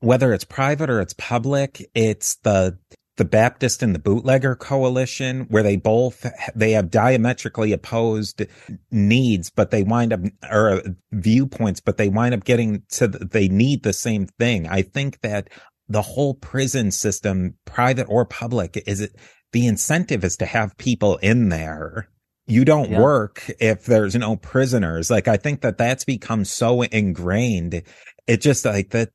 whether 0.00 0.32
it's 0.32 0.44
private 0.44 0.90
or 0.90 1.00
it's 1.00 1.14
public, 1.14 1.88
it's 1.94 2.36
the 2.36 2.78
the 3.22 3.28
Baptist 3.28 3.84
and 3.84 3.94
the 3.94 4.00
Bootlegger 4.00 4.56
Coalition, 4.56 5.42
where 5.42 5.62
they 5.62 5.76
both 5.76 6.26
they 6.56 6.72
have 6.72 6.90
diametrically 6.90 7.72
opposed 7.72 8.42
needs, 8.90 9.48
but 9.48 9.70
they 9.70 9.84
wind 9.84 10.12
up 10.12 10.20
or 10.50 10.82
viewpoints, 11.12 11.78
but 11.78 11.98
they 11.98 12.08
wind 12.08 12.34
up 12.34 12.42
getting 12.42 12.82
to 12.90 13.06
they 13.06 13.46
need 13.46 13.84
the 13.84 13.92
same 13.92 14.26
thing. 14.26 14.66
I 14.66 14.82
think 14.82 15.20
that 15.20 15.50
the 15.88 16.02
whole 16.02 16.34
prison 16.34 16.90
system, 16.90 17.54
private 17.64 18.08
or 18.08 18.24
public, 18.24 18.82
is 18.88 19.00
it 19.00 19.14
the 19.52 19.68
incentive 19.68 20.24
is 20.24 20.36
to 20.38 20.46
have 20.46 20.76
people 20.78 21.18
in 21.18 21.48
there. 21.48 22.08
You 22.48 22.64
don't 22.64 22.90
yeah. 22.90 23.00
work 23.00 23.48
if 23.60 23.84
there's 23.84 24.16
no 24.16 24.34
prisoners. 24.34 25.12
Like 25.12 25.28
I 25.28 25.36
think 25.36 25.60
that 25.60 25.78
that's 25.78 26.04
become 26.04 26.44
so 26.44 26.82
ingrained. 26.82 27.84
It 28.26 28.40
just 28.40 28.64
like 28.64 28.90
that 28.90 29.10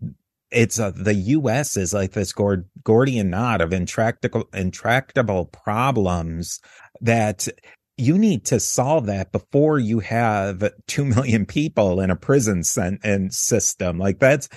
it's 0.51 0.79
uh, 0.79 0.91
the 0.91 1.13
U.S. 1.13 1.77
is 1.77 1.93
like 1.93 2.13
this 2.13 2.33
Gordian 2.83 3.29
knot 3.29 3.61
of 3.61 3.73
intractable 3.73 4.47
intractable 4.53 5.45
problems 5.45 6.59
that 7.01 7.47
you 7.97 8.17
need 8.17 8.45
to 8.45 8.59
solve 8.59 9.07
that 9.07 9.31
before 9.31 9.79
you 9.79 9.99
have 9.99 10.63
2 10.87 11.05
million 11.05 11.45
people 11.45 11.99
in 11.99 12.11
a 12.11 12.15
prison 12.15 12.63
and 13.03 13.33
system. 13.33 13.97
Like 13.97 14.19
that's 14.19 14.47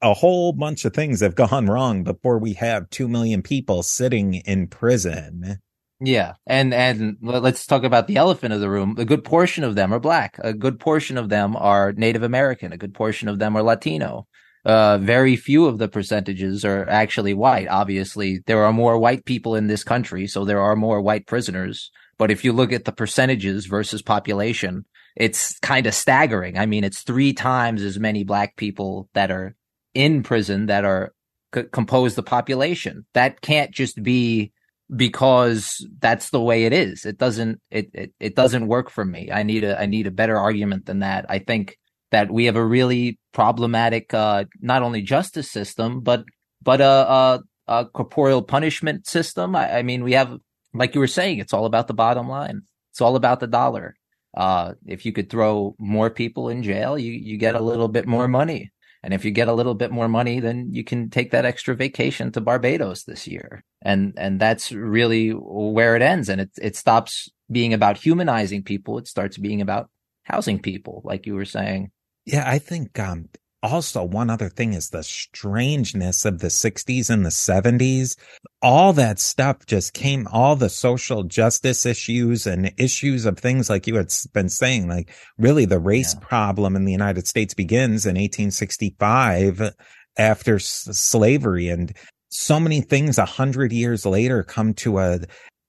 a 0.00 0.14
whole 0.14 0.52
bunch 0.52 0.84
of 0.84 0.94
things 0.94 1.20
have 1.20 1.34
gone 1.34 1.66
wrong 1.66 2.04
before 2.04 2.38
we 2.38 2.54
have 2.54 2.88
2 2.90 3.06
million 3.06 3.42
people 3.42 3.82
sitting 3.82 4.34
in 4.34 4.66
prison. 4.66 5.58
Yeah. 6.00 6.34
And, 6.46 6.74
and 6.74 7.16
let's 7.22 7.66
talk 7.66 7.82
about 7.84 8.06
the 8.06 8.16
elephant 8.16 8.52
of 8.52 8.60
the 8.60 8.70
room. 8.70 8.96
A 8.98 9.04
good 9.04 9.24
portion 9.24 9.64
of 9.64 9.74
them 9.74 9.92
are 9.92 10.00
black. 10.00 10.38
A 10.40 10.52
good 10.52 10.78
portion 10.78 11.16
of 11.16 11.28
them 11.28 11.56
are 11.56 11.92
Native 11.92 12.22
American. 12.22 12.72
A 12.72 12.78
good 12.78 12.94
portion 12.94 13.28
of 13.28 13.38
them 13.38 13.56
are 13.56 13.62
Latino. 13.62 14.26
Uh, 14.66 14.98
very 14.98 15.36
few 15.36 15.66
of 15.66 15.78
the 15.78 15.86
percentages 15.86 16.64
are 16.64 16.88
actually 16.88 17.32
white. 17.34 17.68
Obviously, 17.68 18.40
there 18.46 18.64
are 18.64 18.72
more 18.72 18.98
white 18.98 19.24
people 19.24 19.54
in 19.54 19.68
this 19.68 19.84
country, 19.84 20.26
so 20.26 20.44
there 20.44 20.60
are 20.60 20.74
more 20.74 21.00
white 21.00 21.28
prisoners. 21.28 21.92
But 22.18 22.32
if 22.32 22.44
you 22.44 22.52
look 22.52 22.72
at 22.72 22.84
the 22.84 22.90
percentages 22.90 23.66
versus 23.66 24.02
population, 24.02 24.84
it's 25.14 25.56
kind 25.60 25.86
of 25.86 25.94
staggering. 25.94 26.58
I 26.58 26.66
mean, 26.66 26.82
it's 26.82 27.02
three 27.02 27.32
times 27.32 27.80
as 27.80 28.00
many 28.00 28.24
black 28.24 28.56
people 28.56 29.08
that 29.14 29.30
are 29.30 29.54
in 29.94 30.24
prison 30.24 30.66
that 30.66 30.84
are 30.84 31.14
c- 31.54 31.62
compose 31.70 32.16
the 32.16 32.24
population. 32.24 33.06
That 33.14 33.42
can't 33.42 33.70
just 33.70 34.02
be 34.02 34.52
because 34.94 35.86
that's 36.00 36.30
the 36.30 36.40
way 36.40 36.64
it 36.64 36.72
is. 36.72 37.06
It 37.06 37.18
doesn't 37.18 37.60
it, 37.70 37.90
it 37.94 38.12
it 38.18 38.34
doesn't 38.34 38.66
work 38.66 38.90
for 38.90 39.04
me. 39.04 39.30
I 39.32 39.44
need 39.44 39.62
a 39.62 39.80
I 39.80 39.86
need 39.86 40.08
a 40.08 40.12
better 40.12 40.36
argument 40.36 40.86
than 40.86 41.00
that. 41.00 41.26
I 41.28 41.38
think 41.38 41.78
that 42.10 42.30
we 42.30 42.44
have 42.44 42.56
a 42.56 42.64
really 42.64 43.18
problematic 43.32 44.14
uh 44.14 44.44
not 44.60 44.82
only 44.82 45.02
justice 45.02 45.50
system 45.50 46.00
but 46.00 46.24
but 46.62 46.80
a 46.80 46.84
a, 46.84 47.42
a 47.68 47.86
corporeal 47.86 48.42
punishment 48.42 49.06
system. 49.06 49.56
I, 49.56 49.78
I 49.78 49.82
mean, 49.82 50.02
we 50.04 50.12
have 50.12 50.36
like 50.74 50.94
you 50.94 51.00
were 51.00 51.06
saying, 51.06 51.38
it's 51.38 51.54
all 51.54 51.64
about 51.64 51.88
the 51.88 51.94
bottom 51.94 52.28
line. 52.28 52.62
It's 52.92 53.00
all 53.00 53.16
about 53.16 53.40
the 53.40 53.46
dollar. 53.46 53.94
Uh, 54.36 54.74
if 54.84 55.06
you 55.06 55.12
could 55.12 55.30
throw 55.30 55.74
more 55.78 56.10
people 56.10 56.50
in 56.50 56.62
jail, 56.62 56.98
you, 56.98 57.12
you 57.12 57.38
get 57.38 57.54
a 57.54 57.60
little 57.60 57.88
bit 57.88 58.06
more 58.06 58.28
money. 58.28 58.70
And 59.02 59.14
if 59.14 59.24
you 59.24 59.30
get 59.30 59.48
a 59.48 59.54
little 59.54 59.74
bit 59.74 59.90
more 59.90 60.08
money, 60.08 60.40
then 60.40 60.68
you 60.72 60.84
can 60.84 61.08
take 61.10 61.30
that 61.30 61.44
extra 61.44 61.74
vacation 61.74 62.32
to 62.32 62.40
Barbados 62.40 63.04
this 63.04 63.26
year. 63.26 63.64
And, 63.80 64.12
and 64.16 64.40
that's 64.40 64.72
really 64.72 65.30
where 65.30 65.96
it 65.96 66.02
ends. 66.02 66.28
And 66.28 66.40
it, 66.40 66.50
it 66.60 66.76
stops 66.76 67.30
being 67.50 67.72
about 67.72 67.98
humanizing 67.98 68.62
people. 68.64 68.98
It 68.98 69.06
starts 69.06 69.38
being 69.38 69.60
about 69.60 69.88
housing 70.24 70.58
people, 70.58 71.02
like 71.04 71.24
you 71.24 71.34
were 71.34 71.44
saying. 71.44 71.92
Yeah, 72.26 72.42
I 72.44 72.58
think 72.58 72.98
um, 72.98 73.28
also 73.62 74.04
one 74.04 74.30
other 74.30 74.48
thing 74.48 74.72
is 74.74 74.90
the 74.90 75.02
strangeness 75.02 76.24
of 76.24 76.40
the 76.40 76.48
60s 76.48 77.10
and 77.10 77.24
the 77.24 77.30
70s 77.30 78.16
all 78.62 78.92
that 78.92 79.18
stuff 79.18 79.66
just 79.66 79.92
came 79.94 80.26
all 80.30 80.56
the 80.56 80.68
social 80.68 81.22
justice 81.24 81.84
issues 81.86 82.46
and 82.46 82.72
issues 82.78 83.26
of 83.26 83.38
things 83.38 83.68
like 83.68 83.86
you 83.86 83.96
had 83.96 84.12
been 84.32 84.48
saying 84.48 84.88
like 84.88 85.10
really 85.38 85.64
the 85.64 85.78
race 85.78 86.14
yeah. 86.14 86.26
problem 86.26 86.76
in 86.76 86.84
the 86.84 86.92
united 86.92 87.26
states 87.26 87.54
begins 87.54 88.06
in 88.06 88.14
1865 88.14 89.72
after 90.18 90.56
s- 90.56 90.88
slavery 90.92 91.68
and 91.68 91.92
so 92.30 92.60
many 92.60 92.80
things 92.80 93.18
a 93.18 93.24
hundred 93.24 93.72
years 93.72 94.04
later 94.04 94.42
come 94.42 94.74
to 94.74 94.98
a 94.98 95.20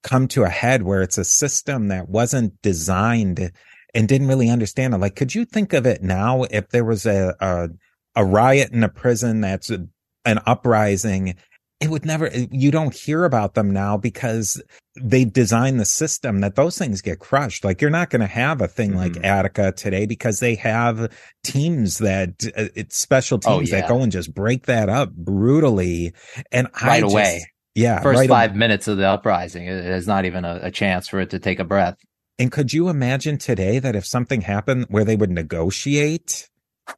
come 0.04 0.28
to 0.28 0.44
a 0.44 0.50
head 0.50 0.84
where 0.84 1.02
it's 1.02 1.18
a 1.18 1.24
system 1.24 1.88
that 1.88 2.10
wasn't 2.10 2.62
designed 2.62 3.52
and 3.98 4.08
didn't 4.08 4.28
really 4.28 4.50
understand 4.50 4.94
it. 4.94 5.00
Like, 5.00 5.16
could 5.16 5.34
you 5.34 5.44
think 5.44 5.74
of 5.74 5.88
it 5.88 6.04
now 6.04 6.44
if 6.44 6.70
there 6.70 6.86
was 6.86 7.06
a, 7.06 7.36
a 7.42 7.70
a 8.16 8.26
riot 8.26 8.72
in 8.72 8.84
a 8.84 8.90
prison 8.90 9.42
that's 9.42 9.70
a, 9.70 9.86
an 10.26 10.40
uprising 10.46 11.36
it 11.80 11.90
would 11.92 12.06
never 12.06 12.32
you 12.52 12.72
don't 12.72 12.96
hear 12.96 13.24
about 13.24 13.54
them 13.54 13.72
now 13.72 13.96
because 13.96 14.62
they've 15.00 15.32
designed 15.32 15.80
the 15.80 15.86
system 15.86 16.42
that 16.42 16.56
those 16.56 16.76
things 16.76 17.02
get 17.02 17.20
crushed 17.20 17.64
like 17.64 17.80
you're 17.80 17.92
not 17.92 18.10
going 18.10 18.20
to 18.20 18.26
have 18.26 18.60
a 18.60 18.68
thing 18.68 18.90
mm-hmm. 18.90 19.00
like 19.00 19.24
attica 19.24 19.72
today 19.72 20.08
because 20.08 20.40
they 20.40 20.56
have 20.56 21.12
teams 21.44 22.00
that 22.00 22.30
uh, 22.58 22.66
it's 22.74 22.98
special 22.98 23.40
oh, 23.46 23.60
teams 23.60 23.72
oh, 23.72 23.76
yeah. 23.76 23.82
that 23.82 23.90
go 23.90 24.02
and 24.02 24.12
just 24.12 24.34
break 24.34 24.66
that 24.66 24.90
up 24.90 25.14
brutally 25.14 26.12
and 26.52 26.68
right 26.84 27.02
just, 27.02 27.14
away 27.14 27.46
yeah 27.76 28.02
first 28.02 28.18
right 28.18 28.30
five 28.30 28.56
minutes 28.56 28.88
of 28.88 28.98
the 28.98 29.08
uprising 29.08 29.68
there's 29.68 30.08
not 30.08 30.26
even 30.26 30.44
a, 30.44 30.60
a 30.64 30.72
chance 30.72 31.08
for 31.08 31.20
it 31.20 31.30
to 31.30 31.38
take 31.38 31.60
a 31.60 31.64
breath 31.64 31.98
and 32.40 32.52
could 32.52 32.74
you 32.74 32.90
imagine 32.90 33.38
today 33.38 33.80
that 33.80 33.96
if 33.96 34.06
something 34.06 34.42
happened 34.42 34.86
where 34.90 35.04
they 35.04 35.16
would 35.16 35.32
negotiate 35.32 36.50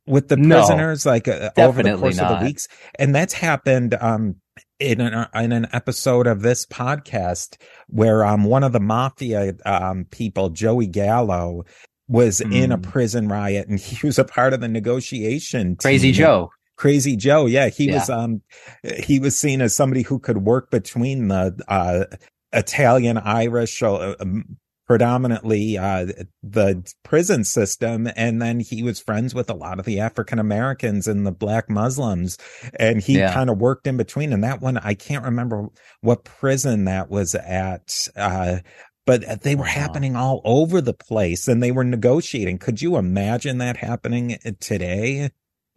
with 0.05 0.27
the 0.27 0.37
prisoners 0.37 1.05
no, 1.05 1.11
like 1.11 1.27
uh, 1.27 1.49
over 1.57 1.81
the 1.81 1.97
course 1.97 2.17
not. 2.17 2.31
of 2.31 2.39
the 2.39 2.45
weeks 2.45 2.67
and 2.97 3.13
that's 3.13 3.33
happened 3.33 3.95
um 3.99 4.35
in 4.79 5.01
an, 5.01 5.27
in 5.35 5.51
an 5.51 5.67
episode 5.73 6.27
of 6.27 6.41
this 6.41 6.65
podcast 6.65 7.57
where 7.87 8.23
um 8.23 8.43
one 8.43 8.63
of 8.63 8.71
the 8.71 8.79
mafia 8.79 9.53
um 9.65 10.05
people 10.11 10.49
Joey 10.49 10.87
Gallo 10.87 11.65
was 12.07 12.39
mm. 12.39 12.53
in 12.53 12.71
a 12.71 12.75
hmm. 12.75 12.83
prison 12.83 13.27
riot 13.27 13.67
and 13.67 13.79
he 13.79 14.05
was 14.05 14.19
a 14.19 14.23
part 14.23 14.53
of 14.53 14.61
the 14.61 14.67
negotiation 14.67 15.75
Crazy 15.75 16.11
Joe 16.11 16.51
Crazy 16.77 17.15
Joe 17.15 17.45
yeah 17.45 17.69
he 17.69 17.87
yeah. 17.87 17.95
was 17.95 18.09
um 18.09 18.41
he 19.03 19.19
was 19.19 19.37
seen 19.37 19.61
as 19.61 19.75
somebody 19.75 20.03
who 20.03 20.19
could 20.19 20.39
work 20.39 20.69
between 20.69 21.29
the 21.29 21.59
uh 21.67 22.05
Italian 22.51 23.17
Irish 23.17 23.81
uh, 23.83 24.15
um, 24.19 24.57
predominantly 24.89 25.77
uh, 25.77 26.07
the 26.41 26.83
prison 27.03 27.43
system 27.43 28.09
and 28.15 28.41
then 28.41 28.59
he 28.59 28.81
was 28.81 28.99
friends 28.99 29.35
with 29.35 29.47
a 29.47 29.53
lot 29.53 29.77
of 29.77 29.85
the 29.85 29.99
african 29.99 30.39
americans 30.39 31.07
and 31.07 31.27
the 31.27 31.31
black 31.31 31.69
muslims 31.69 32.39
and 32.79 32.99
he 32.99 33.19
yeah. 33.19 33.31
kind 33.31 33.51
of 33.51 33.59
worked 33.59 33.85
in 33.85 33.97
between 33.97 34.33
and 34.33 34.43
that 34.43 34.61
one 34.61 34.79
i 34.79 34.95
can't 34.95 35.23
remember 35.23 35.67
what 36.01 36.23
prison 36.23 36.85
that 36.85 37.07
was 37.07 37.35
at 37.35 38.07
uh, 38.15 38.57
but 39.05 39.43
they 39.43 39.53
were 39.53 39.61
wow. 39.61 39.67
happening 39.67 40.15
all 40.15 40.41
over 40.43 40.81
the 40.81 40.93
place 40.93 41.47
and 41.47 41.61
they 41.61 41.71
were 41.71 41.83
negotiating 41.83 42.57
could 42.57 42.81
you 42.81 42.97
imagine 42.97 43.59
that 43.59 43.77
happening 43.77 44.39
today 44.59 45.29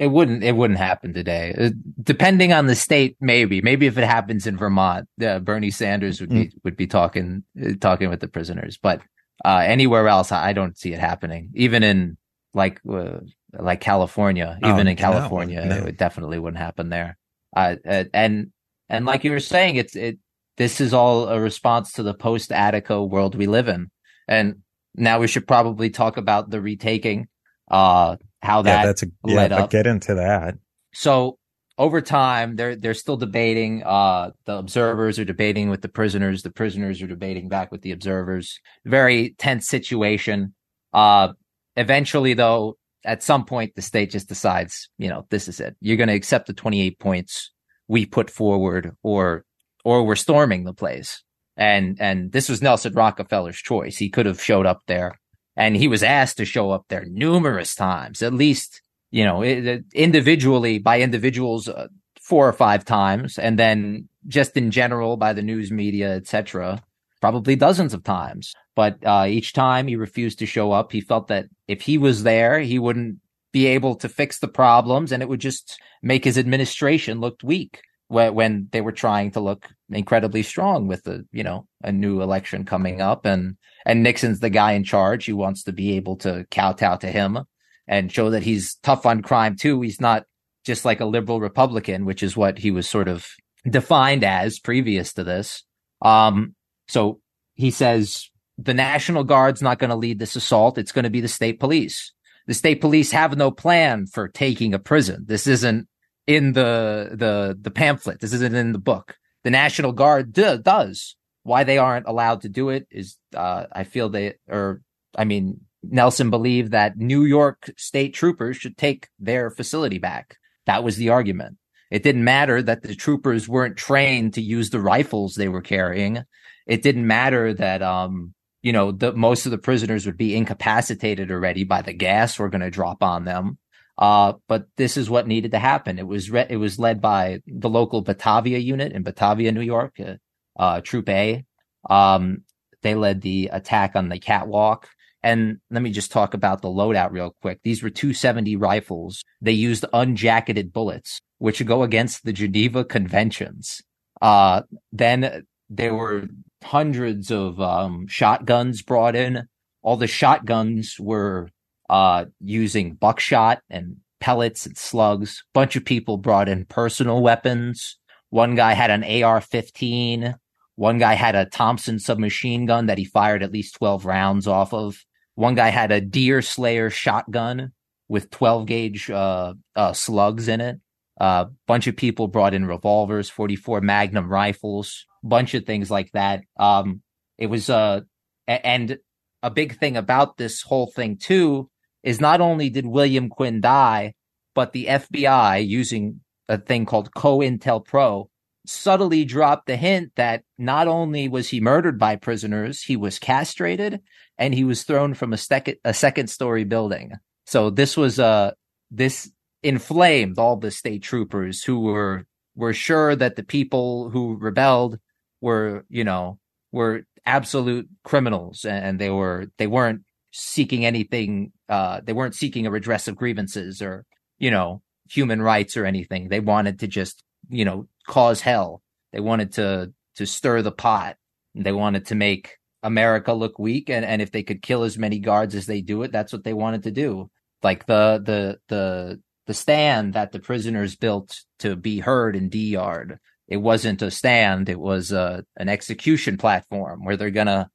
it 0.02 0.10
wouldn't. 0.10 0.42
It 0.42 0.56
wouldn't 0.56 0.80
happen 0.80 1.14
today. 1.14 1.54
Uh, 1.56 1.70
depending 2.02 2.52
on 2.52 2.66
the 2.66 2.74
state, 2.74 3.16
maybe. 3.20 3.60
Maybe 3.60 3.86
if 3.86 3.96
it 3.96 4.04
happens 4.04 4.48
in 4.48 4.56
Vermont, 4.56 5.08
uh, 5.24 5.38
Bernie 5.38 5.70
Sanders 5.70 6.20
would 6.20 6.30
be 6.30 6.46
mm. 6.46 6.52
would 6.64 6.76
be 6.76 6.88
talking 6.88 7.44
uh, 7.64 7.74
talking 7.80 8.10
with 8.10 8.18
the 8.18 8.26
prisoners. 8.26 8.76
But 8.82 9.00
uh, 9.44 9.62
anywhere 9.64 10.08
else, 10.08 10.32
I 10.32 10.54
don't 10.54 10.76
see 10.76 10.92
it 10.92 10.98
happening. 10.98 11.50
Even 11.54 11.84
in 11.84 12.16
like 12.52 12.80
uh, 12.92 13.20
like 13.56 13.80
California, 13.80 14.58
even 14.64 14.88
oh, 14.88 14.90
in 14.90 14.96
California, 14.96 15.64
no, 15.64 15.78
no. 15.78 15.86
it 15.86 15.98
definitely 15.98 16.40
wouldn't 16.40 16.60
happen 16.60 16.88
there. 16.88 17.16
Uh, 17.54 17.76
and 18.12 18.50
and 18.88 19.06
like 19.06 19.22
you 19.22 19.30
were 19.30 19.38
saying, 19.38 19.76
it's 19.76 19.94
it. 19.94 20.18
This 20.56 20.80
is 20.80 20.92
all 20.92 21.28
a 21.28 21.38
response 21.38 21.92
to 21.92 22.02
the 22.02 22.12
post 22.12 22.50
Attica 22.50 23.00
world 23.04 23.36
we 23.36 23.46
live 23.46 23.68
in. 23.68 23.88
And 24.26 24.62
now 24.96 25.20
we 25.20 25.28
should 25.28 25.46
probably 25.46 25.90
talk 25.90 26.16
about 26.16 26.50
the 26.50 26.60
retaking. 26.60 27.28
Uh, 27.70 28.16
how 28.42 28.62
that 28.62 28.80
yeah, 28.80 28.86
that's 28.86 29.02
a, 29.02 29.06
led 29.24 29.50
yeah, 29.50 29.62
up. 29.62 29.70
Get 29.70 29.86
into 29.86 30.16
that. 30.16 30.56
So 30.92 31.38
over 31.78 32.00
time, 32.00 32.56
they're 32.56 32.76
they're 32.76 32.94
still 32.94 33.16
debating. 33.16 33.82
Uh, 33.82 34.30
the 34.44 34.56
observers 34.58 35.18
are 35.18 35.24
debating 35.24 35.70
with 35.70 35.80
the 35.80 35.88
prisoners. 35.88 36.42
The 36.42 36.50
prisoners 36.50 37.00
are 37.02 37.06
debating 37.06 37.48
back 37.48 37.70
with 37.70 37.82
the 37.82 37.92
observers. 37.92 38.58
Very 38.84 39.34
tense 39.38 39.68
situation. 39.68 40.54
Uh, 40.92 41.32
eventually, 41.76 42.34
though, 42.34 42.76
at 43.04 43.22
some 43.22 43.44
point, 43.44 43.74
the 43.74 43.82
state 43.82 44.10
just 44.10 44.28
decides, 44.28 44.90
you 44.98 45.08
know, 45.08 45.26
this 45.30 45.48
is 45.48 45.60
it. 45.60 45.76
You're 45.80 45.96
going 45.96 46.08
to 46.08 46.14
accept 46.14 46.46
the 46.46 46.52
28 46.52 46.98
points 46.98 47.50
we 47.88 48.06
put 48.06 48.28
forward, 48.28 48.92
or 49.02 49.44
or 49.84 50.04
we're 50.04 50.16
storming 50.16 50.64
the 50.64 50.74
place. 50.74 51.22
And 51.56 51.96
and 52.00 52.32
this 52.32 52.48
was 52.48 52.60
Nelson 52.60 52.92
Rockefeller's 52.92 53.56
choice. 53.56 53.96
He 53.96 54.10
could 54.10 54.26
have 54.26 54.42
showed 54.42 54.66
up 54.66 54.80
there 54.86 55.18
and 55.56 55.76
he 55.76 55.88
was 55.88 56.02
asked 56.02 56.36
to 56.38 56.44
show 56.44 56.70
up 56.70 56.86
there 56.88 57.04
numerous 57.04 57.74
times, 57.74 58.22
at 58.22 58.32
least, 58.32 58.80
you 59.10 59.24
know, 59.24 59.42
individually 59.42 60.78
by 60.78 61.00
individuals 61.00 61.68
uh, 61.68 61.88
four 62.20 62.48
or 62.48 62.52
five 62.52 62.84
times, 62.84 63.38
and 63.38 63.58
then 63.58 64.08
just 64.26 64.56
in 64.56 64.70
general 64.70 65.16
by 65.16 65.32
the 65.32 65.42
news 65.42 65.70
media, 65.70 66.14
etc., 66.14 66.82
probably 67.20 67.54
dozens 67.54 67.94
of 67.94 68.02
times. 68.02 68.54
But 68.74 68.98
uh, 69.04 69.26
each 69.28 69.52
time 69.52 69.86
he 69.86 69.96
refused 69.96 70.38
to 70.38 70.46
show 70.46 70.72
up. 70.72 70.92
He 70.92 71.00
felt 71.00 71.28
that 71.28 71.46
if 71.68 71.82
he 71.82 71.98
was 71.98 72.22
there, 72.22 72.60
he 72.60 72.78
wouldn't 72.78 73.18
be 73.52 73.66
able 73.66 73.94
to 73.96 74.08
fix 74.08 74.38
the 74.38 74.48
problems 74.48 75.12
and 75.12 75.22
it 75.22 75.28
would 75.28 75.40
just 75.40 75.78
make 76.02 76.24
his 76.24 76.38
administration 76.38 77.20
look 77.20 77.38
weak 77.44 77.82
when 78.08 78.68
they 78.72 78.80
were 78.80 78.92
trying 78.92 79.30
to 79.30 79.40
look 79.40 79.68
incredibly 79.88 80.42
strong 80.42 80.86
with 80.86 81.02
the, 81.04 81.24
you 81.32 81.42
know, 81.42 81.66
a 81.82 81.92
new 81.92 82.20
election 82.20 82.64
coming 82.64 83.00
up 83.00 83.24
and, 83.24 83.56
and 83.84 84.02
Nixon's 84.02 84.40
the 84.40 84.50
guy 84.50 84.72
in 84.72 84.84
charge. 84.84 85.24
He 85.24 85.32
wants 85.32 85.64
to 85.64 85.72
be 85.72 85.96
able 85.96 86.16
to 86.18 86.46
kowtow 86.50 86.96
to 86.96 87.08
him 87.08 87.38
and 87.86 88.12
show 88.12 88.30
that 88.30 88.42
he's 88.42 88.76
tough 88.76 89.06
on 89.06 89.22
crime 89.22 89.56
too. 89.56 89.80
He's 89.80 90.00
not 90.00 90.24
just 90.64 90.84
like 90.84 91.00
a 91.00 91.04
liberal 91.04 91.40
Republican, 91.40 92.04
which 92.04 92.22
is 92.22 92.36
what 92.36 92.58
he 92.58 92.70
was 92.70 92.88
sort 92.88 93.08
of 93.08 93.26
defined 93.68 94.24
as 94.24 94.58
previous 94.58 95.12
to 95.14 95.24
this. 95.24 95.64
Um, 96.00 96.54
so 96.88 97.20
he 97.54 97.70
says 97.70 98.30
the 98.58 98.74
National 98.74 99.24
Guard's 99.24 99.62
not 99.62 99.78
going 99.78 99.90
to 99.90 99.96
lead 99.96 100.18
this 100.18 100.36
assault. 100.36 100.78
It's 100.78 100.92
going 100.92 101.04
to 101.04 101.10
be 101.10 101.20
the 101.20 101.28
state 101.28 101.58
police. 101.58 102.12
The 102.46 102.54
state 102.54 102.80
police 102.80 103.12
have 103.12 103.36
no 103.36 103.50
plan 103.50 104.06
for 104.06 104.28
taking 104.28 104.74
a 104.74 104.78
prison. 104.78 105.24
This 105.26 105.46
isn't 105.46 105.88
in 106.26 106.52
the 106.52 107.10
the 107.12 107.56
the 107.60 107.70
pamphlet. 107.70 108.20
This 108.20 108.32
isn't 108.32 108.54
in 108.54 108.72
the 108.72 108.78
book. 108.78 109.16
The 109.44 109.50
National 109.50 109.92
Guard 109.92 110.32
d- 110.32 110.58
does. 110.58 111.16
Why 111.44 111.64
they 111.64 111.78
aren't 111.78 112.06
allowed 112.06 112.42
to 112.42 112.48
do 112.48 112.68
it 112.68 112.86
is, 112.90 113.16
uh, 113.36 113.64
I 113.72 113.84
feel 113.84 114.08
they, 114.08 114.34
or 114.48 114.82
I 115.16 115.24
mean, 115.24 115.60
Nelson 115.82 116.30
believed 116.30 116.72
that 116.72 116.96
New 116.96 117.24
York 117.24 117.70
state 117.76 118.14
troopers 118.14 118.56
should 118.56 118.76
take 118.76 119.08
their 119.18 119.50
facility 119.50 119.98
back. 119.98 120.36
That 120.66 120.84
was 120.84 120.96
the 120.96 121.08
argument. 121.08 121.58
It 121.90 122.02
didn't 122.02 122.24
matter 122.24 122.62
that 122.62 122.82
the 122.82 122.94
troopers 122.94 123.48
weren't 123.48 123.76
trained 123.76 124.34
to 124.34 124.40
use 124.40 124.70
the 124.70 124.80
rifles 124.80 125.34
they 125.34 125.48
were 125.48 125.60
carrying. 125.60 126.22
It 126.66 126.82
didn't 126.82 127.06
matter 127.06 127.52
that, 127.54 127.82
um, 127.82 128.34
you 128.62 128.72
know, 128.72 128.92
the, 128.92 129.12
most 129.12 129.44
of 129.44 129.50
the 129.50 129.58
prisoners 129.58 130.06
would 130.06 130.16
be 130.16 130.36
incapacitated 130.36 131.30
already 131.30 131.64
by 131.64 131.82
the 131.82 131.92
gas 131.92 132.38
we're 132.38 132.48
going 132.48 132.62
to 132.62 132.70
drop 132.70 133.02
on 133.02 133.24
them. 133.24 133.58
Uh, 133.98 134.34
but 134.48 134.68
this 134.76 134.96
is 134.96 135.10
what 135.10 135.26
needed 135.26 135.50
to 135.50 135.58
happen. 135.58 135.98
It 135.98 136.06
was 136.06 136.30
re- 136.30 136.46
it 136.48 136.56
was 136.56 136.78
led 136.78 137.02
by 137.02 137.42
the 137.46 137.68
local 137.68 138.00
Batavia 138.00 138.58
unit 138.58 138.92
in 138.92 139.02
Batavia, 139.02 139.52
New 139.52 139.60
York, 139.60 140.00
uh, 140.00 140.14
uh, 140.56 140.80
Troop 140.80 141.08
A. 141.08 141.44
Um, 141.88 142.42
they 142.82 142.94
led 142.94 143.20
the 143.20 143.50
attack 143.52 143.96
on 143.96 144.08
the 144.08 144.18
catwalk. 144.18 144.88
And 145.22 145.58
let 145.70 145.82
me 145.82 145.92
just 145.92 146.10
talk 146.10 146.34
about 146.34 146.62
the 146.62 146.68
loadout 146.68 147.12
real 147.12 147.36
quick. 147.40 147.60
These 147.62 147.82
were 147.82 147.90
270 147.90 148.56
rifles. 148.56 149.22
They 149.40 149.52
used 149.52 149.84
unjacketed 149.92 150.72
bullets, 150.72 151.20
which 151.38 151.64
go 151.64 151.84
against 151.84 152.24
the 152.24 152.32
Geneva 152.32 152.84
Conventions. 152.84 153.82
Uh, 154.20 154.62
then 154.90 155.44
there 155.70 155.94
were 155.94 156.26
hundreds 156.64 157.30
of 157.30 157.60
um, 157.60 158.06
shotguns 158.08 158.82
brought 158.82 159.14
in. 159.14 159.46
All 159.82 159.96
the 159.96 160.08
shotguns 160.08 160.96
were 160.98 161.48
uh, 161.88 162.26
using 162.40 162.94
buckshot 162.94 163.60
and 163.70 163.96
pellets 164.20 164.66
and 164.66 164.76
slugs. 164.76 165.44
Bunch 165.54 165.76
of 165.76 165.84
people 165.84 166.16
brought 166.16 166.48
in 166.48 166.64
personal 166.64 167.20
weapons. 167.20 167.98
One 168.30 168.54
guy 168.54 168.72
had 168.72 168.90
an 168.90 169.02
AR-15. 169.02 170.34
One 170.76 170.98
guy 170.98 171.14
had 171.14 171.34
a 171.34 171.44
Thompson 171.44 171.98
submachine 171.98 172.66
gun 172.66 172.86
that 172.86 172.98
he 172.98 173.04
fired 173.04 173.42
at 173.42 173.52
least 173.52 173.74
12 173.76 174.06
rounds 174.06 174.46
off 174.46 174.72
of. 174.72 175.04
One 175.34 175.54
guy 175.54 175.68
had 175.68 175.92
a 175.92 176.00
deer 176.00 176.42
slayer 176.42 176.90
shotgun 176.90 177.72
with 178.08 178.30
12 178.30 178.66
gauge 178.66 179.10
uh, 179.10 179.54
uh, 179.76 179.92
slugs 179.92 180.48
in 180.48 180.60
it. 180.60 180.80
A 181.20 181.24
uh, 181.24 181.44
bunch 181.66 181.86
of 181.86 181.96
people 181.96 182.26
brought 182.26 182.54
in 182.54 182.66
revolvers, 182.66 183.28
44 183.28 183.80
Magnum 183.80 184.28
rifles, 184.28 185.06
bunch 185.22 185.54
of 185.54 185.64
things 185.64 185.90
like 185.90 186.10
that. 186.12 186.40
Um, 186.58 187.02
it 187.38 187.46
was 187.46 187.68
uh, 187.70 188.00
and 188.48 188.98
a 189.42 189.50
big 189.50 189.78
thing 189.78 189.96
about 189.96 190.36
this 190.36 190.62
whole 190.62 190.90
thing 190.90 191.16
too 191.16 191.70
is 192.02 192.20
not 192.20 192.40
only 192.40 192.70
did 192.70 192.86
William 192.86 193.28
Quinn 193.28 193.60
die, 193.60 194.14
but 194.54 194.72
the 194.72 194.86
FBI 194.86 195.66
using 195.66 196.20
a 196.48 196.58
thing 196.58 196.84
called 196.84 197.12
COINTELPRO 197.12 198.26
subtly 198.66 199.24
dropped 199.24 199.66
the 199.66 199.76
hint 199.76 200.12
that 200.16 200.44
not 200.58 200.86
only 200.86 201.28
was 201.28 201.48
he 201.48 201.60
murdered 201.60 201.98
by 201.98 202.16
prisoners, 202.16 202.82
he 202.82 202.96
was 202.96 203.18
castrated 203.18 204.00
and 204.38 204.54
he 204.54 204.64
was 204.64 204.84
thrown 204.84 205.14
from 205.14 205.32
a 205.32 205.36
second 205.36 205.76
a 205.84 205.94
second 205.94 206.28
story 206.28 206.64
building. 206.64 207.12
So 207.46 207.70
this 207.70 207.96
was 207.96 208.18
uh 208.18 208.52
this 208.90 209.30
inflamed 209.62 210.38
all 210.38 210.56
the 210.56 210.70
state 210.70 211.02
troopers 211.02 211.62
who 211.62 211.80
were 211.80 212.26
were 212.54 212.74
sure 212.74 213.16
that 213.16 213.36
the 213.36 213.42
people 213.42 214.10
who 214.10 214.36
rebelled 214.36 214.98
were, 215.40 215.84
you 215.88 216.04
know, 216.04 216.38
were 216.70 217.04
absolute 217.24 217.88
criminals 218.04 218.64
and 218.64 218.98
they 218.98 219.10
were 219.10 219.46
they 219.58 219.66
weren't 219.66 220.02
seeking 220.32 220.84
anything 220.84 221.52
uh 221.68 222.00
they 222.02 222.12
weren't 222.12 222.34
seeking 222.34 222.66
a 222.66 222.70
redress 222.70 223.08
of 223.08 223.16
grievances 223.16 223.82
or, 223.82 224.04
you 224.38 224.50
know, 224.50 224.82
human 225.10 225.42
rights 225.42 225.76
or 225.76 225.84
anything. 225.84 226.28
They 226.28 226.40
wanted 226.40 226.78
to 226.80 226.86
just, 226.86 227.22
you 227.48 227.64
know, 227.64 227.86
cause 228.06 228.40
hell. 228.40 228.82
They 229.12 229.20
wanted 229.20 229.52
to 229.54 229.92
to 230.16 230.26
stir 230.26 230.62
the 230.62 230.72
pot. 230.72 231.16
They 231.54 231.72
wanted 231.72 232.06
to 232.06 232.14
make 232.14 232.58
America 232.82 233.32
look 233.32 233.58
weak, 233.58 233.90
and 233.90 234.04
and 234.04 234.22
if 234.22 234.32
they 234.32 234.42
could 234.42 234.62
kill 234.62 234.82
as 234.84 234.98
many 234.98 235.18
guards 235.18 235.54
as 235.54 235.66
they 235.66 235.80
do 235.80 236.02
it, 236.02 236.12
that's 236.12 236.32
what 236.32 236.44
they 236.44 236.52
wanted 236.52 236.84
to 236.84 236.90
do. 236.90 237.30
Like 237.62 237.86
the 237.86 238.20
the 238.24 238.58
the 238.68 239.20
the 239.46 239.54
stand 239.54 240.14
that 240.14 240.32
the 240.32 240.40
prisoners 240.40 240.96
built 240.96 241.40
to 241.60 241.76
be 241.76 242.00
heard 242.00 242.36
in 242.36 242.48
D 242.48 242.70
Yard. 242.70 243.18
It 243.48 243.58
wasn't 243.58 244.02
a 244.02 244.10
stand; 244.10 244.68
it 244.68 244.80
was 244.80 245.12
a, 245.12 245.20
uh, 245.20 245.42
an 245.56 245.68
execution 245.68 246.38
platform 246.38 247.04
where 247.04 247.16
they're 247.16 247.30
gonna 247.30 247.70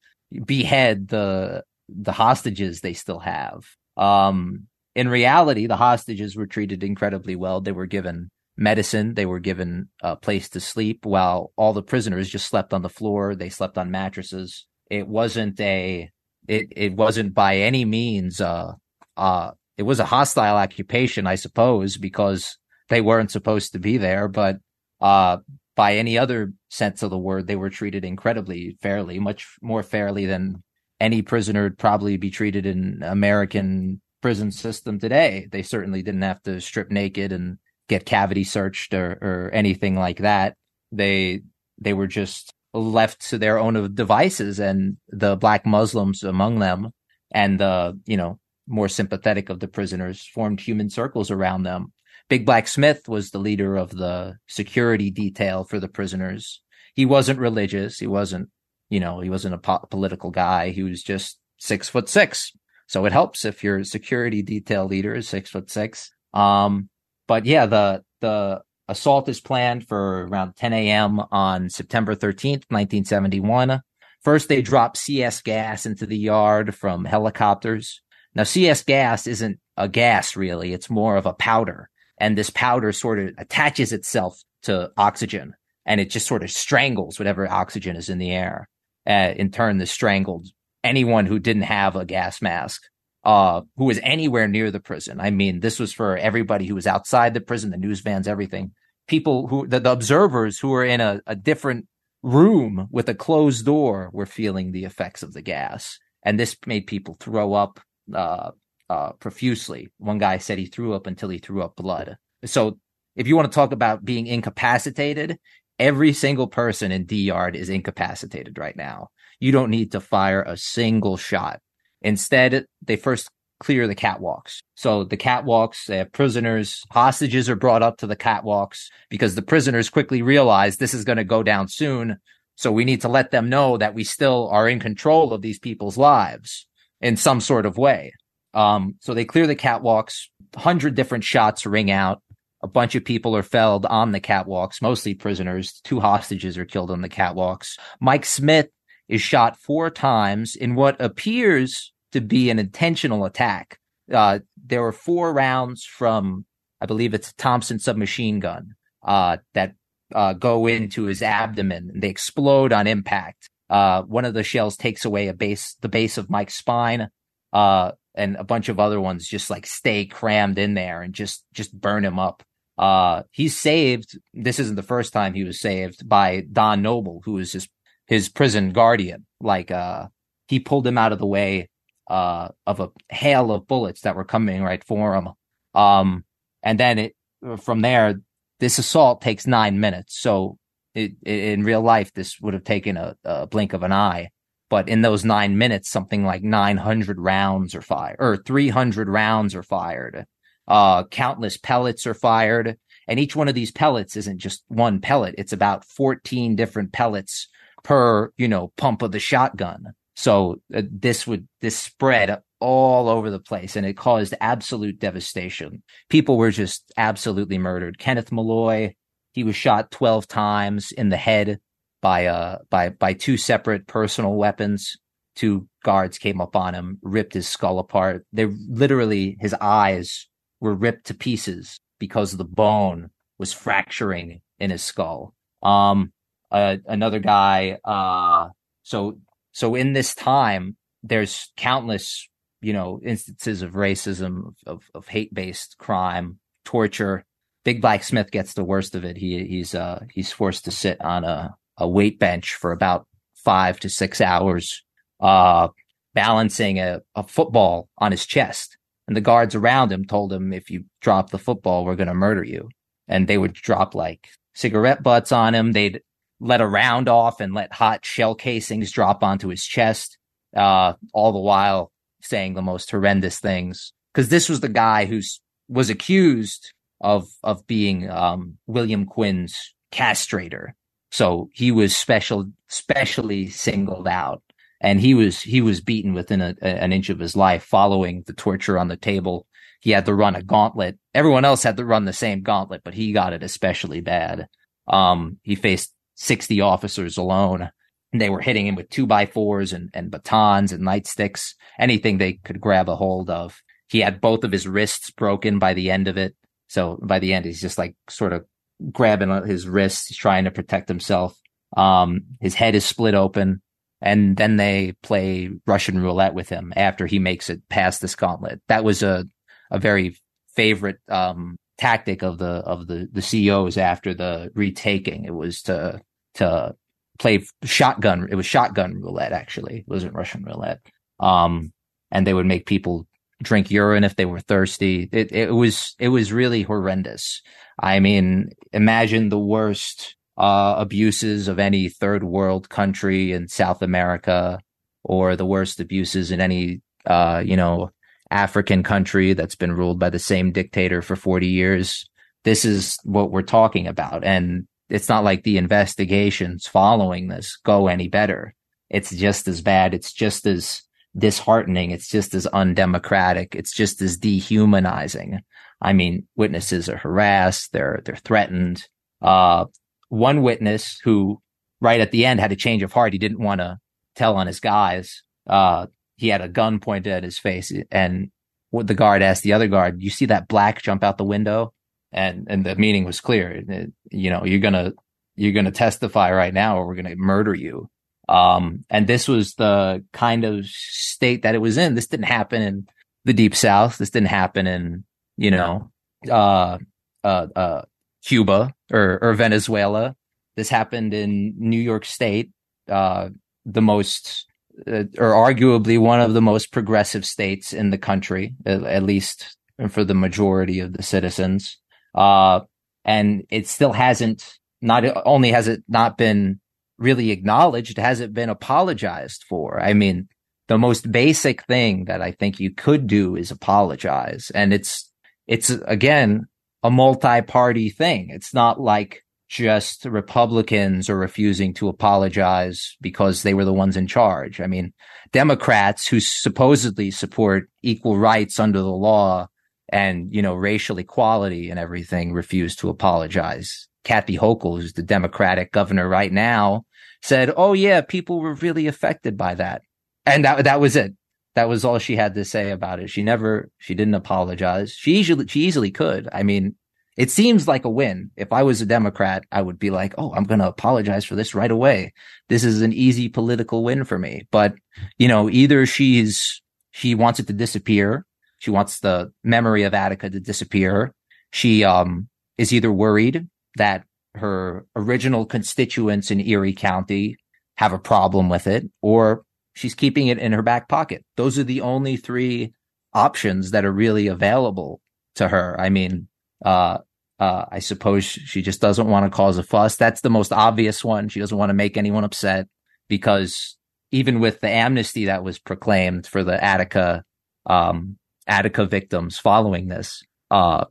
behead 0.45 1.07
the 1.07 1.63
the 1.89 2.11
hostages 2.11 2.81
they 2.81 2.93
still 2.93 3.19
have. 3.19 3.65
Um, 3.95 4.67
in 4.95 5.07
reality, 5.07 5.67
the 5.67 5.77
hostages 5.77 6.35
were 6.35 6.47
treated 6.47 6.83
incredibly 6.83 7.35
well. 7.35 7.61
They 7.61 7.71
were 7.71 7.85
given 7.85 8.29
medicine. 8.57 9.13
They 9.13 9.25
were 9.25 9.39
given 9.39 9.89
a 10.01 10.15
place 10.15 10.49
to 10.49 10.59
sleep 10.59 11.05
while 11.05 11.51
all 11.55 11.73
the 11.73 11.83
prisoners 11.83 12.29
just 12.29 12.47
slept 12.47 12.73
on 12.73 12.81
the 12.81 12.89
floor. 12.89 13.35
They 13.35 13.49
slept 13.49 13.77
on 13.77 13.91
mattresses. 13.91 14.65
It 14.89 15.07
wasn't 15.07 15.59
a, 15.59 16.09
it, 16.47 16.67
it 16.75 16.93
wasn't 16.93 17.33
by 17.33 17.57
any 17.57 17.85
means, 17.85 18.41
uh, 18.41 18.73
uh, 19.15 19.51
it 19.77 19.83
was 19.83 19.99
a 19.99 20.05
hostile 20.05 20.55
occupation, 20.55 21.27
I 21.27 21.35
suppose, 21.35 21.97
because 21.97 22.57
they 22.89 23.01
weren't 23.01 23.31
supposed 23.31 23.73
to 23.73 23.79
be 23.79 23.97
there, 23.97 24.27
but, 24.27 24.57
uh, 24.99 25.37
by 25.75 25.95
any 25.95 26.17
other 26.17 26.53
sense 26.69 27.03
of 27.03 27.11
the 27.11 27.17
word, 27.19 27.45
they 27.45 27.55
were 27.55 27.69
treated 27.69 28.03
incredibly 28.03 28.75
fairly, 28.81 29.19
much 29.19 29.45
more 29.61 29.83
fairly 29.83 30.25
than 30.25 30.63
any 30.99 31.21
prisoner 31.21 31.63
would 31.63 31.77
probably 31.77 32.17
be 32.17 32.31
treated 32.31 32.65
in 32.65 33.03
American 33.03 34.01
prison 34.21 34.51
system 34.51 34.99
today. 34.99 35.47
They 35.51 35.61
certainly 35.61 36.01
didn't 36.01 36.23
have 36.23 36.41
to 36.43 36.59
strip 36.59 36.89
naked 36.89 37.31
and 37.31 37.59
get 37.87 38.05
cavity 38.05 38.43
searched 38.43 38.93
or, 38.93 39.17
or 39.21 39.49
anything 39.53 39.95
like 39.95 40.19
that. 40.19 40.55
They 40.91 41.41
they 41.79 41.93
were 41.93 42.07
just 42.07 42.53
left 42.73 43.29
to 43.29 43.37
their 43.37 43.59
own 43.59 43.93
devices, 43.93 44.59
and 44.59 44.97
the 45.09 45.35
black 45.35 45.65
Muslims 45.65 46.23
among 46.23 46.59
them, 46.59 46.91
and 47.31 47.59
the 47.59 47.99
you 48.05 48.17
know 48.17 48.39
more 48.67 48.89
sympathetic 48.89 49.49
of 49.49 49.59
the 49.59 49.67
prisoners 49.67 50.25
formed 50.25 50.59
human 50.59 50.89
circles 50.89 51.31
around 51.31 51.63
them. 51.63 51.93
Big 52.29 52.45
Black 52.45 52.67
Smith 52.67 53.07
was 53.07 53.31
the 53.31 53.39
leader 53.39 53.77
of 53.77 53.91
the 53.91 54.35
security 54.47 55.09
detail 55.09 55.63
for 55.63 55.79
the 55.79 55.87
prisoners. 55.87 56.61
He 56.93 57.05
wasn't 57.05 57.39
religious. 57.39 57.99
He 57.99 58.07
wasn't, 58.07 58.49
you 58.89 58.99
know, 58.99 59.21
he 59.21 59.29
wasn't 59.29 59.55
a 59.55 59.59
po- 59.59 59.85
political 59.89 60.29
guy. 60.29 60.71
He 60.71 60.83
was 60.83 61.01
just 61.01 61.39
six 61.57 61.87
foot 61.87 62.09
six. 62.09 62.51
So 62.87 63.05
it 63.05 63.13
helps 63.13 63.45
if 63.45 63.63
your 63.63 63.83
security 63.83 64.41
detail 64.41 64.85
leader 64.85 65.13
is 65.13 65.29
six 65.29 65.49
foot 65.49 65.69
six. 65.69 66.11
Um, 66.33 66.89
but 67.27 67.45
yeah, 67.45 67.65
the 67.65 68.03
the 68.21 68.61
assault 68.87 69.29
is 69.29 69.39
planned 69.39 69.87
for 69.87 70.25
around 70.27 70.55
10 70.55 70.73
a.m. 70.73 71.19
on 71.31 71.69
September 71.69 72.15
13th, 72.15 72.65
1971. 72.69 73.81
First, 74.23 74.49
they 74.49 74.61
drop 74.61 74.97
CS 74.97 75.41
gas 75.41 75.85
into 75.85 76.05
the 76.05 76.17
yard 76.17 76.73
from 76.73 77.05
helicopters. 77.05 78.01
Now, 78.33 78.43
CS 78.43 78.83
gas 78.83 79.27
isn't 79.27 79.59
a 79.75 79.87
gas 79.87 80.35
really; 80.35 80.73
it's 80.73 80.89
more 80.89 81.17
of 81.17 81.25
a 81.25 81.33
powder, 81.33 81.89
and 82.17 82.37
this 82.37 82.49
powder 82.49 82.91
sort 82.91 83.19
of 83.19 83.33
attaches 83.37 83.91
itself 83.93 84.41
to 84.63 84.91
oxygen, 84.97 85.53
and 85.85 86.01
it 86.01 86.09
just 86.09 86.27
sort 86.27 86.43
of 86.43 86.51
strangles 86.51 87.19
whatever 87.19 87.49
oxygen 87.49 87.95
is 87.95 88.09
in 88.09 88.17
the 88.17 88.31
air. 88.31 88.67
Uh, 89.07 89.33
in 89.37 89.51
turn, 89.51 89.77
this 89.77 89.91
strangled 89.91 90.47
anyone 90.83 91.25
who 91.25 91.39
didn't 91.39 91.63
have 91.63 91.95
a 91.95 92.05
gas 92.05 92.41
mask 92.41 92.83
uh, 93.27 93.61
who 93.75 93.83
was 93.83 93.99
anywhere 94.03 94.47
near 94.47 94.71
the 94.71 94.79
prison. 94.79 95.19
I 95.19 95.31
mean, 95.31 95.59
this 95.59 95.81
was 95.81 95.91
for 95.91 96.15
everybody 96.15 96.65
who 96.65 96.75
was 96.75 96.87
outside 96.87 97.33
the 97.33 97.41
prison, 97.41 97.71
the 97.71 97.77
news 97.77 97.99
vans, 97.99 98.25
everything. 98.25 98.71
People 99.05 99.47
who, 99.47 99.67
the, 99.67 99.81
the 99.81 99.91
observers 99.91 100.59
who 100.59 100.69
were 100.69 100.85
in 100.85 101.01
a, 101.01 101.19
a 101.27 101.35
different 101.35 101.87
room 102.23 102.87
with 102.89 103.09
a 103.09 103.13
closed 103.13 103.65
door 103.65 104.09
were 104.13 104.25
feeling 104.25 104.71
the 104.71 104.85
effects 104.85 105.23
of 105.23 105.33
the 105.33 105.41
gas. 105.41 105.99
And 106.23 106.39
this 106.39 106.55
made 106.65 106.87
people 106.87 107.17
throw 107.19 107.53
up, 107.53 107.81
uh, 108.13 108.51
uh, 108.89 109.11
profusely. 109.19 109.89
One 109.97 110.19
guy 110.19 110.37
said 110.37 110.57
he 110.57 110.65
threw 110.65 110.93
up 110.93 111.05
until 111.05 111.27
he 111.27 111.39
threw 111.39 111.61
up 111.61 111.75
blood. 111.75 112.15
So 112.45 112.79
if 113.17 113.27
you 113.27 113.35
want 113.35 113.51
to 113.51 113.55
talk 113.55 113.73
about 113.73 114.05
being 114.05 114.27
incapacitated, 114.27 115.37
every 115.77 116.13
single 116.13 116.47
person 116.47 116.93
in 116.93 117.03
D 117.03 117.23
Yard 117.23 117.57
is 117.57 117.67
incapacitated 117.67 118.57
right 118.57 118.77
now. 118.77 119.09
You 119.41 119.51
don't 119.51 119.69
need 119.69 119.91
to 119.91 119.99
fire 119.99 120.43
a 120.43 120.55
single 120.55 121.17
shot 121.17 121.59
Instead, 122.01 122.65
they 122.83 122.95
first 122.95 123.29
clear 123.59 123.87
the 123.87 123.95
catwalks. 123.95 124.59
So 124.75 125.03
the 125.03 125.17
catwalks, 125.17 125.85
they 125.85 125.97
have 125.97 126.11
prisoners, 126.11 126.83
hostages 126.91 127.49
are 127.49 127.55
brought 127.55 127.83
up 127.83 127.97
to 127.97 128.07
the 128.07 128.15
catwalks 128.15 128.89
because 129.09 129.35
the 129.35 129.41
prisoners 129.41 129.89
quickly 129.89 130.21
realize 130.21 130.77
this 130.77 130.93
is 130.93 131.05
going 131.05 131.17
to 131.17 131.23
go 131.23 131.43
down 131.43 131.67
soon. 131.67 132.17
So 132.55 132.71
we 132.71 132.85
need 132.85 133.01
to 133.01 133.07
let 133.07 133.31
them 133.31 133.49
know 133.49 133.77
that 133.77 133.93
we 133.93 134.03
still 134.03 134.49
are 134.51 134.67
in 134.67 134.79
control 134.79 135.33
of 135.33 135.41
these 135.41 135.59
people's 135.59 135.97
lives 135.97 136.67
in 137.01 137.17
some 137.17 137.41
sort 137.41 137.65
of 137.65 137.77
way. 137.77 138.13
Um, 138.53 138.95
so 139.01 139.13
they 139.13 139.25
clear 139.25 139.47
the 139.47 139.55
catwalks, 139.55 140.29
hundred 140.55 140.95
different 140.95 141.23
shots 141.23 141.65
ring 141.65 141.91
out. 141.91 142.21
A 142.63 142.67
bunch 142.67 142.95
of 142.95 143.05
people 143.05 143.35
are 143.35 143.43
felled 143.43 143.85
on 143.85 144.11
the 144.11 144.19
catwalks, 144.19 144.81
mostly 144.81 145.13
prisoners. 145.13 145.79
Two 145.83 145.99
hostages 145.99 146.57
are 146.57 146.65
killed 146.65 146.89
on 146.89 147.01
the 147.01 147.09
catwalks. 147.09 147.77
Mike 147.99 148.25
Smith 148.25 148.69
is 149.07 149.21
shot 149.21 149.57
four 149.57 149.89
times 149.89 150.55
in 150.55 150.75
what 150.75 150.99
appears 151.01 151.93
to 152.11 152.21
be 152.21 152.49
an 152.49 152.59
intentional 152.59 153.25
attack. 153.25 153.79
Uh, 154.11 154.39
there 154.65 154.81
were 154.81 154.91
four 154.91 155.33
rounds 155.33 155.83
from, 155.83 156.45
I 156.81 156.85
believe 156.85 157.13
it's 157.13 157.31
a 157.31 157.35
Thompson 157.35 157.79
submachine 157.79 158.39
gun, 158.39 158.75
uh, 159.03 159.37
that, 159.53 159.73
uh, 160.13 160.33
go 160.33 160.67
into 160.67 161.03
his 161.03 161.21
abdomen 161.21 161.89
and 161.93 162.01
they 162.01 162.09
explode 162.09 162.71
on 162.71 162.87
impact. 162.87 163.49
Uh, 163.69 164.03
one 164.03 164.25
of 164.25 164.33
the 164.33 164.43
shells 164.43 164.77
takes 164.77 165.03
away 165.03 165.27
a 165.27 165.33
base, 165.33 165.75
the 165.81 165.89
base 165.89 166.17
of 166.17 166.29
Mike's 166.29 166.55
spine. 166.55 167.09
Uh, 167.51 167.91
and 168.15 168.35
a 168.35 168.43
bunch 168.43 168.67
of 168.67 168.79
other 168.79 168.99
ones 168.99 169.27
just 169.27 169.49
like 169.49 169.65
stay 169.65 170.05
crammed 170.05 170.57
in 170.57 170.73
there 170.73 171.01
and 171.01 171.13
just, 171.13 171.45
just 171.53 171.71
burn 171.79 172.03
him 172.03 172.17
up. 172.17 172.43
Uh, 172.77 173.23
he's 173.31 173.55
saved. 173.55 174.17
This 174.33 174.59
isn't 174.59 174.75
the 174.75 174.83
first 174.83 175.13
time 175.13 175.33
he 175.33 175.43
was 175.43 175.59
saved 175.59 176.07
by 176.07 176.43
Don 176.51 176.81
Noble, 176.81 177.21
who 177.25 177.37
is 177.37 177.53
his, 177.53 177.67
his 178.07 178.29
prison 178.29 178.71
guardian. 178.71 179.25
Like, 179.39 179.69
uh, 179.69 180.07
he 180.47 180.59
pulled 180.59 180.87
him 180.87 180.97
out 180.97 181.11
of 181.11 181.19
the 181.19 181.27
way 181.27 181.69
uh, 182.09 182.49
of 182.65 182.79
a 182.79 182.89
hail 183.09 183.51
of 183.51 183.67
bullets 183.67 184.01
that 184.01 184.15
were 184.15 184.23
coming 184.23 184.63
right 184.63 184.83
for 184.83 185.13
him. 185.15 185.29
Um, 185.73 186.23
and 186.63 186.79
then 186.79 186.97
it, 186.99 187.15
from 187.59 187.81
there, 187.81 188.21
this 188.59 188.79
assault 188.79 189.21
takes 189.21 189.45
nine 189.45 189.79
minutes. 189.79 190.19
So 190.19 190.57
it, 190.95 191.11
in 191.25 191.63
real 191.63 191.81
life, 191.81 192.13
this 192.13 192.39
would 192.41 192.53
have 192.53 192.63
taken 192.63 192.97
a, 192.97 193.15
a, 193.23 193.47
blink 193.47 193.73
of 193.73 193.83
an 193.83 193.91
eye. 193.91 194.29
But 194.69 194.89
in 194.89 195.01
those 195.01 195.23
nine 195.23 195.57
minutes, 195.57 195.89
something 195.89 196.25
like 196.25 196.43
900 196.43 197.19
rounds 197.19 197.75
are 197.75 197.81
fired 197.81 198.17
or 198.19 198.37
300 198.37 199.07
rounds 199.07 199.55
are 199.55 199.63
fired. 199.63 200.25
Uh, 200.67 201.05
countless 201.05 201.57
pellets 201.57 202.05
are 202.05 202.13
fired. 202.13 202.77
And 203.07 203.19
each 203.19 203.35
one 203.35 203.47
of 203.47 203.55
these 203.55 203.71
pellets 203.71 204.17
isn't 204.17 204.39
just 204.39 204.63
one 204.67 204.99
pellet. 204.99 205.35
It's 205.37 205.53
about 205.53 205.85
14 205.85 206.57
different 206.57 206.91
pellets 206.91 207.47
per, 207.87 208.33
you 208.35 208.49
know, 208.49 208.73
pump 208.75 209.01
of 209.01 209.13
the 209.13 209.19
shotgun. 209.19 209.93
So 210.17 210.61
uh, 210.75 210.81
this 210.91 211.25
would 211.25 211.47
this 211.61 211.79
spread 211.79 212.41
all 212.59 213.07
over 213.07 213.29
the 213.29 213.39
place 213.39 213.77
and 213.77 213.85
it 213.85 213.95
caused 213.95 214.33
absolute 214.41 214.99
devastation. 214.99 215.83
People 216.09 216.35
were 216.35 216.51
just 216.51 216.91
absolutely 216.97 217.57
murdered. 217.57 217.97
Kenneth 217.97 218.29
Malloy, 218.29 218.93
he 219.31 219.45
was 219.45 219.55
shot 219.55 219.89
12 219.91 220.27
times 220.27 220.91
in 220.91 221.07
the 221.09 221.17
head 221.17 221.59
by 222.01 222.25
uh 222.25 222.57
by 222.69 222.89
by 222.89 223.13
two 223.13 223.37
separate 223.37 223.87
personal 223.87 224.33
weapons. 224.33 224.97
Two 225.37 225.69
guards 225.85 226.17
came 226.17 226.41
up 226.41 226.57
on 226.57 226.73
him, 226.73 226.99
ripped 227.01 227.35
his 227.35 227.47
skull 227.47 227.79
apart. 227.79 228.25
They 228.33 228.47
literally 228.47 229.37
his 229.39 229.53
eyes 229.61 230.27
were 230.59 230.75
ripped 230.75 231.05
to 231.05 231.13
pieces 231.13 231.79
because 231.99 232.33
the 232.33 232.43
bone 232.43 233.11
was 233.37 233.53
fracturing 233.53 234.41
in 234.59 234.71
his 234.71 234.83
skull. 234.83 235.33
Um 235.63 236.11
uh, 236.51 236.77
another 236.87 237.19
guy 237.19 237.77
uh 237.83 238.49
so 238.83 239.17
so 239.57 239.73
in 239.73 239.93
this 239.93 240.13
time, 240.13 240.77
there's 241.01 241.51
countless, 241.57 242.29
you 242.61 242.73
know, 242.73 242.99
instances 243.03 243.63
of 243.63 243.71
racism, 243.71 244.53
of, 244.67 244.83
of 244.93 245.07
hate 245.07 245.33
based 245.33 245.79
crime, 245.79 246.37
torture. 246.63 247.25
Big 247.65 247.81
Black 247.81 248.03
Smith 248.03 248.29
gets 248.29 248.53
the 248.53 248.63
worst 248.63 248.93
of 248.93 249.03
it. 249.03 249.17
He 249.17 249.43
he's 249.45 249.73
uh 249.73 250.05
he's 250.13 250.31
forced 250.31 250.65
to 250.65 250.71
sit 250.71 251.01
on 251.01 251.23
a, 251.23 251.55
a 251.75 251.87
weight 251.87 252.19
bench 252.19 252.53
for 252.53 252.71
about 252.71 253.07
five 253.33 253.79
to 253.79 253.89
six 253.89 254.21
hours, 254.21 254.83
uh, 255.19 255.69
balancing 256.13 256.77
a, 256.77 257.01
a 257.15 257.23
football 257.23 257.89
on 257.97 258.11
his 258.11 258.27
chest. 258.27 258.77
And 259.07 259.17
the 259.17 259.21
guards 259.21 259.55
around 259.55 259.91
him 259.91 260.05
told 260.05 260.31
him, 260.31 260.53
if 260.53 260.69
you 260.69 260.85
drop 261.01 261.31
the 261.31 261.39
football, 261.39 261.83
we're 261.83 261.95
going 261.95 262.09
to 262.09 262.13
murder 262.13 262.43
you. 262.43 262.69
And 263.07 263.27
they 263.27 263.39
would 263.39 263.53
drop 263.53 263.95
like 263.95 264.29
cigarette 264.53 265.01
butts 265.01 265.31
on 265.31 265.55
him. 265.55 265.71
They'd 265.71 266.01
let 266.39 266.61
a 266.61 266.67
round 266.67 267.09
off 267.09 267.39
and 267.39 267.53
let 267.53 267.73
hot 267.73 268.05
shell 268.05 268.35
casings 268.35 268.91
drop 268.91 269.23
onto 269.23 269.47
his 269.47 269.65
chest, 269.65 270.17
uh, 270.55 270.93
all 271.13 271.31
the 271.31 271.39
while 271.39 271.91
saying 272.21 272.53
the 272.53 272.61
most 272.61 272.91
horrendous 272.91 273.39
things. 273.39 273.93
Cause 274.13 274.29
this 274.29 274.49
was 274.49 274.59
the 274.59 274.69
guy 274.69 275.05
who 275.05 275.21
was 275.67 275.89
accused 275.89 276.73
of, 277.01 277.27
of 277.43 277.65
being, 277.67 278.09
um, 278.09 278.57
William 278.65 279.05
Quinn's 279.05 279.73
castrator. 279.91 280.73
So 281.11 281.49
he 281.53 281.71
was 281.71 281.95
special, 281.95 282.51
specially 282.67 283.47
singled 283.49 284.07
out 284.07 284.41
and 284.81 284.99
he 284.99 285.13
was, 285.13 285.41
he 285.41 285.61
was 285.61 285.81
beaten 285.81 286.13
within 286.13 286.41
a, 286.41 286.55
an 286.61 286.91
inch 286.91 287.09
of 287.09 287.19
his 287.19 287.35
life 287.35 287.63
following 287.63 288.23
the 288.27 288.33
torture 288.33 288.77
on 288.77 288.87
the 288.87 288.97
table. 288.97 289.47
He 289.79 289.91
had 289.91 290.05
to 290.05 290.13
run 290.13 290.35
a 290.35 290.43
gauntlet. 290.43 290.97
Everyone 291.13 291.45
else 291.45 291.63
had 291.63 291.77
to 291.77 291.85
run 291.85 292.05
the 292.05 292.13
same 292.13 292.41
gauntlet, 292.41 292.81
but 292.83 292.93
he 292.93 293.11
got 293.11 293.33
it 293.33 293.43
especially 293.43 294.01
bad. 294.01 294.47
Um, 294.87 295.39
he 295.43 295.55
faced 295.55 295.93
60 296.17 296.59
officers 296.61 297.17
alone. 297.17 297.69
And 298.11 298.21
they 298.21 298.29
were 298.29 298.41
hitting 298.41 298.67
him 298.67 298.75
with 298.75 298.89
two 298.89 299.05
by 299.05 299.25
fours 299.25 299.73
and, 299.73 299.89
and 299.93 300.11
batons 300.11 300.71
and 300.71 300.83
nightsticks, 300.83 301.53
anything 301.79 302.17
they 302.17 302.33
could 302.33 302.59
grab 302.59 302.89
a 302.89 302.95
hold 302.95 303.29
of. 303.29 303.61
He 303.89 304.01
had 304.01 304.19
both 304.19 304.43
of 304.43 304.51
his 304.51 304.67
wrists 304.67 305.11
broken 305.11 305.59
by 305.59 305.73
the 305.73 305.91
end 305.91 306.07
of 306.07 306.17
it. 306.17 306.35
So 306.67 306.99
by 307.01 307.19
the 307.19 307.33
end, 307.33 307.45
he's 307.45 307.61
just 307.61 307.77
like 307.77 307.95
sort 308.09 308.33
of 308.33 308.45
grabbing 308.91 309.29
his 309.45 309.67
wrists, 309.67 310.15
trying 310.15 310.45
to 310.45 310.51
protect 310.51 310.87
himself. 310.87 311.37
Um, 311.75 312.21
his 312.41 312.55
head 312.55 312.75
is 312.75 312.85
split 312.85 313.13
open. 313.13 313.61
And 314.01 314.37
then 314.37 314.57
they 314.57 314.93
play 315.01 315.49
Russian 315.65 315.99
roulette 316.01 316.35
with 316.35 316.49
him 316.49 316.71
after 316.75 317.07
he 317.07 317.19
makes 317.19 317.49
it 317.49 317.67
past 317.67 317.99
this 317.99 318.15
gauntlet. 318.15 318.61
That 318.67 318.83
was 318.83 319.01
a, 319.01 319.25
a 319.71 319.79
very 319.79 320.17
favorite, 320.55 320.99
um, 321.09 321.57
tactic 321.79 322.23
of 322.23 322.37
the, 322.37 322.45
of 322.45 322.87
the, 322.87 323.07
the 323.11 323.21
CEOs 323.21 323.77
after 323.77 324.13
the 324.13 324.51
retaking. 324.53 325.25
It 325.25 325.33
was 325.33 325.63
to 325.63 325.99
to 326.37 326.75
play 327.19 327.45
shotgun. 327.63 328.27
It 328.29 328.35
was 328.35 328.45
shotgun 328.45 328.95
roulette, 329.01 329.31
actually. 329.31 329.79
It 329.79 329.87
wasn't 329.87 330.15
Russian 330.15 330.43
roulette. 330.43 330.79
Um, 331.19 331.73
and 332.11 332.25
they 332.25 332.33
would 332.33 332.45
make 332.45 332.65
people 332.65 333.07
drink 333.43 333.69
urine 333.69 334.03
if 334.03 334.15
they 334.15 334.25
were 334.25 334.39
thirsty. 334.39 335.09
It, 335.11 335.31
it 335.31 335.51
was, 335.51 335.95
it 335.99 336.09
was 336.09 336.33
really 336.33 336.63
horrendous. 336.63 337.41
I 337.79 337.99
mean, 337.99 338.49
imagine 338.73 339.29
the 339.29 339.39
worst, 339.39 340.15
uh, 340.37 340.75
abuses 340.77 341.47
of 341.47 341.59
any 341.59 341.89
third 341.89 342.23
world 342.23 342.69
country 342.69 343.31
in 343.31 343.47
South 343.47 343.81
America 343.81 344.59
or 345.03 345.35
the 345.35 345.45
worst 345.45 345.79
abuses 345.79 346.31
in 346.31 346.41
any, 346.41 346.81
uh, 347.05 347.41
you 347.45 347.55
know, 347.55 347.89
African 348.29 348.83
country 348.83 349.33
that's 349.33 349.55
been 349.55 349.71
ruled 349.71 349.99
by 349.99 350.09
the 350.09 350.19
same 350.19 350.51
dictator 350.51 351.01
for 351.01 351.15
40 351.15 351.47
years. 351.47 352.07
This 352.43 352.65
is 352.65 352.97
what 353.03 353.31
we're 353.31 353.41
talking 353.41 353.87
about. 353.87 354.23
And 354.23 354.67
it's 354.89 355.09
not 355.09 355.23
like 355.23 355.43
the 355.43 355.57
investigations 355.57 356.67
following 356.67 357.27
this 357.27 357.57
go 357.63 357.87
any 357.87 358.07
better. 358.07 358.53
It's 358.89 359.11
just 359.11 359.47
as 359.47 359.61
bad. 359.61 359.93
It's 359.93 360.13
just 360.13 360.45
as 360.45 360.81
disheartening. 361.17 361.91
It's 361.91 362.07
just 362.07 362.33
as 362.33 362.47
undemocratic. 362.47 363.55
It's 363.55 363.73
just 363.73 364.01
as 364.01 364.17
dehumanizing. 364.17 365.39
I 365.81 365.93
mean, 365.93 366.27
witnesses 366.35 366.89
are 366.89 366.97
harassed. 366.97 367.73
They're, 367.73 368.01
they're 368.05 368.15
threatened. 368.15 368.87
Uh, 369.21 369.65
one 370.09 370.41
witness 370.41 370.99
who 371.03 371.41
right 371.81 371.99
at 371.99 372.11
the 372.11 372.25
end 372.25 372.39
had 372.39 372.51
a 372.51 372.55
change 372.55 372.81
of 372.81 372.93
heart. 372.93 373.13
He 373.13 373.19
didn't 373.19 373.41
want 373.43 373.59
to 373.59 373.77
tell 374.15 374.35
on 374.35 374.47
his 374.47 374.59
guys. 374.59 375.21
Uh, 375.45 375.87
he 376.15 376.29
had 376.29 376.41
a 376.41 376.49
gun 376.49 376.79
pointed 376.79 377.11
at 377.11 377.23
his 377.23 377.37
face 377.37 377.71
and 377.91 378.31
the 378.71 378.93
guard 378.93 379.21
asked 379.21 379.43
the 379.43 379.53
other 379.53 379.67
guard, 379.67 380.01
you 380.01 380.09
see 380.09 380.25
that 380.25 380.47
black 380.47 380.81
jump 380.81 381.03
out 381.03 381.17
the 381.17 381.23
window? 381.23 381.73
And 382.11 382.47
and 382.49 382.65
the 382.65 382.75
meaning 382.75 383.05
was 383.05 383.21
clear. 383.21 383.63
It, 383.67 383.91
you 384.11 384.29
know, 384.29 384.45
you're 384.45 384.59
gonna 384.59 384.93
you're 385.35 385.53
gonna 385.53 385.71
testify 385.71 386.31
right 386.31 386.53
now, 386.53 386.77
or 386.77 386.87
we're 386.87 386.95
gonna 386.95 387.15
murder 387.15 387.53
you. 387.53 387.89
Um, 388.29 388.83
and 388.89 389.07
this 389.07 389.27
was 389.27 389.53
the 389.53 390.03
kind 390.11 390.43
of 390.43 390.65
state 390.65 391.43
that 391.43 391.55
it 391.55 391.59
was 391.59 391.77
in. 391.77 391.95
This 391.95 392.07
didn't 392.07 392.25
happen 392.25 392.61
in 392.61 392.87
the 393.25 393.33
deep 393.33 393.55
south. 393.55 393.97
This 393.97 394.09
didn't 394.09 394.29
happen 394.29 394.67
in 394.67 395.03
you 395.37 395.51
know 395.51 395.91
uh, 396.29 396.77
uh, 397.23 397.47
uh, 397.55 397.81
Cuba 398.23 398.73
or 398.91 399.19
or 399.21 399.33
Venezuela. 399.33 400.15
This 400.55 400.69
happened 400.69 401.13
in 401.13 401.53
New 401.57 401.79
York 401.79 402.03
State, 402.03 402.51
uh, 402.89 403.29
the 403.65 403.81
most 403.81 404.47
uh, 404.85 405.03
or 405.17 405.33
arguably 405.33 405.99
one 405.99 406.19
of 406.19 406.33
the 406.33 406.41
most 406.41 406.71
progressive 406.71 407.25
states 407.25 407.73
in 407.73 407.89
the 407.89 407.97
country, 407.97 408.55
at, 408.65 408.83
at 408.83 409.03
least 409.03 409.57
for 409.89 410.03
the 410.03 410.13
majority 410.13 410.79
of 410.79 410.93
the 410.93 411.03
citizens. 411.03 411.77
Uh, 412.17 412.61
and 413.05 413.43
it 413.49 413.67
still 413.67 413.93
hasn't, 413.93 414.57
not 414.81 415.05
only 415.25 415.51
has 415.51 415.67
it 415.67 415.83
not 415.87 416.17
been 416.17 416.59
really 416.97 417.31
acknowledged, 417.31 417.97
has 417.97 418.19
it 418.19 418.33
been 418.33 418.49
apologized 418.49 419.45
for? 419.47 419.79
I 419.79 419.93
mean, 419.93 420.27
the 420.67 420.77
most 420.77 421.11
basic 421.11 421.63
thing 421.65 422.05
that 422.05 422.21
I 422.21 422.31
think 422.31 422.59
you 422.59 422.73
could 422.73 423.07
do 423.07 423.35
is 423.35 423.51
apologize. 423.51 424.51
And 424.53 424.73
it's, 424.73 425.09
it's 425.45 425.69
again, 425.69 426.47
a 426.83 426.89
multi-party 426.89 427.89
thing. 427.91 428.29
It's 428.31 428.53
not 428.53 428.81
like 428.81 429.23
just 429.47 430.03
Republicans 430.05 431.09
are 431.09 431.17
refusing 431.17 431.73
to 431.75 431.87
apologize 431.87 432.97
because 432.99 433.43
they 433.43 433.53
were 433.53 433.65
the 433.65 433.73
ones 433.73 433.95
in 433.95 434.07
charge. 434.07 434.59
I 434.59 434.67
mean, 434.67 434.93
Democrats 435.31 436.07
who 436.07 436.19
supposedly 436.19 437.11
support 437.11 437.69
equal 437.81 438.17
rights 438.17 438.59
under 438.59 438.79
the 438.79 438.87
law 438.87 439.47
and, 439.89 440.33
you 440.33 440.41
know, 440.41 440.53
racial 440.53 440.97
equality 440.97 441.69
and 441.69 441.79
everything 441.79 442.33
refuse 442.33 442.75
to 442.77 442.89
apologize. 442.89 443.87
Kathy 444.03 444.37
Hochul, 444.37 444.79
who's 444.79 444.93
the 444.93 445.03
Democratic 445.03 445.71
governor 445.71 446.07
right 446.07 446.31
now, 446.31 446.83
said, 447.21 447.51
"Oh 447.57 447.73
yeah, 447.73 448.01
people 448.01 448.39
were 448.39 448.53
really 448.53 448.87
affected 448.87 449.37
by 449.37 449.55
that." 449.55 449.81
And 450.25 450.45
that 450.45 450.63
that 450.63 450.79
was 450.79 450.95
it. 450.95 451.13
That 451.55 451.69
was 451.69 451.83
all 451.83 451.99
she 451.99 452.15
had 452.15 452.35
to 452.35 452.45
say 452.45 452.71
about 452.71 452.99
it. 452.99 453.09
She 453.09 453.23
never 453.23 453.69
she 453.79 453.95
didn't 453.95 454.13
apologize. 454.13 454.91
She 454.93 455.15
easily 455.15 455.47
she 455.47 455.61
easily 455.61 455.91
could. 455.91 456.29
I 456.31 456.43
mean, 456.43 456.75
it 457.17 457.31
seems 457.31 457.67
like 457.67 457.83
a 457.83 457.89
win. 457.89 458.29
If 458.37 458.53
I 458.53 458.61
was 458.61 458.79
a 458.79 458.85
Democrat, 458.85 459.43
I 459.51 459.63
would 459.63 459.79
be 459.79 459.89
like, 459.89 460.13
"Oh, 460.17 460.31
I'm 460.33 460.43
going 460.43 460.59
to 460.59 460.67
apologize 460.67 461.25
for 461.25 461.35
this 461.35 461.55
right 461.55 461.71
away. 461.71 462.13
This 462.47 462.63
is 462.63 462.81
an 462.83 462.93
easy 462.93 463.27
political 463.27 463.83
win 463.83 464.03
for 464.03 464.19
me." 464.19 464.47
But, 464.51 464.75
you 465.17 465.27
know, 465.27 465.49
either 465.49 465.87
she's 465.87 466.61
she 466.91 467.15
wants 467.15 467.39
it 467.39 467.47
to 467.47 467.53
disappear. 467.53 468.25
She 468.59 468.71
wants 468.71 468.99
the 468.99 469.31
memory 469.43 469.83
of 469.83 469.93
Attica 469.93 470.29
to 470.29 470.39
disappear. 470.39 471.13
She 471.51 471.83
um 471.83 472.29
is 472.57 472.73
either 472.73 472.91
worried 472.91 473.47
that 473.77 474.03
her 474.35 474.85
original 474.95 475.45
constituents 475.45 476.31
in 476.31 476.39
Erie 476.39 476.73
County 476.73 477.37
have 477.75 477.93
a 477.93 477.99
problem 477.99 478.49
with 478.49 478.67
it, 478.67 478.89
or 479.01 479.43
she's 479.75 479.95
keeping 479.95 480.27
it 480.27 480.39
in 480.39 480.51
her 480.51 480.63
back 480.63 480.89
pocket. 480.89 481.23
Those 481.35 481.57
are 481.59 481.63
the 481.63 481.81
only 481.81 482.17
three 482.17 482.73
options 483.13 483.71
that 483.71 483.85
are 483.85 483.91
really 483.91 484.27
available 484.27 485.01
to 485.35 485.47
her. 485.47 485.79
I 485.79 485.89
mean, 485.89 486.27
uh, 486.65 486.99
uh, 487.39 487.65
I 487.71 487.79
suppose 487.79 488.23
she 488.23 488.61
just 488.61 488.81
doesn't 488.81 489.07
want 489.07 489.25
to 489.25 489.35
cause 489.35 489.57
a 489.57 489.63
fuss. 489.63 489.95
That's 489.95 490.21
the 490.21 490.29
most 490.29 490.51
obvious 490.51 491.03
one. 491.03 491.29
She 491.29 491.39
doesn't 491.39 491.57
want 491.57 491.69
to 491.69 491.75
make 491.75 491.97
anyone 491.97 492.23
upset 492.23 492.67
because 493.07 493.77
even 494.11 494.39
with 494.39 494.59
the 494.59 494.69
amnesty 494.69 495.25
that 495.25 495.43
was 495.43 495.59
proclaimed 495.59 496.25
for 496.25 496.43
the 496.43 496.63
Attica, 496.63 497.23
um, 497.67 498.17
Attica 498.47 498.85
victims 498.85 499.37
following 499.37 499.87
this, 499.87 500.23
uh, 500.51 500.85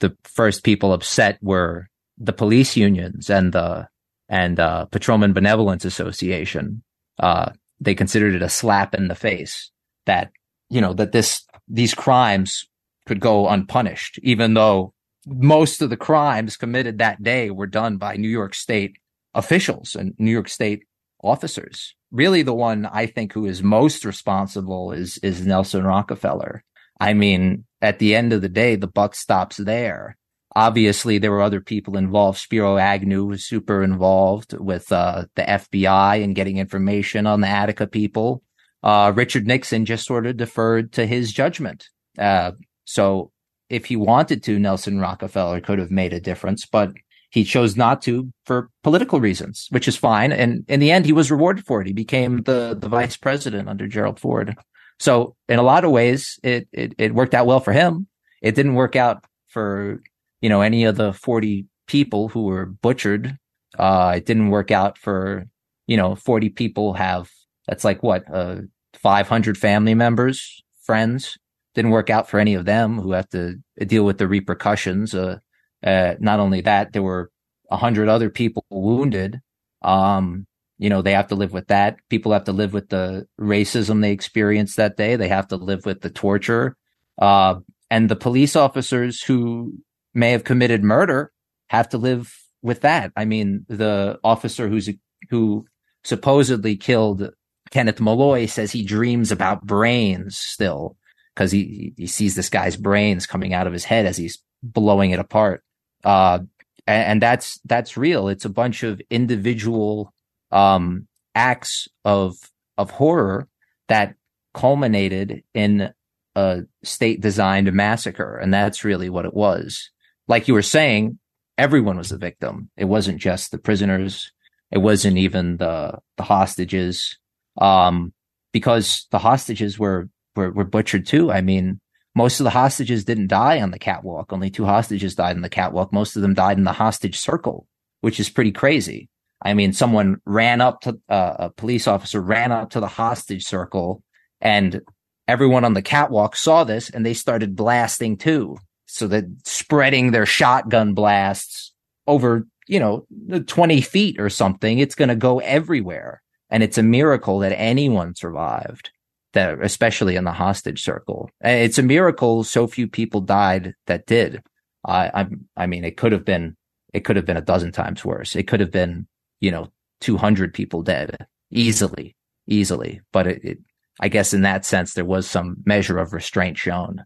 the 0.00 0.16
first 0.24 0.64
people 0.64 0.92
upset 0.92 1.38
were 1.42 1.88
the 2.18 2.32
police 2.32 2.76
unions 2.76 3.30
and 3.30 3.52
the 3.52 3.88
and 4.28 4.58
uh, 4.58 4.86
Patrolmen 4.86 5.32
Benevolence 5.32 5.84
Association. 5.84 6.82
Uh, 7.18 7.50
they 7.80 7.94
considered 7.94 8.34
it 8.34 8.42
a 8.42 8.48
slap 8.48 8.94
in 8.94 9.08
the 9.08 9.14
face 9.14 9.70
that 10.06 10.30
you 10.70 10.80
know 10.80 10.92
that 10.94 11.12
this 11.12 11.44
these 11.68 11.94
crimes 11.94 12.66
could 13.06 13.20
go 13.20 13.48
unpunished, 13.48 14.18
even 14.22 14.54
though 14.54 14.92
most 15.26 15.82
of 15.82 15.90
the 15.90 15.96
crimes 15.96 16.56
committed 16.56 16.98
that 16.98 17.22
day 17.22 17.50
were 17.50 17.66
done 17.66 17.96
by 17.96 18.16
New 18.16 18.28
York 18.28 18.54
State 18.54 18.96
officials 19.34 19.94
and 19.94 20.14
New 20.18 20.30
York 20.30 20.48
State 20.48 20.84
officers. 21.22 21.94
Really, 22.14 22.42
the 22.42 22.54
one 22.54 22.86
I 22.86 23.06
think 23.06 23.32
who 23.32 23.44
is 23.44 23.60
most 23.60 24.04
responsible 24.04 24.92
is 24.92 25.18
is 25.18 25.44
Nelson 25.44 25.82
Rockefeller. 25.82 26.62
I 27.00 27.12
mean, 27.12 27.64
at 27.82 27.98
the 27.98 28.14
end 28.14 28.32
of 28.32 28.40
the 28.40 28.48
day, 28.48 28.76
the 28.76 28.86
buck 28.86 29.16
stops 29.16 29.56
there. 29.56 30.16
Obviously, 30.54 31.18
there 31.18 31.32
were 31.32 31.42
other 31.42 31.60
people 31.60 31.96
involved. 31.96 32.38
Spiro 32.38 32.76
Agnew 32.76 33.24
was 33.24 33.44
super 33.44 33.82
involved 33.82 34.52
with 34.52 34.92
uh, 34.92 35.24
the 35.34 35.42
FBI 35.42 36.22
and 36.22 36.36
getting 36.36 36.58
information 36.58 37.26
on 37.26 37.40
the 37.40 37.48
Attica 37.48 37.88
people. 37.88 38.44
Uh, 38.80 39.12
Richard 39.12 39.48
Nixon 39.48 39.84
just 39.84 40.06
sort 40.06 40.24
of 40.24 40.36
deferred 40.36 40.92
to 40.92 41.06
his 41.06 41.32
judgment. 41.32 41.88
Uh, 42.16 42.52
so 42.84 43.32
if 43.68 43.86
he 43.86 43.96
wanted 43.96 44.44
to, 44.44 44.60
Nelson 44.60 45.00
Rockefeller 45.00 45.60
could 45.60 45.80
have 45.80 45.90
made 45.90 46.12
a 46.12 46.20
difference, 46.20 46.64
but 46.64 46.92
he 47.34 47.42
chose 47.42 47.76
not 47.76 48.00
to 48.00 48.32
for 48.46 48.70
political 48.84 49.18
reasons, 49.18 49.66
which 49.70 49.88
is 49.88 49.96
fine. 49.96 50.30
And 50.30 50.64
in 50.68 50.78
the 50.78 50.92
end, 50.92 51.04
he 51.04 51.12
was 51.12 51.32
rewarded 51.32 51.66
for 51.66 51.80
it. 51.80 51.88
He 51.88 51.92
became 51.92 52.42
the, 52.42 52.76
the 52.78 52.88
vice 52.88 53.16
president 53.16 53.68
under 53.68 53.88
Gerald 53.88 54.20
Ford. 54.20 54.56
So 55.00 55.34
in 55.48 55.58
a 55.58 55.64
lot 55.64 55.84
of 55.84 55.90
ways, 55.90 56.38
it, 56.44 56.68
it, 56.72 56.94
it 56.96 57.12
worked 57.12 57.34
out 57.34 57.46
well 57.46 57.58
for 57.58 57.72
him. 57.72 58.06
It 58.40 58.54
didn't 58.54 58.76
work 58.76 58.94
out 58.94 59.24
for, 59.48 60.00
you 60.42 60.48
know, 60.48 60.60
any 60.60 60.84
of 60.84 60.94
the 60.94 61.12
40 61.12 61.66
people 61.88 62.28
who 62.28 62.44
were 62.44 62.66
butchered. 62.66 63.36
Uh, 63.76 64.12
it 64.14 64.26
didn't 64.26 64.50
work 64.50 64.70
out 64.70 64.96
for, 64.96 65.46
you 65.88 65.96
know, 65.96 66.14
40 66.14 66.50
people 66.50 66.92
have, 66.92 67.32
that's 67.66 67.82
like 67.82 68.00
what, 68.04 68.32
uh, 68.32 68.58
500 68.94 69.58
family 69.58 69.94
members, 69.94 70.62
friends. 70.84 71.36
Didn't 71.74 71.90
work 71.90 72.10
out 72.10 72.30
for 72.30 72.38
any 72.38 72.54
of 72.54 72.64
them 72.64 73.00
who 73.00 73.10
have 73.10 73.28
to 73.30 73.56
deal 73.84 74.04
with 74.04 74.18
the 74.18 74.28
repercussions. 74.28 75.16
Uh, 75.16 75.38
uh, 75.84 76.14
not 76.18 76.40
only 76.40 76.62
that, 76.62 76.92
there 76.92 77.02
were 77.02 77.30
a 77.70 77.76
hundred 77.76 78.08
other 78.08 78.30
people 78.30 78.64
wounded. 78.70 79.40
Um, 79.82 80.46
you 80.78 80.90
know, 80.90 81.02
they 81.02 81.12
have 81.12 81.28
to 81.28 81.34
live 81.34 81.52
with 81.52 81.68
that. 81.68 81.98
People 82.08 82.32
have 82.32 82.44
to 82.44 82.52
live 82.52 82.72
with 82.72 82.88
the 82.88 83.26
racism 83.40 84.00
they 84.00 84.12
experienced 84.12 84.76
that 84.76 84.96
day. 84.96 85.16
They 85.16 85.28
have 85.28 85.48
to 85.48 85.56
live 85.56 85.86
with 85.86 86.00
the 86.00 86.10
torture. 86.10 86.76
Uh, 87.18 87.56
and 87.90 88.08
the 88.08 88.16
police 88.16 88.56
officers 88.56 89.22
who 89.22 89.74
may 90.14 90.32
have 90.32 90.44
committed 90.44 90.82
murder 90.82 91.32
have 91.68 91.88
to 91.90 91.98
live 91.98 92.34
with 92.62 92.80
that. 92.80 93.12
I 93.16 93.24
mean, 93.24 93.66
the 93.68 94.18
officer 94.24 94.68
who's, 94.68 94.88
who 95.30 95.66
supposedly 96.02 96.76
killed 96.76 97.30
Kenneth 97.70 98.00
Malloy 98.00 98.46
says 98.46 98.72
he 98.72 98.84
dreams 98.84 99.32
about 99.32 99.66
brains 99.66 100.36
still 100.36 100.96
because 101.34 101.50
he, 101.50 101.92
he 101.96 102.06
sees 102.06 102.34
this 102.34 102.48
guy's 102.48 102.76
brains 102.76 103.26
coming 103.26 103.52
out 103.52 103.66
of 103.66 103.72
his 103.72 103.84
head 103.84 104.06
as 104.06 104.16
he's 104.16 104.42
blowing 104.62 105.10
it 105.10 105.18
apart. 105.18 105.64
Uh, 106.04 106.40
and, 106.86 107.04
and 107.04 107.22
that's, 107.22 107.60
that's 107.64 107.96
real. 107.96 108.28
It's 108.28 108.44
a 108.44 108.50
bunch 108.50 108.82
of 108.82 109.00
individual 109.10 110.12
um, 110.50 111.08
acts 111.34 111.88
of 112.04 112.36
of 112.76 112.90
horror 112.90 113.48
that 113.88 114.14
culminated 114.52 115.42
in 115.52 115.92
a 116.34 116.62
state 116.82 117.20
designed 117.20 117.72
massacre, 117.72 118.36
and 118.36 118.52
that's 118.52 118.84
really 118.84 119.08
what 119.08 119.24
it 119.24 119.34
was. 119.34 119.90
Like 120.26 120.48
you 120.48 120.54
were 120.54 120.62
saying, 120.62 121.18
everyone 121.58 121.96
was 121.96 122.12
a 122.12 122.16
victim. 122.16 122.70
It 122.76 122.86
wasn't 122.86 123.18
just 123.18 123.50
the 123.50 123.58
prisoners. 123.58 124.32
It 124.70 124.78
wasn't 124.78 125.18
even 125.18 125.56
the 125.58 125.98
the 126.16 126.24
hostages, 126.24 127.18
um, 127.60 128.12
because 128.52 129.06
the 129.10 129.18
hostages 129.18 129.78
were, 129.78 130.08
were 130.34 130.50
were 130.50 130.64
butchered 130.64 131.06
too. 131.06 131.30
I 131.30 131.40
mean, 131.40 131.80
most 132.14 132.40
of 132.40 132.44
the 132.44 132.50
hostages 132.50 133.04
didn't 133.04 133.26
die 133.28 133.60
on 133.60 133.70
the 133.70 133.78
catwalk. 133.78 134.32
Only 134.32 134.50
two 134.50 134.64
hostages 134.64 135.14
died 135.14 135.36
on 135.36 135.42
the 135.42 135.48
catwalk. 135.48 135.92
Most 135.92 136.16
of 136.16 136.22
them 136.22 136.34
died 136.34 136.58
in 136.58 136.64
the 136.64 136.72
hostage 136.72 137.18
circle, 137.18 137.66
which 138.00 138.20
is 138.20 138.28
pretty 138.28 138.52
crazy. 138.52 139.08
I 139.42 139.54
mean, 139.54 139.72
someone 139.72 140.20
ran 140.24 140.60
up 140.60 140.80
to 140.82 140.98
uh, 141.08 141.34
a 141.38 141.50
police 141.50 141.86
officer 141.86 142.20
ran 142.20 142.52
up 142.52 142.70
to 142.70 142.80
the 142.80 142.86
hostage 142.86 143.44
circle 143.44 144.02
and 144.40 144.80
everyone 145.26 145.64
on 145.64 145.74
the 145.74 145.82
catwalk 145.82 146.36
saw 146.36 146.64
this 146.64 146.88
and 146.88 147.04
they 147.04 147.14
started 147.14 147.56
blasting 147.56 148.16
too. 148.16 148.56
So 148.86 149.08
that 149.08 149.24
spreading 149.44 150.10
their 150.10 150.26
shotgun 150.26 150.94
blasts 150.94 151.72
over, 152.06 152.46
you 152.68 152.78
know, 152.78 153.06
20 153.46 153.80
feet 153.80 154.20
or 154.20 154.30
something, 154.30 154.78
it's 154.78 154.94
going 154.94 155.08
to 155.08 155.16
go 155.16 155.40
everywhere. 155.40 156.22
And 156.48 156.62
it's 156.62 156.78
a 156.78 156.82
miracle 156.82 157.40
that 157.40 157.58
anyone 157.58 158.14
survived 158.14 158.90
that, 159.34 159.62
especially 159.62 160.16
in 160.16 160.24
the 160.24 160.32
hostage 160.32 160.82
circle. 160.82 161.30
Eh, 161.42 161.64
it's 161.64 161.78
a 161.78 161.82
miracle 161.82 162.42
so 162.42 162.66
few 162.66 162.88
people 162.88 163.20
died 163.20 163.74
that 163.86 164.06
did. 164.06 164.42
I, 164.84 165.10
I, 165.14 165.26
I 165.56 165.66
mean, 165.66 165.84
it 165.84 165.96
could 165.96 166.12
have 166.12 166.24
been, 166.24 166.56
it 166.92 167.04
could 167.04 167.16
have 167.16 167.26
been 167.26 167.36
a 167.36 167.42
dozen 167.42 167.72
times 167.72 168.04
worse. 168.04 168.34
It 168.36 168.48
could 168.48 168.60
have 168.60 168.70
been 168.70 169.06
you 169.44 169.50
know, 169.50 169.68
200 170.00 170.54
people 170.54 170.82
dead 170.82 171.26
easily, 171.50 172.16
easily. 172.46 173.02
But 173.12 173.26
it, 173.26 173.44
it, 173.44 173.58
I 174.00 174.08
guess 174.08 174.32
in 174.32 174.40
that 174.40 174.64
sense, 174.64 174.94
there 174.94 175.04
was 175.04 175.28
some 175.28 175.58
measure 175.66 175.98
of 175.98 176.14
restraint 176.14 176.56
shown. 176.56 177.04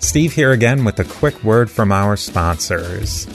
Steve 0.00 0.34
here 0.34 0.50
again 0.50 0.84
with 0.84 0.98
a 0.98 1.04
quick 1.04 1.42
word 1.42 1.70
from 1.70 1.90
our 1.92 2.16
sponsors. 2.16 3.26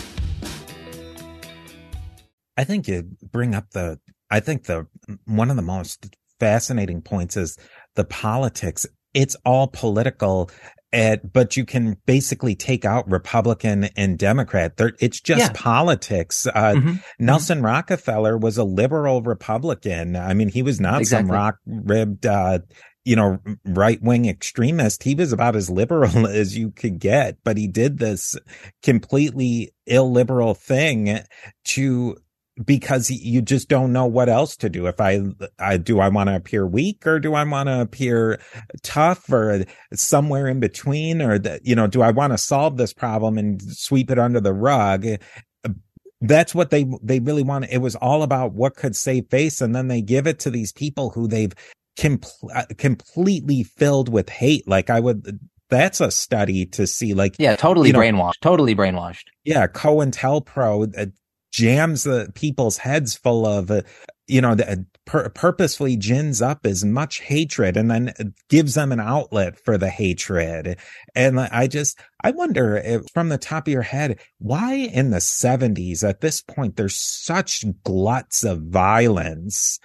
I 2.55 2.64
think 2.64 2.88
you 2.88 3.10
bring 3.32 3.55
up 3.55 3.72
the, 3.72 3.99
I 4.30 4.40
think 4.40 4.66
the, 4.66 4.88
one 5.26 5.50
of 5.50 5.56
the 5.56 5.62
most 5.62 6.16
fascinating 6.40 7.02
points 7.02 7.38
is 7.38 7.58
the 7.96 8.04
politics. 8.04 8.86
It's 9.14 9.36
all 9.46 9.68
political 9.68 10.50
at, 10.94 11.34
but 11.34 11.58
you 11.58 11.66
can 11.66 11.98
basically 12.06 12.56
take 12.56 12.86
out 12.86 13.10
Republican 13.10 13.86
and 13.96 14.18
Democrat. 14.18 14.78
They're, 14.78 14.94
it's 15.00 15.20
just 15.20 15.40
yeah. 15.40 15.52
politics. 15.54 16.48
Uh, 16.48 16.74
mm-hmm. 16.76 16.94
Nelson 17.20 17.58
mm-hmm. 17.58 17.66
Rockefeller 17.66 18.38
was 18.38 18.58
a 18.58 18.64
liberal 18.64 19.22
Republican. 19.22 20.16
I 20.16 20.34
mean, 20.34 20.50
he 20.50 20.62
was 20.62 20.80
not 20.80 21.02
exactly. 21.02 21.28
some 21.28 21.36
rock 21.36 21.58
ribbed, 21.66 22.26
uh, 22.26 22.60
you 23.04 23.16
know, 23.16 23.40
right 23.66 24.02
wing 24.02 24.28
extremist. 24.28 25.04
He 25.04 25.16
was 25.16 25.34
about 25.34 25.56
as 25.56 25.70
liberal 25.70 26.28
as 26.28 26.58
you 26.58 26.72
could 26.72 27.00
get, 27.00 27.38
but 27.44 27.58
he 27.58 27.68
did 27.68 28.00
this 28.00 28.36
completely 28.82 29.74
illiberal 29.86 30.54
thing 30.54 31.20
to 31.66 32.18
because 32.66 33.10
you 33.10 33.41
just 33.41 33.70
don't 33.70 33.93
know 33.93 34.05
what 34.05 34.30
else 34.30 34.55
to 34.58 34.70
do. 34.70 34.88
If 34.88 34.99
I, 34.99 35.22
I 35.60 35.78
do, 35.78 35.99
I 35.99 36.10
want 36.10 36.30
to 36.30 36.36
appear 36.36 36.66
weak 36.66 37.05
or 37.05 37.20
do 37.20 37.34
I 37.34 37.43
want 37.43 37.68
to 37.68 37.82
appear 37.82 38.39
tough 38.84 39.32
or 39.32 39.66
somewhere 39.93 40.47
in 40.47 40.60
between? 40.60 41.22
Or 41.22 41.38
that, 41.39 41.66
you 41.66 41.76
know, 41.76 41.88
do 41.88 42.01
I 42.01 42.12
want 42.12 42.34
to 42.34 42.38
solve 42.38 42.78
this 42.78 42.93
problem 42.93 43.38
and 43.38 43.62
sweep 43.62 44.10
it 44.10 44.20
under 44.20 44.39
the 44.39 44.53
rug? 44.53 45.05
That's 46.20 46.55
what 46.55 46.72
they, 46.72 46.86
they 47.03 47.20
really 47.20 47.43
want. 47.43 47.66
It 47.70 47.78
was 47.78 47.95
all 47.95 48.24
about 48.24 48.53
what 48.53 48.76
could 48.76 48.95
save 48.95 49.30
face. 49.30 49.62
And 49.62 49.76
then 49.76 49.88
they 49.88 50.01
give 50.01 50.26
it 50.26 50.39
to 50.39 50.49
these 50.49 50.72
people 50.72 51.12
who 51.12 51.28
they've 51.28 51.53
com- 51.99 52.22
uh, 52.53 52.66
completely 52.78 53.64
filled 53.64 54.10
with 54.10 54.30
hate. 54.30 54.68
Like 54.68 54.89
I 54.89 54.99
would, 54.99 55.39
that's 55.70 56.01
a 56.01 56.10
study 56.10 56.66
to 56.66 56.88
see 56.88 57.14
like 57.14 57.36
yeah 57.38 57.53
totally 57.58 57.89
you 57.89 57.93
know, 57.93 57.99
brainwashed 57.99 58.39
totally 58.41 58.74
brainwashed 58.74 59.26
yeah 59.43 59.68
COINTELPRO 59.68 60.97
uh, 60.97 61.08
jams 61.52 62.04
the 62.04 62.32
people's 62.36 62.78
heads 62.78 63.16
full 63.16 63.45
of 63.45 63.72
uh, 63.72 63.82
you 64.28 64.41
know 64.41 64.56
the, 64.56 64.70
uh, 64.70 64.76
pur- 65.06 65.30
purposefully 65.30 65.95
gins 65.95 66.41
up 66.41 66.66
as 66.66 66.84
much 66.84 67.22
hatred 67.22 67.78
and 67.78 67.89
then 67.89 68.14
gives 68.50 68.76
them 68.76 68.91
an 68.91 69.00
outlet 69.00 69.58
for 69.64 69.78
the 69.78 69.89
hatred 69.89 70.78
and 71.16 71.39
i 71.39 71.68
just 71.68 72.00
i 72.24 72.32
wonder 72.32 72.78
if, 72.78 73.04
from 73.14 73.30
the 73.30 73.38
top 73.38 73.68
of 73.68 73.74
your 73.74 73.82
head 73.82 74.20
why 74.39 74.74
in 74.74 75.12
the 75.12 75.18
70s 75.18 76.08
at 76.08 76.22
this 76.22 76.41
point 76.41 76.76
there's 76.76 76.98
such 76.98 77.66
gluts 77.84 78.43
of 78.43 78.62
violence 78.64 79.80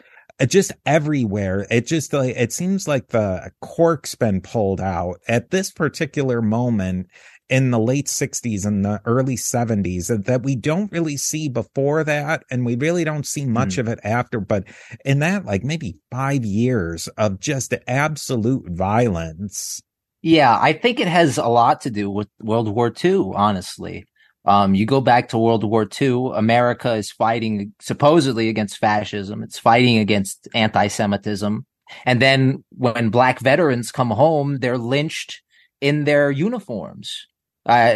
just 0.46 0.72
everywhere. 0.86 1.66
It 1.70 1.86
just 1.86 2.12
like 2.12 2.36
it 2.36 2.52
seems 2.52 2.88
like 2.88 3.08
the 3.08 3.52
cork's 3.60 4.14
been 4.14 4.40
pulled 4.40 4.80
out 4.80 5.20
at 5.28 5.50
this 5.50 5.70
particular 5.70 6.42
moment 6.42 7.08
in 7.52 7.70
the 7.70 7.78
late 7.78 8.06
60s 8.06 8.64
and 8.64 8.82
the 8.82 8.98
early 9.04 9.36
70s 9.36 10.24
that 10.24 10.42
we 10.42 10.56
don't 10.56 10.90
really 10.90 11.18
see 11.18 11.50
before 11.50 12.02
that 12.02 12.44
and 12.50 12.64
we 12.64 12.76
really 12.76 13.04
don't 13.04 13.26
see 13.26 13.44
much 13.44 13.74
mm. 13.76 13.80
of 13.80 13.88
it 13.88 14.00
after 14.02 14.40
but 14.40 14.64
in 15.04 15.18
that 15.18 15.44
like 15.44 15.62
maybe 15.62 15.98
5 16.10 16.46
years 16.46 17.08
of 17.08 17.38
just 17.40 17.74
absolute 17.86 18.64
violence 18.70 19.82
yeah 20.22 20.58
i 20.62 20.72
think 20.72 20.98
it 20.98 21.08
has 21.08 21.36
a 21.36 21.46
lot 21.46 21.82
to 21.82 21.90
do 21.90 22.08
with 22.08 22.28
world 22.40 22.74
war 22.74 22.90
ii 23.04 23.32
honestly 23.34 24.06
um, 24.44 24.74
you 24.74 24.86
go 24.86 25.00
back 25.00 25.28
to 25.28 25.38
World 25.38 25.62
War 25.62 25.88
II, 26.00 26.32
America 26.34 26.94
is 26.94 27.12
fighting 27.12 27.74
supposedly 27.80 28.48
against 28.48 28.78
fascism. 28.78 29.44
It's 29.44 29.56
fighting 29.56 29.98
against 29.98 30.48
anti-Semitism. 30.52 31.64
And 32.06 32.20
then 32.20 32.64
when 32.76 33.10
black 33.10 33.38
veterans 33.38 33.92
come 33.92 34.10
home, 34.10 34.58
they're 34.58 34.78
lynched 34.78 35.42
in 35.80 36.06
their 36.06 36.32
uniforms. 36.32 37.28
Uh, 37.64 37.94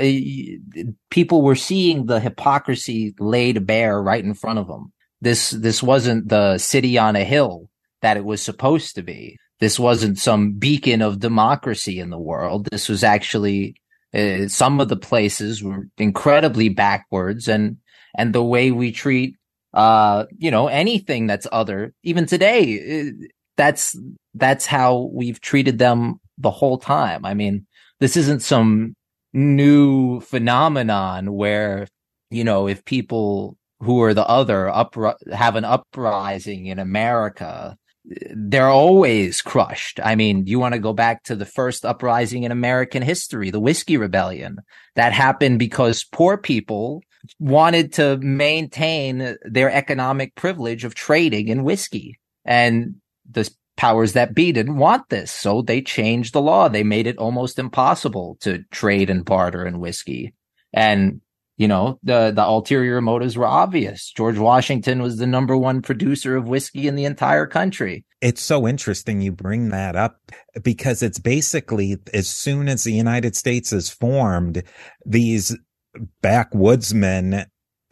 people 1.11 1.43
were 1.43 1.57
seeing 1.57 2.07
the 2.07 2.21
hypocrisy 2.21 3.15
laid 3.19 3.67
bare 3.67 4.01
right 4.01 4.25
in 4.25 4.35
front 4.35 4.59
of 4.59 4.69
them. 4.69 4.93
This, 5.21 5.51
this 5.51 5.83
wasn't 5.83 6.29
the 6.29 6.59
city 6.59 6.99
on 6.99 7.17
a 7.17 7.25
hill 7.25 7.69
that 8.03 8.17
it 8.17 8.25
was 8.25 8.43
supposed 8.43 8.95
to 8.95 9.03
be. 9.03 9.39
This 9.59 9.79
wasn't 9.79 10.19
some 10.19 10.53
beacon 10.53 11.03
of 11.03 11.19
democracy 11.19 11.99
in 11.99 12.11
the 12.11 12.19
world. 12.19 12.69
This 12.71 12.89
was 12.89 13.03
actually 13.03 13.77
uh, 14.15 14.49
some 14.49 14.81
of 14.81 14.89
the 14.89 14.97
places 14.97 15.63
were 15.63 15.89
incredibly 15.99 16.69
backwards 16.69 17.49
and, 17.49 17.79
and 18.17 18.33
the 18.33 18.45
way 18.45 18.71
we 18.71 18.93
treat, 18.93 19.37
uh, 19.75 20.27
you 20.39 20.51
know, 20.51 20.69
anything 20.69 21.27
that's 21.27 21.47
other, 21.51 21.93
even 22.03 22.27
today, 22.27 23.13
that's, 23.57 23.99
that's 24.35 24.67
how 24.67 25.11
we've 25.13 25.41
treated 25.41 25.79
them 25.79 26.21
the 26.39 26.51
whole 26.51 26.79
time. 26.79 27.25
I 27.25 27.35
mean, 27.35 27.67
this 28.01 28.17
isn't 28.17 28.43
some 28.43 28.96
new 29.37 30.21
phenomenon 30.21 31.33
where, 31.35 31.87
you 32.31 32.43
know, 32.43 32.67
if 32.67 32.85
people 32.85 33.57
who 33.81 34.03
are 34.03 34.15
the 34.15 34.27
other 34.27 34.73
have 35.33 35.57
an 35.57 35.65
uprising 35.65 36.67
in 36.67 36.79
America, 36.79 37.77
they're 38.35 38.69
always 38.69 39.43
crushed. 39.43 40.01
I 40.03 40.15
mean, 40.15 40.47
you 40.47 40.59
want 40.59 40.75
to 40.75 40.81
go 40.81 40.95
back 40.95 41.23
to 41.25 41.37
the 41.37 41.45
first 41.45 41.85
uprising 41.85 42.45
in 42.45 42.53
American 42.53 43.03
history, 43.03 43.51
the 43.51 43.61
Whiskey 43.61 43.99
Rebellion. 43.99 44.59
That 44.95 45.13
happened 45.13 45.59
because 45.59 46.05
poor 46.05 46.39
people 46.39 47.03
wanted 47.39 47.93
to 47.95 48.17
maintain 48.19 49.37
their 49.43 49.71
economic 49.71 50.35
privilege 50.35 50.85
of 50.85 50.95
trading 50.95 51.49
in 51.49 51.65
whiskey. 51.65 52.19
And 52.45 52.97
the 53.31 53.51
powers 53.77 54.15
that 54.15 54.35
be 54.35 54.53
didn't 54.53 54.77
want 54.77 55.09
this. 55.09 55.31
So 55.31 55.63
they 55.63 55.83
changed 55.83 56.33
the 56.33 56.41
law. 56.41 56.69
They 56.69 56.83
made 56.83 57.07
it 57.07 57.19
almost 57.19 57.59
impossible 57.59 58.39
to 58.41 58.65
trade 58.71 59.11
and 59.11 59.25
barter 59.25 59.67
in 59.67 59.81
whiskey. 59.81 60.35
And 60.73 61.21
you 61.57 61.69
know, 61.69 61.99
the, 62.03 62.33
the 62.33 62.45
ulterior 62.45 63.01
motives 63.01 63.37
were 63.37 63.47
obvious. 63.47 64.11
George 64.11 64.37
Washington 64.37 65.01
was 65.01 65.17
the 65.17 65.27
number 65.27 65.57
one 65.57 65.81
producer 65.81 66.37
of 66.37 66.49
whiskey 66.49 66.87
in 66.87 66.97
the 66.97 67.07
entire 67.07 67.47
country. 67.47 68.05
It's 68.21 68.43
so 68.43 68.69
interesting 68.69 69.21
you 69.21 69.33
bring 69.33 69.71
that 69.71 69.97
up 69.97 70.21
because 70.63 71.03
it's 71.03 71.19
basically 71.19 71.97
as 72.13 72.29
soon 72.29 72.69
as 72.69 72.85
the 72.85 72.93
United 72.93 73.37
States 73.37 73.73
is 73.73 73.89
formed, 73.89 74.63
these 75.07 75.57
backwoodsmen 76.23 77.47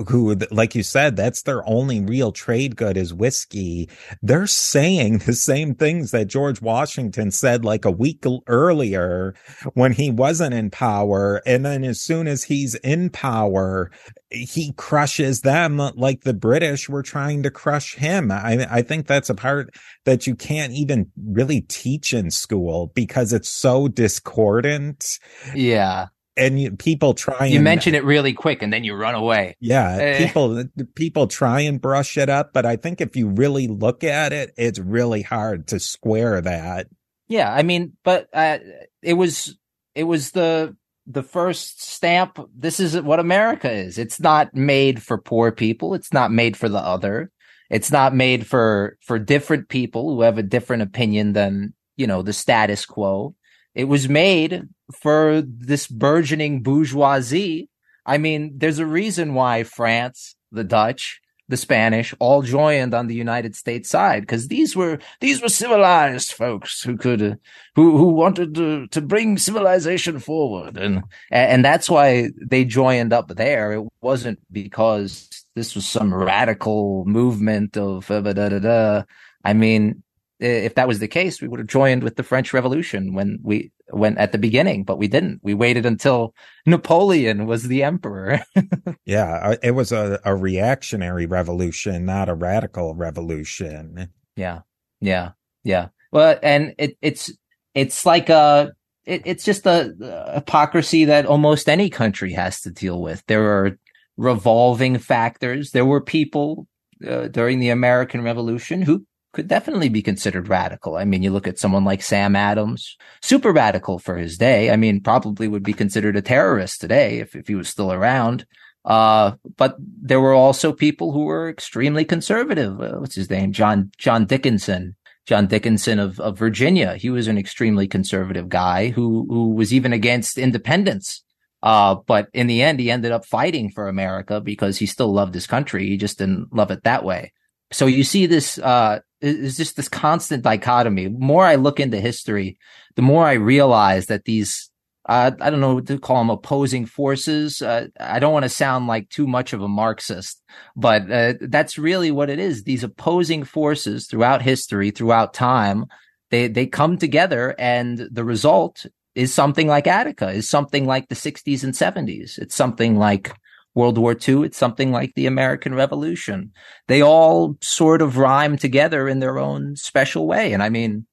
who, 0.08 0.34
like 0.50 0.74
you 0.74 0.82
said, 0.82 1.16
that's 1.16 1.42
their 1.42 1.66
only 1.68 2.00
real 2.00 2.32
trade 2.32 2.76
good 2.76 2.96
is 2.96 3.14
whiskey. 3.14 3.88
They're 4.22 4.46
saying 4.46 5.18
the 5.26 5.34
same 5.34 5.74
things 5.74 6.10
that 6.10 6.26
George 6.26 6.60
Washington 6.60 7.30
said 7.30 7.64
like 7.64 7.84
a 7.84 7.90
week 7.90 8.24
earlier 8.46 9.34
when 9.74 9.92
he 9.92 10.10
wasn't 10.10 10.54
in 10.54 10.70
power. 10.70 11.42
And 11.46 11.64
then 11.64 11.84
as 11.84 12.00
soon 12.00 12.26
as 12.26 12.44
he's 12.44 12.74
in 12.76 13.10
power, 13.10 13.90
he 14.30 14.72
crushes 14.76 15.42
them 15.42 15.76
like 15.94 16.22
the 16.22 16.34
British 16.34 16.88
were 16.88 17.02
trying 17.02 17.44
to 17.44 17.50
crush 17.50 17.94
him. 17.94 18.32
I, 18.32 18.66
I 18.68 18.82
think 18.82 19.06
that's 19.06 19.30
a 19.30 19.34
part 19.34 19.74
that 20.04 20.26
you 20.26 20.34
can't 20.34 20.72
even 20.72 21.10
really 21.24 21.60
teach 21.60 22.12
in 22.12 22.30
school 22.30 22.90
because 22.94 23.32
it's 23.32 23.48
so 23.48 23.86
discordant. 23.86 25.20
Yeah 25.54 26.08
and 26.36 26.60
you, 26.60 26.70
people 26.72 27.14
try 27.14 27.46
you 27.46 27.56
and, 27.56 27.64
mention 27.64 27.94
it 27.94 28.04
really 28.04 28.32
quick 28.32 28.62
and 28.62 28.72
then 28.72 28.84
you 28.84 28.94
run 28.94 29.14
away. 29.14 29.56
Yeah 29.60 29.96
eh. 29.96 30.26
people 30.26 30.64
people 30.94 31.26
try 31.26 31.60
and 31.60 31.80
brush 31.80 32.16
it 32.16 32.28
up 32.28 32.52
but 32.52 32.66
i 32.66 32.76
think 32.76 33.00
if 33.00 33.16
you 33.16 33.28
really 33.28 33.68
look 33.68 34.04
at 34.04 34.32
it 34.32 34.52
it's 34.56 34.78
really 34.78 35.22
hard 35.22 35.68
to 35.68 35.80
square 35.80 36.40
that. 36.40 36.88
Yeah 37.28 37.52
i 37.52 37.62
mean 37.62 37.96
but 38.04 38.28
uh, 38.32 38.58
it 39.02 39.14
was 39.14 39.58
it 39.94 40.04
was 40.04 40.32
the 40.32 40.76
the 41.06 41.22
first 41.22 41.82
stamp 41.82 42.38
this 42.56 42.80
is 42.80 43.00
what 43.00 43.20
america 43.20 43.70
is. 43.70 43.98
It's 43.98 44.20
not 44.20 44.54
made 44.54 45.02
for 45.02 45.18
poor 45.18 45.52
people. 45.52 45.94
It's 45.94 46.12
not 46.12 46.32
made 46.32 46.56
for 46.56 46.68
the 46.68 46.78
other. 46.78 47.30
It's 47.70 47.90
not 47.90 48.14
made 48.14 48.46
for 48.46 48.98
for 49.00 49.18
different 49.18 49.68
people 49.68 50.14
who 50.14 50.22
have 50.22 50.38
a 50.38 50.42
different 50.42 50.82
opinion 50.82 51.32
than 51.32 51.74
you 51.96 52.06
know 52.06 52.22
the 52.22 52.32
status 52.32 52.86
quo 52.86 53.34
it 53.74 53.84
was 53.84 54.08
made 54.08 54.68
for 54.92 55.42
this 55.44 55.86
burgeoning 55.86 56.62
bourgeoisie. 56.62 57.68
I 58.06 58.18
mean, 58.18 58.52
there's 58.56 58.78
a 58.78 58.86
reason 58.86 59.34
why 59.34 59.64
France, 59.64 60.36
the 60.52 60.64
Dutch, 60.64 61.20
the 61.48 61.56
Spanish 61.56 62.14
all 62.20 62.42
joined 62.42 62.94
on 62.94 63.06
the 63.06 63.14
United 63.14 63.54
States 63.54 63.90
side 63.90 64.22
because 64.22 64.48
these 64.48 64.74
were 64.74 64.98
these 65.20 65.42
were 65.42 65.48
civilized 65.48 66.32
folks 66.32 66.82
who 66.82 66.96
could 66.96 67.38
who 67.74 67.98
who 67.98 68.08
wanted 68.08 68.54
to 68.54 68.86
to 68.88 69.02
bring 69.02 69.36
civilization 69.36 70.18
forward 70.18 70.78
and 70.78 71.02
and 71.30 71.62
that's 71.62 71.90
why 71.90 72.30
they 72.40 72.64
joined 72.64 73.12
up 73.12 73.28
there. 73.28 73.72
It 73.72 73.84
wasn't 74.00 74.38
because 74.50 75.28
this 75.54 75.74
was 75.74 75.86
some 75.86 76.14
radical 76.14 77.04
movement 77.04 77.76
of 77.76 78.10
uh, 78.10 78.20
da, 78.22 78.48
da, 78.48 78.58
da, 78.58 79.02
I 79.44 79.52
mean, 79.52 80.02
if 80.40 80.74
that 80.74 80.88
was 80.88 80.98
the 80.98 81.08
case, 81.08 81.40
we 81.40 81.48
would 81.48 81.60
have 81.60 81.68
joined 81.68 82.02
with 82.02 82.16
the 82.16 82.22
French 82.22 82.52
Revolution 82.52 83.14
when 83.14 83.38
we 83.42 83.72
went 83.90 84.18
at 84.18 84.32
the 84.32 84.38
beginning, 84.38 84.84
but 84.84 84.98
we 84.98 85.06
didn't. 85.06 85.40
We 85.42 85.54
waited 85.54 85.86
until 85.86 86.34
Napoleon 86.66 87.46
was 87.46 87.64
the 87.64 87.82
emperor. 87.82 88.40
yeah, 89.04 89.40
uh, 89.42 89.56
it 89.62 89.72
was 89.72 89.92
a, 89.92 90.20
a 90.24 90.34
reactionary 90.34 91.26
revolution, 91.26 92.04
not 92.04 92.28
a 92.28 92.34
radical 92.34 92.94
revolution. 92.94 94.08
Yeah, 94.36 94.60
yeah, 95.00 95.32
yeah. 95.62 95.88
Well, 96.10 96.38
and 96.42 96.74
it, 96.78 96.96
it's 97.00 97.32
it's 97.74 98.04
like 98.04 98.28
a 98.28 98.72
it, 99.04 99.22
it's 99.24 99.44
just 99.44 99.66
a, 99.66 99.94
a 100.00 100.34
hypocrisy 100.36 101.04
that 101.06 101.26
almost 101.26 101.68
any 101.68 101.90
country 101.90 102.32
has 102.32 102.60
to 102.62 102.70
deal 102.70 103.00
with. 103.00 103.22
There 103.26 103.44
are 103.44 103.78
revolving 104.16 104.98
factors. 104.98 105.70
There 105.70 105.84
were 105.84 106.00
people 106.00 106.66
uh, 107.06 107.28
during 107.28 107.58
the 107.58 107.70
American 107.70 108.22
Revolution 108.22 108.82
who 108.82 109.04
could 109.34 109.48
definitely 109.48 109.88
be 109.88 110.02
considered 110.02 110.48
radical. 110.48 110.96
I 110.96 111.04
mean, 111.04 111.22
you 111.22 111.30
look 111.30 111.46
at 111.46 111.58
someone 111.58 111.84
like 111.84 112.02
Sam 112.02 112.34
Adams, 112.34 112.96
super 113.20 113.52
radical 113.52 113.98
for 113.98 114.16
his 114.16 114.38
day. 114.38 114.70
I 114.70 114.76
mean, 114.76 115.02
probably 115.02 115.48
would 115.48 115.62
be 115.62 115.72
considered 115.72 116.16
a 116.16 116.22
terrorist 116.22 116.80
today 116.80 117.18
if, 117.18 117.34
if 117.36 117.48
he 117.48 117.54
was 117.54 117.68
still 117.68 117.92
around. 117.92 118.46
Uh, 118.84 119.32
but 119.56 119.76
there 119.78 120.20
were 120.20 120.34
also 120.34 120.72
people 120.72 121.12
who 121.12 121.24
were 121.24 121.48
extremely 121.48 122.04
conservative. 122.04 122.80
Uh, 122.80 122.98
what's 122.98 123.14
his 123.14 123.30
name? 123.30 123.52
John, 123.52 123.90
John 123.98 124.26
Dickinson. 124.26 124.96
John 125.26 125.46
Dickinson 125.46 125.98
of, 125.98 126.20
of 126.20 126.38
Virginia. 126.38 126.96
He 126.96 127.08
was 127.08 127.28
an 127.28 127.38
extremely 127.38 127.88
conservative 127.88 128.48
guy 128.48 128.90
who, 128.90 129.26
who 129.28 129.54
was 129.54 129.72
even 129.72 129.92
against 129.92 130.38
independence. 130.38 131.24
Uh, 131.62 131.94
but 132.06 132.28
in 132.34 132.46
the 132.46 132.60
end, 132.60 132.78
he 132.78 132.90
ended 132.90 133.10
up 133.10 133.24
fighting 133.24 133.70
for 133.70 133.88
America 133.88 134.38
because 134.38 134.76
he 134.76 134.84
still 134.84 135.12
loved 135.12 135.32
his 135.32 135.46
country. 135.46 135.86
He 135.88 135.96
just 135.96 136.18
didn't 136.18 136.52
love 136.52 136.70
it 136.70 136.84
that 136.84 137.04
way. 137.04 137.32
So 137.72 137.86
you 137.86 138.04
see 138.04 138.26
this, 138.26 138.58
uh, 138.58 139.00
is 139.20 139.56
just 139.56 139.76
this 139.76 139.88
constant 139.88 140.42
dichotomy. 140.42 141.08
The 141.08 141.18
more 141.18 141.44
I 141.44 141.54
look 141.54 141.80
into 141.80 142.00
history, 142.00 142.58
the 142.96 143.02
more 143.02 143.26
I 143.26 143.34
realize 143.34 144.06
that 144.06 144.24
these, 144.24 144.70
uh, 145.08 145.32
I 145.40 145.50
don't 145.50 145.60
know 145.60 145.74
what 145.74 145.86
to 145.86 145.98
call 145.98 146.18
them 146.18 146.30
opposing 146.30 146.86
forces. 146.86 147.62
Uh, 147.62 147.88
I 147.98 148.18
don't 148.18 148.32
want 148.32 148.44
to 148.44 148.48
sound 148.48 148.86
like 148.86 149.08
too 149.08 149.26
much 149.26 149.52
of 149.52 149.62
a 149.62 149.68
Marxist, 149.68 150.42
but 150.76 151.10
uh, 151.10 151.34
that's 151.40 151.78
really 151.78 152.10
what 152.10 152.30
it 152.30 152.38
is. 152.38 152.62
These 152.62 152.84
opposing 152.84 153.44
forces 153.44 154.06
throughout 154.06 154.42
history, 154.42 154.90
throughout 154.90 155.34
time, 155.34 155.86
they, 156.30 156.48
they 156.48 156.66
come 156.66 156.98
together 156.98 157.54
and 157.58 158.08
the 158.10 158.24
result 158.24 158.86
is 159.14 159.32
something 159.32 159.68
like 159.68 159.86
Attica, 159.86 160.30
is 160.30 160.48
something 160.48 160.86
like 160.86 161.08
the 161.08 161.14
60s 161.14 161.62
and 161.62 161.72
70s. 161.72 162.38
It's 162.38 162.54
something 162.54 162.96
like 162.96 163.32
World 163.74 163.98
War 163.98 164.16
II. 164.16 164.44
It's 164.44 164.58
something 164.58 164.92
like 164.92 165.14
the 165.14 165.26
American 165.26 165.74
Revolution. 165.74 166.52
They 166.88 167.02
all 167.02 167.56
sort 167.60 168.02
of 168.02 168.18
rhyme 168.18 168.56
together 168.56 169.08
in 169.08 169.18
their 169.18 169.38
own 169.38 169.76
special 169.76 170.26
way. 170.26 170.52
And 170.52 170.62
I 170.62 170.68
mean, 170.68 171.06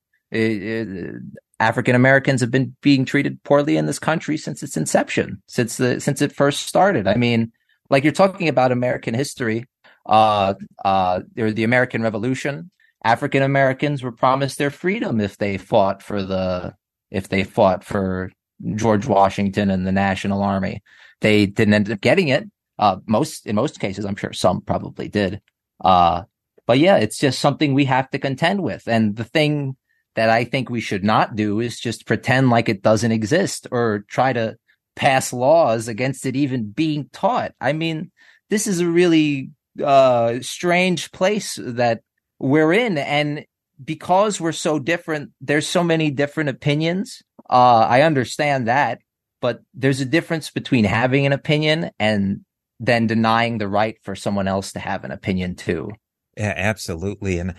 African 1.60 1.96
Americans 1.96 2.42
have 2.42 2.52
been 2.52 2.76
being 2.82 3.06
treated 3.06 3.42
poorly 3.44 3.78
in 3.78 3.86
this 3.86 4.00
country 4.00 4.38
since 4.38 4.64
its 4.64 4.78
inception, 4.78 5.42
since 5.48 5.78
the 5.78 6.00
since 6.00 6.22
it 6.22 6.32
first 6.32 6.68
started. 6.68 7.08
I 7.08 7.16
mean, 7.16 7.52
like 7.90 8.04
you're 8.04 8.14
talking 8.14 8.48
about 8.48 8.72
American 8.72 9.14
history, 9.14 9.66
uh, 10.06 10.54
uh, 10.86 11.22
the 11.36 11.64
American 11.64 12.02
Revolution. 12.02 12.72
African 13.04 13.42
Americans 13.42 14.04
were 14.04 14.12
promised 14.12 14.60
their 14.60 14.70
freedom 14.70 15.20
if 15.20 15.38
they 15.38 15.58
fought 15.58 16.04
for 16.04 16.22
the 16.22 16.76
if 17.10 17.30
they 17.30 17.44
fought 17.44 17.84
for 17.84 18.32
George 18.76 19.08
Washington 19.08 19.70
and 19.70 19.86
the 19.86 19.92
National 19.92 20.44
Army. 20.44 20.82
They 21.22 21.46
didn't 21.46 21.74
end 21.74 21.92
up 21.92 22.02
getting 22.02 22.28
it. 22.28 22.50
Uh, 22.78 22.98
most 23.08 23.46
in 23.46 23.56
most 23.56 23.80
cases, 23.80 24.06
I'm 24.06 24.16
sure 24.16 24.34
some 24.34 24.62
probably 24.62 25.08
did. 25.08 25.42
Uh, 25.84 26.24
but 26.68 26.80
yeah, 26.80 26.98
it's 26.98 27.18
just 27.18 27.40
something 27.40 27.74
we 27.74 27.86
have 27.86 28.10
to 28.12 28.20
contend 28.20 28.64
with. 28.64 28.88
And 28.88 29.16
the 29.16 29.24
thing 29.24 29.76
that 30.16 30.30
I 30.30 30.44
think 30.44 30.70
we 30.70 30.82
should 30.82 31.04
not 31.04 31.36
do 31.36 31.60
is 31.60 31.80
just 31.80 32.06
pretend 32.06 32.50
like 32.50 32.70
it 32.70 32.82
doesn't 32.82 33.12
exist 33.12 33.68
or 33.72 34.04
try 34.08 34.34
to 34.34 34.58
pass 34.96 35.32
laws 35.32 35.88
against 35.88 36.26
it 36.26 36.36
even 36.36 36.72
being 36.72 37.10
taught. 37.14 37.54
I 37.62 37.74
mean, 37.74 38.12
this 38.50 38.68
is 38.68 38.80
a 38.80 38.88
really 38.88 39.52
uh, 39.84 40.40
strange 40.42 41.12
place 41.12 41.58
that 41.62 42.02
we're 42.40 42.74
in, 42.74 42.98
and 42.98 43.46
because 43.84 44.42
we're 44.42 44.52
so 44.52 44.80
different, 44.80 45.32
there's 45.40 45.68
so 45.68 45.84
many 45.84 46.12
different 46.12 46.50
opinions. 46.50 47.22
Uh, 47.50 47.86
I 47.90 48.02
understand 48.02 48.68
that, 48.68 49.00
but 49.42 49.62
there's 49.74 50.00
a 50.00 50.06
difference 50.06 50.50
between 50.50 50.86
having 50.86 51.26
an 51.26 51.34
opinion 51.34 51.92
and 52.00 52.46
then 52.80 53.08
denying 53.08 53.58
the 53.58 53.68
right 53.68 53.98
for 54.04 54.16
someone 54.16 54.48
else 54.48 54.72
to 54.74 54.80
have 54.80 55.04
an 55.04 55.12
opinion 55.12 55.56
too. 55.56 55.92
Yeah, 56.38 56.54
absolutely. 56.56 57.40
And 57.40 57.56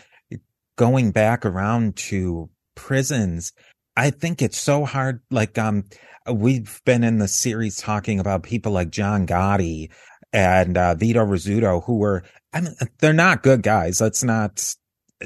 going 0.76 1.12
back 1.12 1.44
around 1.44 1.96
to 1.96 2.48
prisons, 2.74 3.52
I 3.96 4.10
think 4.10 4.40
it's 4.40 4.58
so 4.58 4.84
hard. 4.84 5.20
Like, 5.30 5.58
um, 5.58 5.84
we've 6.32 6.80
been 6.84 7.04
in 7.04 7.18
the 7.18 7.28
series 7.28 7.76
talking 7.76 8.18
about 8.18 8.42
people 8.42 8.72
like 8.72 8.90
John 8.90 9.26
Gotti 9.26 9.90
and 10.32 10.78
uh, 10.78 10.94
Vito 10.94 11.24
Rizzuto, 11.24 11.84
who 11.84 11.98
were, 11.98 12.24
I 12.52 12.62
mean, 12.62 12.74
they're 12.98 13.12
not 13.12 13.42
good 13.42 13.62
guys. 13.62 14.00
Let's 14.00 14.24
not 14.24 14.74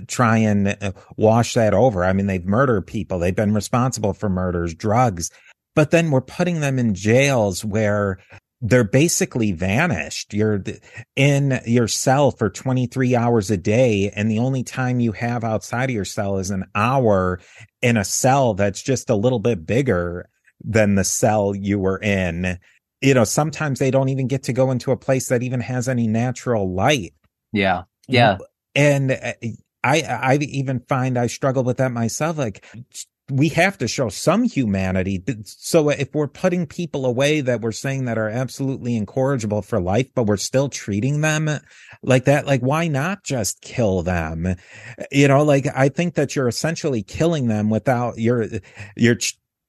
try 0.09 0.39
and 0.39 0.77
uh, 0.83 0.93
wash 1.17 1.55
that 1.55 1.75
over. 1.75 2.05
I 2.05 2.13
mean, 2.13 2.27
they've 2.27 2.45
murdered 2.45 2.87
people. 2.87 3.19
They've 3.19 3.35
been 3.35 3.55
responsible 3.55 4.13
for 4.13 4.29
murders, 4.29 4.75
drugs, 4.75 5.31
but 5.77 5.93
then 5.93 6.11
we're 6.11 6.23
putting 6.23 6.61
them 6.61 6.81
in 6.81 6.95
jails 6.95 7.65
where 7.65 8.19
they're 8.63 8.83
basically 8.83 9.53
vanished. 9.53 10.33
You're 10.33 10.65
in 11.15 11.61
your 11.67 11.87
cell 11.87 12.31
for 12.31 12.49
23 12.49 13.15
hours 13.15 13.51
a 13.51 13.59
day. 13.59 14.11
And 14.17 14.31
the 14.31 14.39
only 14.39 14.65
time 14.65 14.99
you 14.99 15.13
have 15.13 15.45
outside 15.45 15.91
of 15.91 15.95
your 15.95 16.07
cell 16.07 16.39
is 16.39 16.51
an 16.51 16.65
hour 16.75 17.41
in 17.83 17.99
a 17.99 18.05
cell 18.05 18.55
that's 18.55 18.83
just 18.83 19.11
a 19.11 19.15
little 19.15 19.39
bit 19.39 19.67
bigger 19.67 20.29
than 20.65 20.95
the 20.95 21.05
cell 21.05 21.55
you 21.55 21.79
were 21.79 21.99
in. 21.99 22.59
You 23.03 23.13
know, 23.13 23.25
sometimes 23.25 23.79
they 23.79 23.91
don't 23.91 24.09
even 24.09 24.27
get 24.27 24.45
to 24.45 24.55
go 24.55 24.71
into 24.71 24.91
a 24.91 24.97
place 24.97 25.29
that 25.29 25.43
even 25.43 25.61
has 25.61 25.89
any 25.89 26.09
natural 26.09 26.75
light. 26.75 27.13
Yeah. 27.53 27.83
Yeah. 28.09 28.39
And 28.75 29.11
uh, 29.13 29.33
I 29.85 30.01
I 30.03 30.39
even 30.41 30.81
find 30.89 31.19
I 31.19 31.27
struggle 31.27 31.63
with 31.63 31.77
that 31.77 31.93
myself. 31.93 32.39
Like 32.39 32.65
we 33.31 33.49
have 33.51 33.77
to 33.79 33.89
show 33.89 34.09
some 34.09 34.45
humanity. 34.45 35.23
So 35.45 35.89
if 35.89 36.15
we're 36.15 36.29
putting 36.29 36.67
people 36.67 37.05
away 37.05 37.41
that 37.41 37.61
we're 37.61 37.73
saying 37.73 38.05
that 38.05 38.19
are 38.19 38.29
absolutely 38.29 38.97
incorrigible 38.97 39.63
for 39.63 39.81
life, 39.81 40.09
but 40.15 40.25
we're 40.25 40.37
still 40.37 40.69
treating 40.69 41.23
them 41.23 41.51
like 42.03 42.27
that, 42.27 42.47
like 42.47 42.61
why 42.61 42.87
not 42.87 43.25
just 43.25 43.61
kill 43.63 44.03
them? 44.03 44.55
You 45.11 45.27
know, 45.29 45.43
like 45.43 45.67
I 45.75 45.89
think 45.89 46.15
that 46.15 46.37
you're 46.37 46.49
essentially 46.49 47.03
killing 47.03 47.49
them 47.49 47.69
without 47.69 48.19
your 48.19 48.47
your 48.97 49.17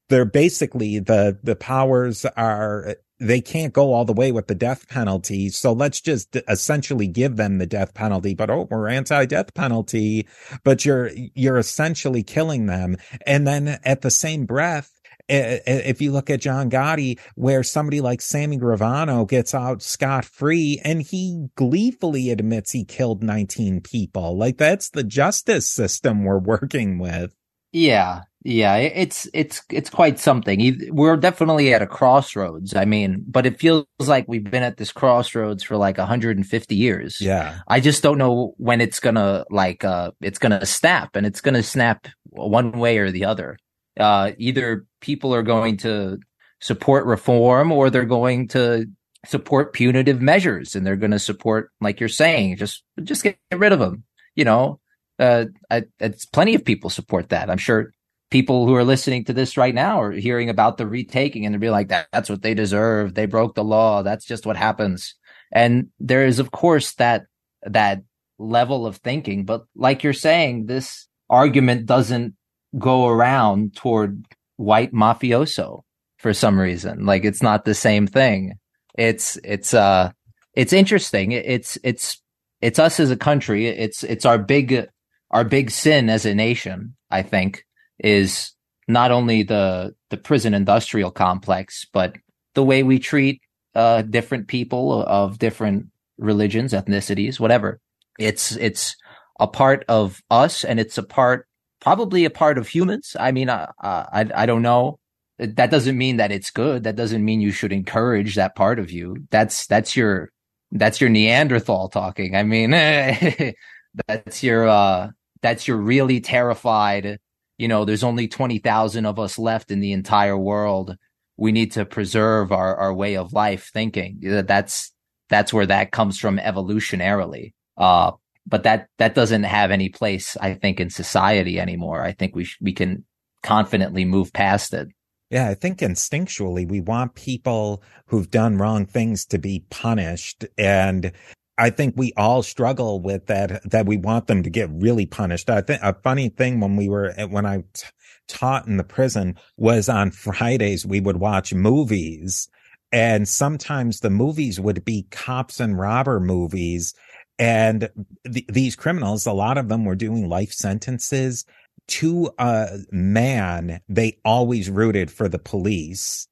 they're 0.10 0.26
basically 0.26 0.99
the 0.99 1.39
the 1.41 1.55
powers 1.55 2.26
are 2.26 2.95
they 3.20 3.41
can't 3.41 3.74
go 3.74 3.93
all 3.93 4.05
the 4.05 4.13
way 4.13 4.32
with 4.32 4.47
the 4.47 4.55
death 4.55 4.88
penalty. 4.88 5.49
So 5.49 5.74
let's 5.74 6.01
just 6.01 6.36
essentially 6.47 7.07
give 7.07 7.36
them 7.36 7.57
the 7.57 7.65
death 7.65 7.93
penalty. 7.93 8.34
But 8.34 8.49
oh, 8.49 8.68
we're 8.70 8.89
anti-death 8.89 9.53
penalty, 9.53 10.28
but 10.63 10.86
you're, 10.86 11.11
you're 11.34 11.57
essentially 11.57 12.24
killing 12.24 12.68
them. 12.68 12.97
And 13.26 13.47
then 13.47 13.80
at 13.84 14.01
the 14.01 14.11
same 14.11 14.45
breath, 14.45 14.91
if 15.30 16.01
you 16.01 16.11
look 16.11 16.30
at 16.30 16.41
John 16.41 16.70
Gotti, 16.70 17.20
where 17.36 17.63
somebody 17.63 17.99
like 18.01 18.22
Sammy 18.22 18.57
Gravano 18.57 19.28
gets 19.28 19.53
out 19.53 19.82
scot 19.82 20.24
free 20.24 20.80
and 20.86 21.01
he 21.01 21.47
gleefully 21.55 22.30
admits 22.32 22.72
he 22.72 22.86
killed 22.86 23.24
19 23.24 23.82
people. 23.82 24.38
Like 24.38 24.57
that's 24.57 24.89
the 24.89 25.03
justice 25.03 25.68
system 25.70 26.24
we're 26.24 26.39
working 26.39 26.97
with. 26.97 27.36
Yeah. 27.74 28.22
Yeah, 28.50 28.78
it's 28.78 29.28
it's 29.34 29.62
it's 29.70 29.89
quite 29.89 30.20
something. 30.20 30.89
We're 30.89 31.18
definitely 31.18 31.74
at 31.74 31.82
a 31.82 31.88
crossroads. 31.88 32.74
I 32.78 32.86
mean, 32.86 33.26
but 33.28 33.45
it 33.45 33.60
feels 33.60 33.86
like 34.00 34.24
we've 34.30 34.50
been 34.50 34.64
at 34.64 34.78
this 34.78 34.93
crossroads 34.93 35.64
for 35.64 35.76
like 35.76 35.98
150 35.98 36.74
years. 36.74 37.18
Yeah. 37.20 37.60
I 37.68 37.82
just 37.82 38.02
don't 38.02 38.18
know 38.18 38.54
when 38.56 38.80
it's 38.80 39.02
gonna 39.02 39.43
like 39.50 39.84
uh 39.84 40.12
it's 40.22 40.39
gonna 40.39 40.66
snap, 40.66 41.18
and 41.18 41.26
it's 41.26 41.41
gonna 41.41 41.62
snap 41.62 42.08
one 42.30 42.72
way 42.72 43.00
or 43.00 43.12
the 43.12 43.26
other. 43.26 43.58
Uh, 44.00 44.32
either 44.38 44.86
people 45.02 45.36
are 45.36 45.43
going 45.43 45.76
to 45.78 46.18
support 46.62 47.06
reform, 47.06 47.74
or 47.74 47.89
they're 47.89 48.06
going 48.06 48.48
to 48.50 48.86
support 49.26 49.74
punitive 49.74 50.22
measures, 50.22 50.74
and 50.74 50.86
they're 50.88 50.95
going 50.95 51.12
to 51.12 51.20
support, 51.20 51.70
like 51.82 52.00
you're 52.00 52.08
saying, 52.08 52.56
just 52.56 52.82
just 53.04 53.24
get 53.24 53.38
rid 53.54 53.74
of 53.74 53.80
them. 53.80 54.06
You 54.36 54.45
know, 54.45 54.80
uh, 55.20 55.48
I, 55.70 55.84
it's 56.00 56.26
plenty 56.26 56.56
of 56.56 56.64
people 56.64 56.89
support 56.89 57.28
that. 57.30 57.50
I'm 57.50 57.58
sure 57.58 57.91
people 58.30 58.65
who 58.65 58.75
are 58.75 58.84
listening 58.84 59.23
to 59.25 59.34
this 59.34 59.57
right 59.57 59.73
now 59.73 60.01
are 60.01 60.11
hearing 60.11 60.49
about 60.49 60.78
the 60.78 60.88
retaking 60.88 61.45
and 61.45 61.53
they're 61.53 61.59
be 61.59 61.69
like 61.69 61.89
that 61.89 62.07
that's 62.11 62.30
what 62.30 62.41
they 62.41 62.53
deserve. 62.53 63.13
They 63.13 63.25
broke 63.25 63.55
the 63.55 63.63
law. 63.63 64.03
That's 64.03 64.25
just 64.25 64.45
what 64.45 64.57
happens. 64.57 65.15
And 65.51 65.89
there 65.99 66.25
is 66.25 66.39
of 66.39 66.51
course 66.51 66.93
that 66.95 67.25
that 67.63 68.03
level 68.39 68.86
of 68.86 68.97
thinking 68.97 69.45
but 69.45 69.63
like 69.75 70.03
you're 70.03 70.13
saying 70.13 70.65
this 70.65 71.07
argument 71.30 71.86
doesn't 71.86 72.36
go 72.78 73.07
around 73.07 73.75
toward 73.75 74.23
white 74.57 74.93
mafioso 74.93 75.82
for 76.17 76.34
some 76.34 76.59
reason. 76.59 77.05
Like 77.05 77.25
it's 77.25 77.41
not 77.41 77.65
the 77.65 77.73
same 77.73 78.07
thing. 78.07 78.53
It's 78.97 79.38
it's 79.43 79.73
uh 79.73 80.11
it's 80.53 80.73
interesting. 80.73 81.32
It's 81.32 81.78
it's 81.84 82.21
it's 82.61 82.80
us 82.80 82.99
as 82.99 83.11
a 83.11 83.17
country. 83.17 83.67
It's 83.67 84.03
it's 84.03 84.25
our 84.25 84.38
big 84.38 84.88
our 85.32 85.43
big 85.43 85.71
sin 85.71 86.09
as 86.09 86.25
a 86.25 86.34
nation 86.34 86.95
i 87.11 87.21
think 87.21 87.65
is 88.00 88.54
not 88.88 89.12
only 89.12 89.43
the 89.43 89.95
the 90.10 90.18
prison 90.18 90.54
industrial 90.54 91.12
complex, 91.12 91.86
but 91.91 92.16
the 92.54 92.64
way 92.64 92.84
we 92.84 93.00
treat 93.00 93.41
uh, 93.76 94.02
different 94.02 94.48
people 94.48 95.04
of 95.04 95.39
different 95.39 95.88
religions, 96.18 96.74
ethnicities, 96.74 97.39
whatever. 97.39 97.80
It's 98.18 98.56
it's 98.56 98.95
a 99.39 99.48
part 99.48 99.86
of 99.88 100.22
us, 100.32 100.64
and 100.64 100.80
it's 100.80 100.98
a 100.98 101.04
part, 101.04 101.48
probably 101.80 102.26
a 102.26 102.30
part 102.30 102.58
of 102.58 102.68
humans. 102.68 103.16
I 103.20 103.32
mean, 103.32 103.50
uh, 103.50 103.72
uh, 103.82 104.06
I 104.12 104.30
I 104.34 104.45
don't 104.45 104.64
know. 104.64 105.00
That 105.38 105.70
doesn't 105.70 105.98
mean 105.98 106.18
that 106.18 106.32
it's 106.32 106.50
good. 106.50 106.84
That 106.84 106.95
doesn't 106.95 107.24
mean 107.24 107.41
you 107.41 107.52
should 107.52 107.72
encourage 107.72 108.36
that 108.36 108.56
part 108.56 108.80
of 108.80 108.89
you. 108.89 109.28
That's 109.30 109.68
that's 109.68 109.95
your 109.95 110.32
that's 110.72 111.00
your 111.00 111.10
Neanderthal 111.10 111.89
talking. 111.89 112.36
I 112.36 112.43
mean, 112.43 112.72
that's 114.08 114.43
your 114.43 114.68
uh 114.68 115.10
that's 115.41 115.68
your 115.68 115.78
really 115.78 116.20
terrified 116.22 117.20
you 117.58 117.68
know, 117.68 117.86
there's 117.86 118.03
only 118.03 118.28
20,000 118.28 119.05
of 119.05 119.20
us 119.20 119.38
left 119.39 119.72
in 119.72 119.80
the 119.80 119.91
entire 119.91 120.38
world. 120.38 120.95
We 121.38 121.51
need 121.51 121.74
to 121.74 121.86
preserve 121.86 122.51
our, 122.51 122.76
our 122.76 122.93
way 122.93 123.18
of 123.18 123.34
life 123.34 123.72
thinking. 123.74 124.20
That's, 124.22 124.91
that's 125.30 125.53
where 125.53 125.66
that 125.66 125.91
comes 125.91 126.20
from 126.20 126.38
evolutionarily. 126.38 127.53
Uh, 127.78 128.12
but 128.45 128.64
that, 128.64 128.88
that 128.97 129.14
doesn't 129.14 129.43
have 129.43 129.72
any 129.72 129.89
place, 129.89 130.38
I 130.39 130.53
think, 130.53 130.80
in 130.80 130.89
society 130.89 131.60
anymore. 131.60 132.01
I 132.01 132.14
think 132.14 132.36
we, 132.36 132.45
sh- 132.45 132.58
we 132.62 132.74
can 132.74 133.05
confidently 133.43 134.05
move 134.05 134.34
past 134.34 134.74
it. 134.74 134.88
Yeah, 135.30 135.49
I 135.49 135.55
think 135.55 135.80
instinctually 135.80 136.68
we 136.68 136.80
want 136.80 137.16
people 137.16 137.84
who've 138.05 138.32
done 138.32 138.58
wrong 138.58 138.86
things 138.86 139.26
to 139.26 139.38
be 139.38 139.66
punished. 139.70 140.45
And 140.58 141.12
I 141.58 141.72
think 141.72 141.95
we 141.97 142.14
all 142.18 142.43
struggle 142.43 143.01
with 143.01 143.28
that, 143.28 143.70
that 143.70 143.86
we 143.86 143.97
want 143.97 144.28
them 144.28 144.43
to 144.43 144.49
get 144.49 144.70
really 144.72 145.05
punished. 145.05 145.49
I 145.49 145.62
think 145.62 145.82
a 145.82 145.93
funny 145.93 146.30
thing 146.30 146.60
when 146.60 146.76
we 146.76 146.88
were, 146.89 147.14
eh, 147.18 147.26
when 147.26 147.45
I 147.45 147.64
t- 147.74 147.88
taught 148.28 148.68
in 148.68 148.78
the 148.78 148.84
prison 148.84 149.36
was 149.58 149.89
on 149.89 150.12
Fridays, 150.12 150.86
we 150.86 150.99
would 150.99 151.18
watch 151.18 151.53
movies 151.53 152.49
and 152.91 153.28
sometimes 153.28 153.99
the 153.99 154.10
movies 154.10 154.60
would 154.60 154.86
be 154.86 155.08
cops 155.12 155.60
and 155.60 155.78
robber 155.78 156.20
movies. 156.20 156.93
And 157.38 157.89
th- 158.32 158.47
these 158.47 158.76
criminals, 158.76 159.26
a 159.26 159.34
lot 159.34 159.58
of 159.58 159.70
them 159.70 159.86
were 159.86 159.95
doing 159.95 160.30
life 160.30 160.51
sentences 160.51 161.45
to 161.88 162.32
a 162.38 162.80
man. 162.91 163.82
They 163.89 164.20
always 164.24 164.70
rooted 164.70 165.12
for 165.12 165.28
the 165.28 165.39
police 165.39 166.26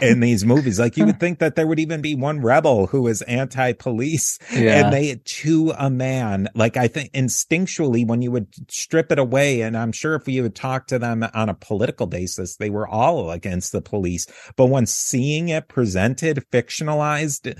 in 0.00 0.20
these 0.20 0.44
movies. 0.44 0.78
Like 0.78 0.96
you 0.96 1.06
would 1.06 1.20
think 1.20 1.38
that 1.38 1.56
there 1.56 1.66
would 1.66 1.78
even 1.78 2.00
be 2.00 2.14
one 2.14 2.40
rebel 2.40 2.86
who 2.86 3.06
is 3.06 3.22
anti-police 3.22 4.38
yeah. 4.52 4.84
and 4.84 4.92
they 4.92 5.20
to 5.24 5.72
a 5.78 5.90
man, 5.90 6.48
like 6.54 6.76
I 6.76 6.88
think 6.88 7.12
instinctually 7.12 8.06
when 8.06 8.22
you 8.22 8.30
would 8.30 8.48
strip 8.70 9.12
it 9.12 9.18
away, 9.18 9.62
and 9.62 9.76
I'm 9.76 9.92
sure 9.92 10.14
if 10.14 10.26
you 10.28 10.42
would 10.42 10.54
talk 10.54 10.86
to 10.88 10.98
them 10.98 11.26
on 11.34 11.48
a 11.48 11.54
political 11.54 12.06
basis, 12.06 12.56
they 12.56 12.70
were 12.70 12.88
all 12.88 13.30
against 13.30 13.72
the 13.72 13.82
police. 13.82 14.26
But 14.56 14.66
when 14.66 14.86
seeing 14.86 15.48
it 15.48 15.68
presented, 15.68 16.44
fictionalized, 16.50 17.56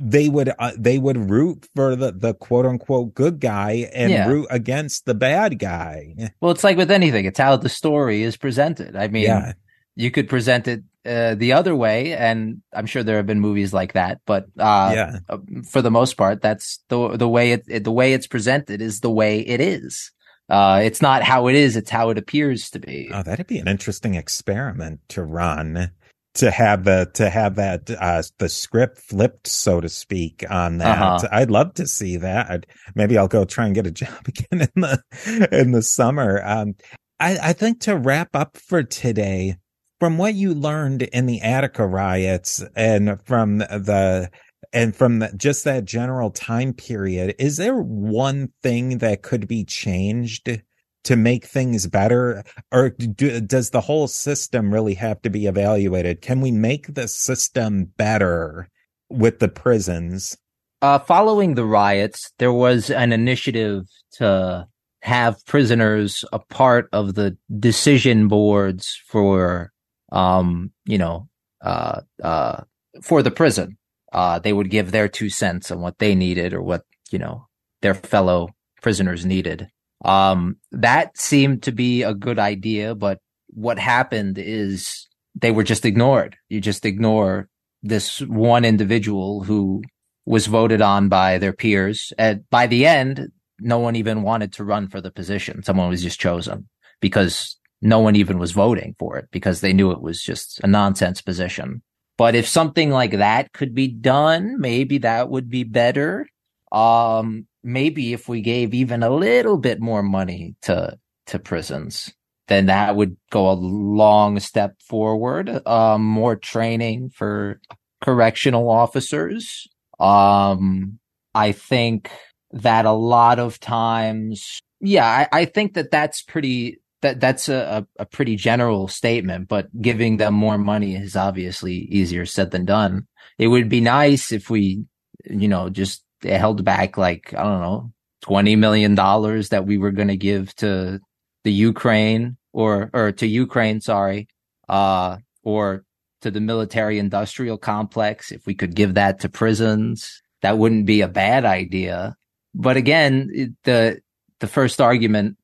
they 0.00 0.28
would 0.28 0.52
uh, 0.58 0.72
they 0.76 0.98
would 0.98 1.30
root 1.30 1.68
for 1.74 1.94
the 1.94 2.12
the 2.12 2.34
quote 2.34 2.66
unquote 2.66 3.14
good 3.14 3.40
guy 3.40 3.88
and 3.94 4.10
yeah. 4.10 4.26
root 4.26 4.46
against 4.50 5.06
the 5.06 5.14
bad 5.14 5.58
guy. 5.58 6.32
Well, 6.40 6.50
it's 6.50 6.64
like 6.64 6.76
with 6.76 6.90
anything; 6.90 7.24
it's 7.24 7.38
how 7.38 7.56
the 7.56 7.68
story 7.68 8.22
is 8.22 8.36
presented. 8.36 8.96
I 8.96 9.08
mean, 9.08 9.24
yeah. 9.24 9.52
You 9.94 10.10
could 10.10 10.28
present 10.28 10.68
it 10.68 10.82
uh, 11.04 11.34
the 11.34 11.52
other 11.52 11.74
way, 11.74 12.14
and 12.14 12.62
I'm 12.72 12.86
sure 12.86 13.02
there 13.02 13.16
have 13.16 13.26
been 13.26 13.40
movies 13.40 13.72
like 13.72 13.94
that. 13.94 14.20
But 14.26 14.44
uh, 14.58 14.92
yeah. 14.94 15.18
Uh, 15.28 15.38
for 15.68 15.82
the 15.82 15.90
most 15.90 16.14
part, 16.14 16.42
that's 16.42 16.78
the 16.88 17.16
the 17.16 17.28
way 17.28 17.52
it, 17.52 17.64
it, 17.68 17.84
the 17.84 17.92
way 17.92 18.12
it's 18.12 18.26
presented 18.26 18.80
is 18.80 19.00
the 19.00 19.10
way 19.10 19.40
it 19.40 19.60
is. 19.60 20.12
Uh, 20.48 20.80
it's 20.84 21.02
not 21.02 21.22
how 21.22 21.48
it 21.48 21.54
is; 21.54 21.76
it's 21.76 21.90
how 21.90 22.10
it 22.10 22.18
appears 22.18 22.70
to 22.70 22.78
be. 22.78 23.10
Oh, 23.12 23.22
that'd 23.22 23.46
be 23.46 23.58
an 23.58 23.68
interesting 23.68 24.14
experiment 24.14 25.00
to 25.08 25.22
run 25.22 25.90
to 26.34 26.50
have 26.50 26.84
the 26.84 27.10
to 27.14 27.28
have 27.28 27.56
that 27.56 27.90
uh 27.90 28.22
the 28.38 28.48
script 28.48 28.98
flipped 28.98 29.46
so 29.46 29.80
to 29.80 29.88
speak 29.88 30.44
on 30.48 30.78
that 30.78 30.98
uh-huh. 30.98 31.28
i'd 31.32 31.50
love 31.50 31.74
to 31.74 31.86
see 31.86 32.16
that 32.16 32.50
I'd, 32.50 32.66
maybe 32.94 33.18
i'll 33.18 33.28
go 33.28 33.44
try 33.44 33.66
and 33.66 33.74
get 33.74 33.86
a 33.86 33.90
job 33.90 34.26
again 34.26 34.62
in 34.74 34.80
the 34.80 35.48
in 35.52 35.72
the 35.72 35.82
summer 35.82 36.42
um 36.44 36.74
i 37.20 37.38
i 37.42 37.52
think 37.52 37.80
to 37.80 37.96
wrap 37.96 38.34
up 38.34 38.56
for 38.56 38.82
today 38.82 39.56
from 40.02 40.18
what 40.18 40.34
you 40.34 40.52
learned 40.52 41.02
in 41.02 41.26
the 41.26 41.40
Attica 41.42 41.86
riots 41.86 42.60
and 42.74 43.22
from 43.24 43.58
the 43.58 44.28
and 44.72 44.96
from 44.96 45.20
the, 45.20 45.32
just 45.36 45.62
that 45.62 45.84
general 45.84 46.28
time 46.32 46.72
period, 46.72 47.36
is 47.38 47.56
there 47.56 47.76
one 47.76 48.48
thing 48.64 48.98
that 48.98 49.22
could 49.22 49.46
be 49.46 49.64
changed 49.64 50.60
to 51.04 51.14
make 51.14 51.44
things 51.44 51.86
better, 51.86 52.42
or 52.72 52.90
do, 52.90 53.40
does 53.40 53.70
the 53.70 53.80
whole 53.80 54.08
system 54.08 54.74
really 54.74 54.94
have 54.94 55.22
to 55.22 55.30
be 55.30 55.46
evaluated? 55.46 56.20
Can 56.20 56.40
we 56.40 56.50
make 56.50 56.92
the 56.92 57.06
system 57.06 57.84
better 57.84 58.68
with 59.08 59.38
the 59.38 59.46
prisons? 59.46 60.36
Uh, 60.80 60.98
following 60.98 61.54
the 61.54 61.64
riots, 61.64 62.32
there 62.40 62.52
was 62.52 62.90
an 62.90 63.12
initiative 63.12 63.84
to 64.14 64.66
have 65.02 65.46
prisoners 65.46 66.24
a 66.32 66.40
part 66.40 66.88
of 66.92 67.14
the 67.14 67.36
decision 67.60 68.26
boards 68.26 69.00
for 69.06 69.70
um, 70.12 70.70
you 70.84 70.98
know, 70.98 71.28
uh, 71.62 72.02
uh, 72.22 72.62
for 73.02 73.22
the 73.22 73.30
prison. 73.30 73.78
Uh, 74.12 74.38
they 74.38 74.52
would 74.52 74.70
give 74.70 74.92
their 74.92 75.08
two 75.08 75.30
cents 75.30 75.70
on 75.70 75.80
what 75.80 75.98
they 75.98 76.14
needed 76.14 76.52
or 76.52 76.60
what, 76.60 76.82
you 77.10 77.18
know, 77.18 77.46
their 77.80 77.94
fellow 77.94 78.50
prisoners 78.82 79.24
needed. 79.24 79.68
Um, 80.04 80.56
that 80.70 81.16
seemed 81.16 81.62
to 81.62 81.72
be 81.72 82.02
a 82.02 82.12
good 82.12 82.38
idea, 82.38 82.94
but 82.94 83.20
what 83.48 83.78
happened 83.78 84.36
is 84.38 85.08
they 85.34 85.50
were 85.50 85.62
just 85.62 85.86
ignored. 85.86 86.36
You 86.50 86.60
just 86.60 86.84
ignore 86.84 87.48
this 87.82 88.20
one 88.20 88.66
individual 88.66 89.44
who 89.44 89.82
was 90.26 90.46
voted 90.46 90.82
on 90.82 91.08
by 91.08 91.38
their 91.38 91.52
peers. 91.52 92.12
And 92.18 92.48
by 92.50 92.66
the 92.66 92.86
end, 92.86 93.28
no 93.58 93.78
one 93.78 93.96
even 93.96 94.22
wanted 94.22 94.52
to 94.54 94.64
run 94.64 94.88
for 94.88 95.00
the 95.00 95.10
position. 95.10 95.62
Someone 95.62 95.88
was 95.88 96.02
just 96.02 96.20
chosen 96.20 96.68
because 97.00 97.56
no 97.82 97.98
one 97.98 98.16
even 98.16 98.38
was 98.38 98.52
voting 98.52 98.94
for 98.98 99.18
it 99.18 99.28
because 99.32 99.60
they 99.60 99.72
knew 99.72 99.90
it 99.90 100.00
was 100.00 100.22
just 100.22 100.60
a 100.60 100.66
nonsense 100.66 101.20
position. 101.20 101.82
But 102.16 102.34
if 102.34 102.46
something 102.46 102.90
like 102.90 103.12
that 103.12 103.52
could 103.52 103.74
be 103.74 103.88
done, 103.88 104.60
maybe 104.60 104.98
that 104.98 105.28
would 105.28 105.50
be 105.50 105.64
better. 105.64 106.28
Um, 106.70 107.46
maybe 107.64 108.12
if 108.12 108.28
we 108.28 108.40
gave 108.40 108.72
even 108.72 109.02
a 109.02 109.10
little 109.10 109.58
bit 109.58 109.80
more 109.80 110.02
money 110.02 110.54
to 110.62 110.98
to 111.26 111.38
prisons, 111.38 112.12
then 112.48 112.66
that 112.66 112.96
would 112.96 113.16
go 113.30 113.50
a 113.50 113.54
long 113.54 114.38
step 114.40 114.80
forward. 114.80 115.66
Um, 115.66 116.04
more 116.04 116.36
training 116.36 117.10
for 117.10 117.60
correctional 118.02 118.68
officers. 118.68 119.66
Um, 119.98 120.98
I 121.34 121.52
think 121.52 122.10
that 122.52 122.84
a 122.84 122.92
lot 122.92 123.38
of 123.38 123.58
times, 123.58 124.60
yeah, 124.80 125.06
I, 125.32 125.40
I 125.40 125.44
think 125.46 125.74
that 125.74 125.90
that's 125.90 126.22
pretty 126.22 126.81
that 127.02 127.20
that's 127.20 127.48
a, 127.48 127.86
a 127.98 128.06
pretty 128.06 128.36
general 128.36 128.88
statement, 128.88 129.48
but 129.48 129.68
giving 129.80 130.16
them 130.16 130.34
more 130.34 130.56
money 130.56 130.94
is 130.94 131.16
obviously 131.16 131.74
easier 131.74 132.24
said 132.24 132.52
than 132.52 132.64
done. 132.64 133.06
It 133.38 133.48
would 133.48 133.68
be 133.68 133.80
nice 133.80 134.32
if 134.32 134.48
we, 134.48 134.84
you 135.24 135.48
know, 135.48 135.68
just 135.68 136.04
held 136.22 136.64
back 136.64 136.96
like, 136.96 137.34
I 137.34 137.42
don't 137.42 137.60
know, 137.60 137.92
$20 138.24 138.56
million 138.56 138.94
that 138.94 139.64
we 139.66 139.78
were 139.78 139.90
going 139.90 140.08
to 140.08 140.16
give 140.16 140.54
to 140.56 141.00
the 141.42 141.52
Ukraine 141.52 142.36
or, 142.52 142.88
or 142.92 143.10
to 143.12 143.26
Ukraine, 143.26 143.80
sorry, 143.80 144.28
uh, 144.68 145.16
or 145.42 145.84
to 146.20 146.30
the 146.30 146.40
military 146.40 147.00
industrial 147.00 147.58
complex. 147.58 148.30
If 148.30 148.46
we 148.46 148.54
could 148.54 148.76
give 148.76 148.94
that 148.94 149.20
to 149.20 149.28
prisons, 149.28 150.22
that 150.42 150.56
wouldn't 150.56 150.86
be 150.86 151.00
a 151.00 151.08
bad 151.08 151.44
idea. 151.44 152.16
But 152.54 152.76
again, 152.76 153.56
the, 153.64 154.00
the 154.38 154.46
first 154.46 154.80
argument 154.80 155.36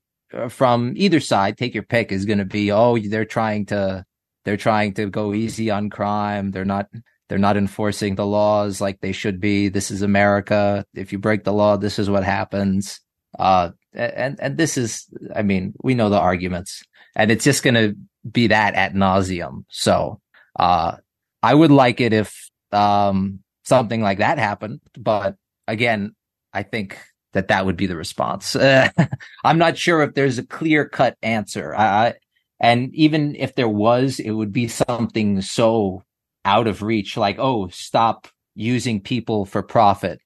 from 0.48 0.94
either 0.96 1.20
side, 1.20 1.56
take 1.56 1.74
your 1.74 1.82
pick, 1.82 2.12
is 2.12 2.24
going 2.24 2.38
to 2.38 2.44
be, 2.44 2.70
oh, 2.72 2.98
they're 2.98 3.24
trying 3.24 3.66
to, 3.66 4.04
they're 4.44 4.56
trying 4.56 4.94
to 4.94 5.06
go 5.06 5.34
easy 5.34 5.70
on 5.70 5.90
crime. 5.90 6.50
They're 6.50 6.64
not, 6.64 6.88
they're 7.28 7.38
not 7.38 7.56
enforcing 7.56 8.14
the 8.14 8.26
laws 8.26 8.80
like 8.80 9.00
they 9.00 9.12
should 9.12 9.40
be. 9.40 9.68
This 9.68 9.90
is 9.90 10.02
America. 10.02 10.84
If 10.94 11.12
you 11.12 11.18
break 11.18 11.44
the 11.44 11.52
law, 11.52 11.76
this 11.76 11.98
is 11.98 12.08
what 12.08 12.24
happens. 12.24 13.00
Uh, 13.38 13.70
and, 13.92 14.38
and 14.40 14.56
this 14.56 14.76
is, 14.76 15.06
I 15.34 15.42
mean, 15.42 15.74
we 15.82 15.94
know 15.94 16.08
the 16.08 16.18
arguments 16.18 16.82
and 17.14 17.30
it's 17.30 17.44
just 17.44 17.62
going 17.62 17.74
to 17.74 17.96
be 18.30 18.48
that 18.48 18.74
at 18.74 18.94
nauseum. 18.94 19.64
So, 19.68 20.20
uh, 20.58 20.96
I 21.42 21.54
would 21.54 21.70
like 21.70 22.00
it 22.00 22.12
if, 22.12 22.50
um, 22.72 23.40
something 23.64 24.00
like 24.00 24.18
that 24.18 24.38
happened. 24.38 24.80
But 24.98 25.36
again, 25.66 26.14
I 26.52 26.62
think 26.62 26.98
that 27.38 27.48
that 27.48 27.64
would 27.64 27.76
be 27.76 27.86
the 27.86 27.96
response. 27.96 28.56
Uh, 28.56 28.90
I'm 29.44 29.58
not 29.58 29.78
sure 29.78 30.02
if 30.02 30.14
there's 30.14 30.38
a 30.38 30.46
clear 30.46 30.88
cut 30.88 31.16
answer. 31.22 31.72
I, 31.74 32.14
and 32.58 32.92
even 32.94 33.36
if 33.36 33.54
there 33.54 33.68
was, 33.68 34.18
it 34.18 34.32
would 34.32 34.52
be 34.52 34.66
something 34.66 35.40
so 35.40 36.02
out 36.44 36.66
of 36.66 36.82
reach, 36.82 37.16
like, 37.16 37.38
oh, 37.38 37.68
stop 37.68 38.26
using 38.56 39.00
people 39.00 39.44
for 39.46 39.62
profit. 39.62 40.18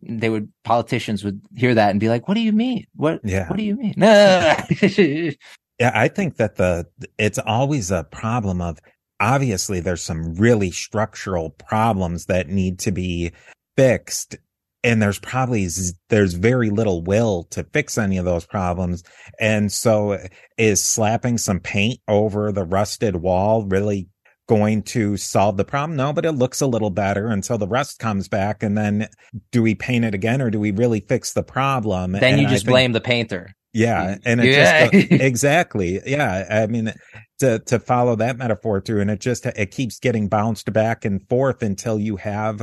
They 0.00 0.30
would 0.30 0.52
politicians 0.62 1.24
would 1.24 1.40
hear 1.56 1.74
that 1.74 1.90
and 1.90 1.98
be 1.98 2.08
like, 2.08 2.28
"What 2.28 2.34
do 2.34 2.40
you 2.40 2.52
mean? 2.52 2.86
What? 2.94 3.20
Yeah. 3.24 3.48
What 3.48 3.56
do 3.56 3.64
you 3.64 3.74
mean?" 3.74 3.94
yeah, 3.98 5.90
I 5.92 6.06
think 6.06 6.36
that 6.36 6.54
the 6.54 6.86
it's 7.18 7.40
always 7.40 7.90
a 7.90 8.04
problem 8.04 8.60
of 8.60 8.78
obviously 9.18 9.80
there's 9.80 10.02
some 10.02 10.34
really 10.34 10.70
structural 10.70 11.50
problems 11.50 12.26
that 12.26 12.48
need 12.48 12.78
to 12.80 12.92
be 12.92 13.32
fixed 13.76 14.36
and 14.84 15.00
there's 15.00 15.18
probably 15.18 15.68
there's 16.08 16.34
very 16.34 16.70
little 16.70 17.02
will 17.02 17.44
to 17.50 17.64
fix 17.72 17.98
any 17.98 18.18
of 18.18 18.24
those 18.24 18.44
problems. 18.44 19.02
And 19.38 19.72
so 19.72 20.18
is 20.58 20.82
slapping 20.82 21.38
some 21.38 21.60
paint 21.60 22.00
over 22.08 22.52
the 22.52 22.64
rusted 22.64 23.16
wall 23.16 23.64
really 23.64 24.08
going 24.48 24.82
to 24.82 25.16
solve 25.16 25.56
the 25.56 25.64
problem? 25.64 25.96
No 25.96 26.12
but 26.12 26.26
it 26.26 26.32
looks 26.32 26.60
a 26.60 26.66
little 26.66 26.90
better. 26.90 27.28
Until 27.28 27.58
the 27.58 27.68
rust 27.68 27.98
comes 27.98 28.28
back 28.28 28.62
and 28.62 28.76
then 28.76 29.08
do 29.52 29.62
we 29.62 29.74
paint 29.74 30.04
it 30.04 30.14
again 30.14 30.42
or 30.42 30.50
do 30.50 30.58
we 30.58 30.72
really 30.72 31.00
fix 31.00 31.32
the 31.32 31.44
problem? 31.44 32.12
Then 32.12 32.34
and 32.34 32.42
you 32.42 32.48
just 32.48 32.64
think, 32.64 32.72
blame 32.72 32.92
the 32.92 33.00
painter. 33.00 33.54
Yeah 33.72 34.16
and 34.24 34.40
it 34.40 34.52
yeah. 34.52 34.90
just 34.90 35.10
exactly. 35.12 36.00
Yeah 36.04 36.44
i 36.50 36.66
mean 36.66 36.92
to 37.38 37.60
to 37.60 37.78
follow 37.78 38.16
that 38.16 38.36
metaphor 38.36 38.80
through 38.80 39.00
and 39.00 39.10
it 39.10 39.20
just 39.20 39.46
it 39.46 39.70
keeps 39.70 39.98
getting 39.98 40.28
bounced 40.28 40.70
back 40.72 41.04
and 41.04 41.26
forth 41.28 41.62
until 41.62 41.98
you 41.98 42.16
have 42.16 42.60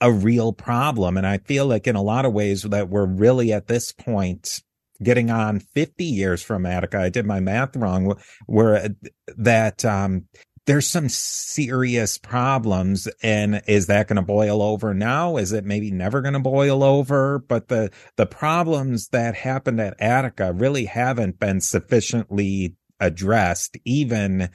a 0.00 0.12
real 0.12 0.52
problem. 0.52 1.16
And 1.16 1.26
I 1.26 1.38
feel 1.38 1.66
like 1.66 1.86
in 1.86 1.96
a 1.96 2.02
lot 2.02 2.24
of 2.24 2.32
ways 2.32 2.62
that 2.62 2.88
we're 2.88 3.06
really 3.06 3.52
at 3.52 3.68
this 3.68 3.92
point 3.92 4.62
getting 5.02 5.30
on 5.30 5.60
50 5.60 6.04
years 6.04 6.42
from 6.42 6.66
Attica. 6.66 6.98
I 6.98 7.08
did 7.08 7.26
my 7.26 7.40
math 7.40 7.76
wrong. 7.76 8.16
Where 8.46 8.88
that 9.36 9.84
um, 9.84 10.26
there's 10.66 10.88
some 10.88 11.08
serious 11.08 12.18
problems, 12.18 13.08
and 13.22 13.62
is 13.66 13.86
that 13.86 14.08
going 14.08 14.16
to 14.16 14.22
boil 14.22 14.62
over 14.62 14.94
now? 14.94 15.36
Is 15.36 15.52
it 15.52 15.64
maybe 15.64 15.90
never 15.90 16.22
going 16.22 16.34
to 16.34 16.40
boil 16.40 16.82
over? 16.82 17.38
But 17.38 17.68
the 17.68 17.90
the 18.16 18.26
problems 18.26 19.08
that 19.08 19.34
happened 19.34 19.80
at 19.80 20.00
Attica 20.00 20.52
really 20.52 20.86
haven't 20.86 21.38
been 21.38 21.60
sufficiently 21.60 22.74
addressed, 23.00 23.76
even 23.84 24.50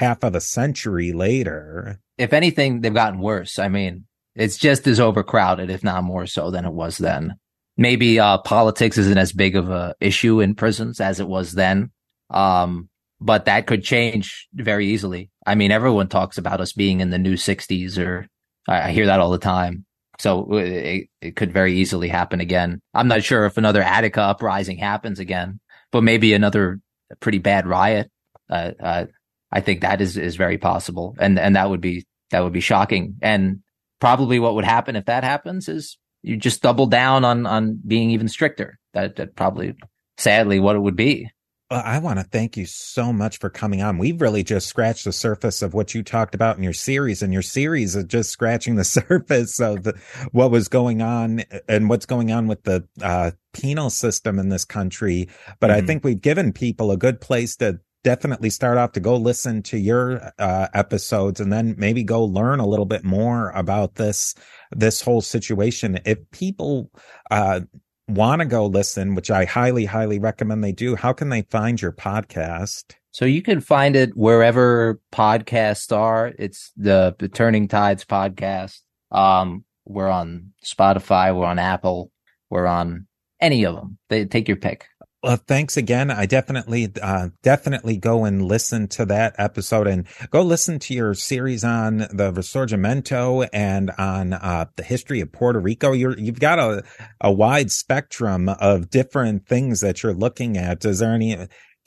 half 0.00 0.22
of 0.24 0.34
a 0.34 0.40
century 0.40 1.12
later. 1.12 2.00
If 2.18 2.32
anything, 2.32 2.80
they've 2.80 2.92
gotten 2.92 3.20
worse. 3.20 3.58
I 3.58 3.68
mean, 3.68 4.04
it's 4.36 4.58
just 4.58 4.86
as 4.86 5.00
overcrowded, 5.00 5.70
if 5.70 5.82
not 5.82 6.04
more 6.04 6.26
so 6.26 6.50
than 6.50 6.64
it 6.64 6.72
was 6.72 6.98
then. 6.98 7.36
Maybe 7.78 8.20
uh, 8.20 8.38
politics 8.38 8.98
isn't 8.98 9.18
as 9.18 9.32
big 9.32 9.56
of 9.56 9.70
a 9.70 9.94
issue 10.00 10.40
in 10.40 10.54
prisons 10.54 11.00
as 11.00 11.20
it 11.20 11.26
was 11.26 11.52
then. 11.52 11.90
Um, 12.30 12.88
but 13.20 13.46
that 13.46 13.66
could 13.66 13.82
change 13.82 14.46
very 14.52 14.88
easily. 14.88 15.30
I 15.46 15.54
mean, 15.54 15.70
everyone 15.70 16.08
talks 16.08 16.36
about 16.36 16.60
us 16.60 16.72
being 16.72 17.00
in 17.00 17.10
the 17.10 17.18
new 17.18 17.34
60s, 17.34 17.98
or 17.98 18.28
I, 18.68 18.88
I 18.88 18.92
hear 18.92 19.06
that 19.06 19.20
all 19.20 19.30
the 19.30 19.38
time. 19.38 19.86
So 20.18 20.54
it, 20.56 21.08
it 21.20 21.36
could 21.36 21.52
very 21.52 21.76
easily 21.76 22.08
happen 22.08 22.40
again. 22.40 22.80
I'm 22.94 23.08
not 23.08 23.24
sure 23.24 23.46
if 23.46 23.56
another 23.56 23.82
Attica 23.82 24.20
uprising 24.20 24.78
happens 24.78 25.18
again, 25.18 25.60
but 25.92 26.02
maybe 26.02 26.34
another 26.34 26.80
pretty 27.20 27.38
bad 27.38 27.66
riot. 27.66 28.10
Uh, 28.50 28.72
uh, 28.82 29.06
I 29.50 29.60
think 29.60 29.80
that 29.80 30.00
is 30.00 30.16
is 30.16 30.36
very 30.36 30.58
possible, 30.58 31.14
and 31.18 31.38
and 31.38 31.56
that 31.56 31.68
would 31.68 31.80
be 31.80 32.06
that 32.30 32.40
would 32.40 32.52
be 32.52 32.60
shocking. 32.60 33.16
And 33.22 33.60
probably 34.00 34.38
what 34.38 34.54
would 34.54 34.64
happen 34.64 34.96
if 34.96 35.06
that 35.06 35.24
happens 35.24 35.68
is 35.68 35.98
you 36.22 36.36
just 36.36 36.62
double 36.62 36.86
down 36.86 37.24
on 37.24 37.46
on 37.46 37.80
being 37.86 38.10
even 38.10 38.28
stricter. 38.28 38.78
That 38.94 39.16
that 39.16 39.36
probably 39.36 39.74
sadly 40.18 40.60
what 40.60 40.76
it 40.76 40.80
would 40.80 40.96
be. 40.96 41.30
Well, 41.70 41.82
I 41.84 41.98
want 41.98 42.20
to 42.20 42.24
thank 42.24 42.56
you 42.56 42.64
so 42.64 43.12
much 43.12 43.38
for 43.38 43.50
coming 43.50 43.82
on. 43.82 43.98
We've 43.98 44.20
really 44.20 44.44
just 44.44 44.68
scratched 44.68 45.04
the 45.04 45.12
surface 45.12 45.62
of 45.62 45.74
what 45.74 45.96
you 45.96 46.04
talked 46.04 46.36
about 46.36 46.56
in 46.56 46.62
your 46.62 46.72
series, 46.72 47.22
and 47.22 47.32
your 47.32 47.42
series 47.42 47.96
is 47.96 48.04
just 48.04 48.30
scratching 48.30 48.76
the 48.76 48.84
surface 48.84 49.58
of 49.58 49.82
the, 49.82 50.00
what 50.30 50.52
was 50.52 50.68
going 50.68 51.02
on 51.02 51.42
and 51.68 51.88
what's 51.88 52.06
going 52.06 52.30
on 52.30 52.46
with 52.46 52.62
the 52.62 52.86
uh, 53.02 53.32
penal 53.52 53.90
system 53.90 54.38
in 54.38 54.48
this 54.48 54.64
country. 54.64 55.28
But 55.58 55.70
mm-hmm. 55.70 55.82
I 55.82 55.86
think 55.86 56.04
we've 56.04 56.20
given 56.20 56.52
people 56.52 56.92
a 56.92 56.96
good 56.96 57.20
place 57.20 57.56
to 57.56 57.80
definitely 58.06 58.50
start 58.50 58.78
off 58.78 58.92
to 58.92 59.00
go 59.00 59.16
listen 59.16 59.60
to 59.60 59.76
your 59.76 60.32
uh, 60.38 60.68
episodes 60.74 61.40
and 61.40 61.52
then 61.52 61.74
maybe 61.76 62.04
go 62.04 62.22
learn 62.22 62.60
a 62.60 62.66
little 62.66 62.86
bit 62.86 63.02
more 63.02 63.50
about 63.50 63.96
this 63.96 64.32
this 64.70 65.00
whole 65.00 65.20
situation. 65.20 65.98
If 66.06 66.18
people 66.30 66.88
uh, 67.32 67.62
want 68.06 68.42
to 68.42 68.46
go 68.46 68.66
listen, 68.66 69.16
which 69.16 69.32
I 69.32 69.44
highly, 69.44 69.86
highly 69.86 70.20
recommend 70.20 70.62
they 70.62 70.70
do, 70.70 70.94
how 70.94 71.12
can 71.12 71.30
they 71.30 71.42
find 71.42 71.82
your 71.82 71.90
podcast? 71.90 72.94
So 73.10 73.24
you 73.24 73.42
can 73.42 73.60
find 73.60 73.96
it 73.96 74.16
wherever 74.16 75.00
podcasts 75.12 75.90
are. 75.90 76.32
It's 76.38 76.70
the, 76.76 77.16
the 77.18 77.28
Turning 77.28 77.66
Tides 77.66 78.04
podcast. 78.04 78.82
Um, 79.10 79.64
we're 79.84 80.08
on 80.08 80.52
Spotify, 80.64 81.36
we're 81.36 81.44
on 81.44 81.58
Apple, 81.58 82.12
we're 82.50 82.66
on 82.66 83.08
any 83.40 83.64
of 83.64 83.74
them. 83.74 83.98
They 84.10 84.26
take 84.26 84.46
your 84.46 84.58
pick. 84.58 84.86
Well, 85.26 85.42
thanks 85.44 85.76
again. 85.76 86.12
I 86.12 86.24
definitely, 86.26 86.88
uh, 87.02 87.30
definitely 87.42 87.96
go 87.96 88.24
and 88.24 88.46
listen 88.46 88.86
to 88.90 89.04
that 89.06 89.34
episode 89.38 89.88
and 89.88 90.06
go 90.30 90.40
listen 90.40 90.78
to 90.78 90.94
your 90.94 91.14
series 91.14 91.64
on 91.64 91.98
the 91.98 92.32
Risorgimento 92.32 93.48
and 93.52 93.90
on, 93.98 94.34
uh, 94.34 94.66
the 94.76 94.84
history 94.84 95.20
of 95.20 95.32
Puerto 95.32 95.58
Rico. 95.58 95.90
You're, 95.90 96.16
you've 96.16 96.38
got 96.38 96.60
a, 96.60 96.84
a 97.20 97.32
wide 97.32 97.72
spectrum 97.72 98.48
of 98.48 98.88
different 98.88 99.48
things 99.48 99.80
that 99.80 100.04
you're 100.04 100.14
looking 100.14 100.56
at. 100.56 100.84
Is 100.84 101.00
there 101.00 101.12
any, 101.12 101.36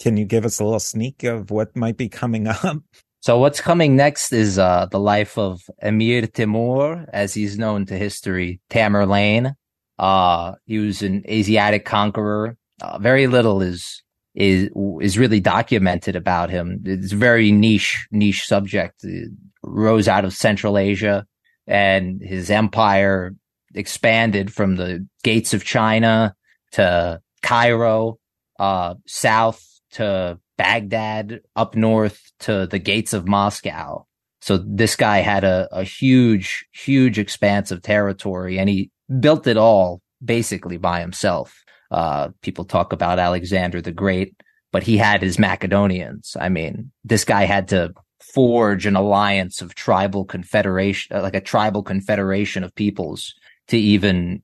can 0.02 0.18
you 0.18 0.26
give 0.26 0.44
us 0.44 0.60
a 0.60 0.66
little 0.66 0.82
sneak 0.82 1.24
of 1.24 1.50
what 1.50 1.78
might 1.78 1.96
be 1.96 2.10
coming 2.10 2.46
up? 2.48 2.84
So 3.22 3.40
what's 3.40 3.62
coming 3.62 3.96
next 3.96 4.34
is, 4.34 4.60
uh, 4.60 4.88
the 4.92 5.00
life 5.00 5.38
of 5.38 5.62
Emir 5.82 6.28
Timur, 6.28 7.06
as 7.14 7.36
he's 7.36 7.58
known 7.58 7.86
to 7.86 7.98
history, 7.98 8.60
Tamerlane. 8.70 9.54
Uh, 9.98 10.56
he 10.66 10.80
was 10.80 11.02
an 11.02 11.24
Asiatic 11.26 11.86
conqueror 11.86 12.58
uh, 12.82 12.98
very 13.00 13.28
little 13.28 13.62
is 13.62 14.04
is 14.36 14.70
is 15.02 15.18
really 15.18 15.40
documented 15.40 16.16
about 16.16 16.50
him. 16.50 16.82
It's 16.86 17.14
a 17.14 17.16
very 17.16 17.52
niche 17.52 18.08
niche 18.12 18.46
subject. 18.46 19.04
It 19.04 19.32
rose 19.64 20.08
out 20.08 20.26
of 20.26 20.34
Central 20.34 20.78
Asia, 20.78 21.26
and 21.68 22.22
his 22.22 22.50
empire 22.50 23.36
expanded 23.76 24.54
from 24.54 24.76
the 24.76 25.08
gates 25.24 25.54
of 25.54 25.64
China 25.64 26.36
to 26.72 27.22
Cairo, 27.42 28.20
uh, 28.60 28.96
south 29.06 29.64
to 29.92 30.40
Baghdad, 30.58 31.42
up 31.56 31.76
north 31.76 32.32
to 32.42 32.68
the 32.68 32.80
gates 32.80 33.14
of 33.14 33.28
Moscow. 33.28 34.06
So 34.42 34.58
this 34.58 34.96
guy 34.96 35.18
had 35.18 35.44
a, 35.44 35.68
a 35.72 35.84
huge, 35.84 36.66
huge 36.72 37.20
expanse 37.20 37.72
of 37.72 37.82
territory, 37.82 38.58
and 38.58 38.70
he 38.70 38.92
built 39.20 39.48
it 39.48 39.58
all 39.58 40.02
basically 40.24 40.78
by 40.78 41.02
himself. 41.02 41.64
Uh, 41.92 42.30
people 42.42 42.66
talk 42.66 42.94
about 42.94 43.20
Alexander 43.20 43.82
the 43.82 43.92
Great, 43.92 44.36
but 44.72 44.84
he 44.84 44.98
had 44.98 45.22
his 45.22 45.40
Macedonians. 45.40 46.38
I 46.40 46.50
mean, 46.50 46.92
this 47.04 47.26
guy 47.26 47.44
had 47.44 47.68
to 47.70 47.94
forge 48.34 48.86
an 48.86 48.96
alliance 48.96 49.62
of 49.62 49.76
tribal 49.76 50.26
confederation, 50.26 51.22
like 51.22 51.36
a 51.36 51.42
tribal 51.42 51.84
confederation 51.84 52.64
of 52.64 52.76
peoples 52.76 53.34
to 53.70 53.78
even 53.78 54.44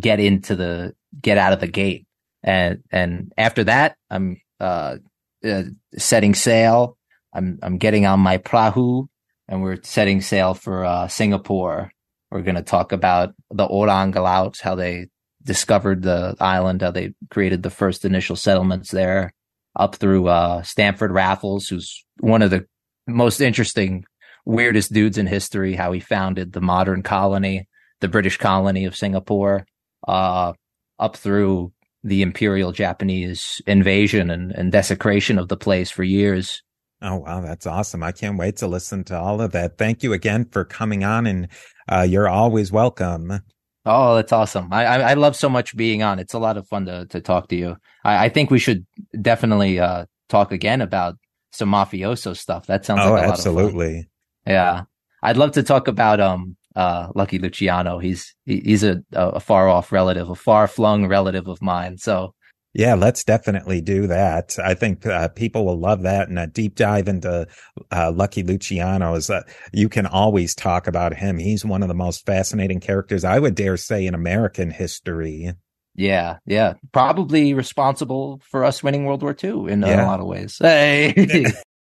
get 0.00 0.20
into 0.20 0.56
the, 0.56 0.94
get 1.20 1.38
out 1.38 1.52
of 1.52 1.60
the 1.60 1.66
gate. 1.66 2.06
And, 2.42 2.82
and 2.90 3.32
after 3.36 3.64
that, 3.64 3.96
I'm, 4.10 4.40
uh, 4.60 4.96
uh 5.44 5.62
setting 5.98 6.34
sail. 6.34 6.96
I'm, 7.34 7.58
I'm 7.62 7.78
getting 7.78 8.06
on 8.06 8.20
my 8.20 8.38
prahu 8.38 9.08
and 9.48 9.62
we're 9.62 9.82
setting 9.82 10.20
sail 10.20 10.54
for, 10.54 10.84
uh, 10.84 11.08
Singapore. 11.08 11.90
We're 12.30 12.42
going 12.42 12.56
to 12.56 12.62
talk 12.62 12.92
about 12.92 13.34
the 13.50 13.66
Orang 13.66 14.12
Laut, 14.12 14.58
how 14.60 14.74
they 14.74 15.08
discovered 15.46 16.02
the 16.02 16.36
island, 16.40 16.82
how 16.82 16.90
they 16.90 17.14
created 17.30 17.62
the 17.62 17.70
first 17.70 18.04
initial 18.04 18.36
settlements 18.36 18.90
there, 18.90 19.32
up 19.74 19.94
through 19.94 20.28
uh, 20.28 20.62
Stamford 20.62 21.12
Raffles, 21.12 21.68
who's 21.68 22.04
one 22.20 22.42
of 22.42 22.50
the 22.50 22.66
most 23.06 23.40
interesting, 23.40 24.04
weirdest 24.44 24.92
dudes 24.92 25.16
in 25.16 25.26
history, 25.26 25.74
how 25.74 25.92
he 25.92 26.00
founded 26.00 26.52
the 26.52 26.60
modern 26.60 27.02
colony, 27.02 27.68
the 28.00 28.08
British 28.08 28.36
colony 28.36 28.84
of 28.84 28.96
Singapore, 28.96 29.66
uh, 30.06 30.52
up 30.98 31.16
through 31.16 31.72
the 32.02 32.22
imperial 32.22 32.72
Japanese 32.72 33.60
invasion 33.66 34.30
and, 34.30 34.52
and 34.52 34.72
desecration 34.72 35.38
of 35.38 35.48
the 35.48 35.56
place 35.56 35.90
for 35.90 36.04
years. 36.04 36.62
Oh, 37.02 37.16
wow. 37.16 37.40
That's 37.40 37.66
awesome. 37.66 38.02
I 38.02 38.12
can't 38.12 38.38
wait 38.38 38.56
to 38.58 38.66
listen 38.66 39.04
to 39.04 39.18
all 39.18 39.40
of 39.40 39.52
that. 39.52 39.76
Thank 39.76 40.02
you 40.02 40.12
again 40.12 40.46
for 40.50 40.64
coming 40.64 41.04
on 41.04 41.26
and 41.26 41.48
uh, 41.88 42.06
you're 42.08 42.28
always 42.28 42.72
welcome. 42.72 43.40
Oh, 43.88 44.16
that's 44.16 44.32
awesome. 44.32 44.72
I, 44.72 44.84
I, 44.84 44.98
I 45.10 45.14
love 45.14 45.36
so 45.36 45.48
much 45.48 45.76
being 45.76 46.02
on. 46.02 46.18
It's 46.18 46.34
a 46.34 46.40
lot 46.40 46.56
of 46.56 46.66
fun 46.66 46.86
to 46.86 47.06
to 47.06 47.20
talk 47.20 47.48
to 47.48 47.56
you. 47.56 47.76
I, 48.04 48.26
I 48.26 48.28
think 48.28 48.50
we 48.50 48.58
should 48.58 48.84
definitely 49.22 49.78
uh, 49.78 50.06
talk 50.28 50.50
again 50.50 50.80
about 50.80 51.14
some 51.52 51.70
mafioso 51.70 52.36
stuff. 52.36 52.66
That 52.66 52.84
sounds 52.84 53.02
oh, 53.04 53.12
like 53.12 53.24
a 53.24 53.28
absolutely. 53.28 53.86
Lot 53.86 53.98
of 53.98 54.04
fun. 54.04 54.52
Yeah, 54.54 54.82
I'd 55.22 55.36
love 55.36 55.52
to 55.52 55.62
talk 55.62 55.86
about 55.86 56.20
um 56.20 56.56
uh 56.74 57.12
Lucky 57.14 57.38
Luciano. 57.38 58.00
He's 58.00 58.34
he, 58.44 58.60
he's 58.60 58.82
a 58.82 59.02
a 59.12 59.38
far 59.40 59.68
off 59.68 59.92
relative, 59.92 60.28
a 60.28 60.34
far 60.34 60.66
flung 60.66 61.06
relative 61.06 61.46
of 61.46 61.62
mine. 61.62 61.96
So 61.98 62.34
yeah, 62.76 62.94
let's 62.94 63.24
definitely 63.24 63.80
do 63.80 64.06
that. 64.06 64.58
I 64.62 64.74
think 64.74 65.06
uh, 65.06 65.28
people 65.28 65.64
will 65.64 65.78
love 65.78 66.02
that 66.02 66.28
and 66.28 66.38
a 66.38 66.46
deep 66.46 66.74
dive 66.74 67.08
into 67.08 67.48
uh, 67.90 68.12
Lucky 68.14 68.42
Luciano 68.42 69.14
is 69.14 69.30
uh, 69.30 69.44
you 69.72 69.88
can 69.88 70.04
always 70.04 70.54
talk 70.54 70.86
about 70.86 71.14
him. 71.14 71.38
He's 71.38 71.64
one 71.64 71.80
of 71.80 71.88
the 71.88 71.94
most 71.94 72.26
fascinating 72.26 72.80
characters 72.80 73.24
I 73.24 73.38
would 73.38 73.54
dare 73.54 73.78
say 73.78 74.04
in 74.04 74.14
American 74.14 74.70
history. 74.70 75.54
Yeah, 75.94 76.36
yeah, 76.44 76.74
probably 76.92 77.54
responsible 77.54 78.42
for 78.44 78.62
us 78.62 78.82
winning 78.82 79.06
World 79.06 79.22
War 79.22 79.34
II 79.42 79.72
in, 79.72 79.80
yeah. 79.80 80.04
a 80.04 80.06
lot 80.06 80.20
of 80.20 80.26
ways. 80.26 80.58
Hey. 80.60 81.46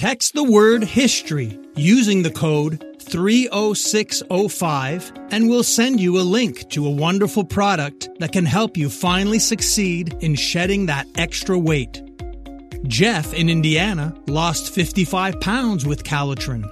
Text 0.00 0.32
the 0.32 0.42
word 0.42 0.82
history 0.82 1.60
using 1.76 2.22
the 2.22 2.30
code 2.30 2.82
30605 3.00 5.12
and 5.30 5.46
we'll 5.46 5.62
send 5.62 6.00
you 6.00 6.18
a 6.18 6.22
link 6.22 6.70
to 6.70 6.86
a 6.86 6.90
wonderful 6.90 7.44
product 7.44 8.08
that 8.18 8.32
can 8.32 8.46
help 8.46 8.78
you 8.78 8.88
finally 8.88 9.38
succeed 9.38 10.16
in 10.20 10.34
shedding 10.34 10.86
that 10.86 11.06
extra 11.16 11.58
weight. 11.58 12.02
Jeff 12.84 13.34
in 13.34 13.50
Indiana 13.50 14.14
lost 14.26 14.74
55 14.74 15.38
pounds 15.42 15.84
with 15.84 16.02
Calitrin. 16.02 16.64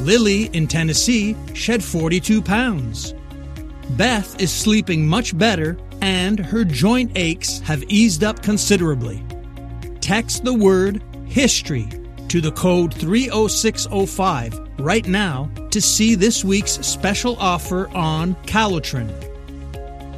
Lily 0.00 0.46
in 0.46 0.66
Tennessee 0.66 1.36
shed 1.54 1.84
42 1.84 2.42
pounds. 2.42 3.14
Beth 3.90 4.42
is 4.42 4.50
sleeping 4.50 5.06
much 5.06 5.38
better 5.38 5.78
and 6.02 6.40
her 6.40 6.64
joint 6.64 7.12
aches 7.14 7.60
have 7.60 7.84
eased 7.84 8.24
up 8.24 8.42
considerably. 8.42 9.24
Text 10.00 10.42
the 10.42 10.54
word 10.54 11.00
history 11.26 11.88
to 12.30 12.40
the 12.40 12.52
code 12.52 12.94
30605 12.94 14.60
right 14.78 15.08
now 15.08 15.50
to 15.70 15.80
see 15.80 16.14
this 16.14 16.44
week's 16.44 16.74
special 16.86 17.34
offer 17.40 17.88
on 17.88 18.36
Calitrin. 18.46 19.10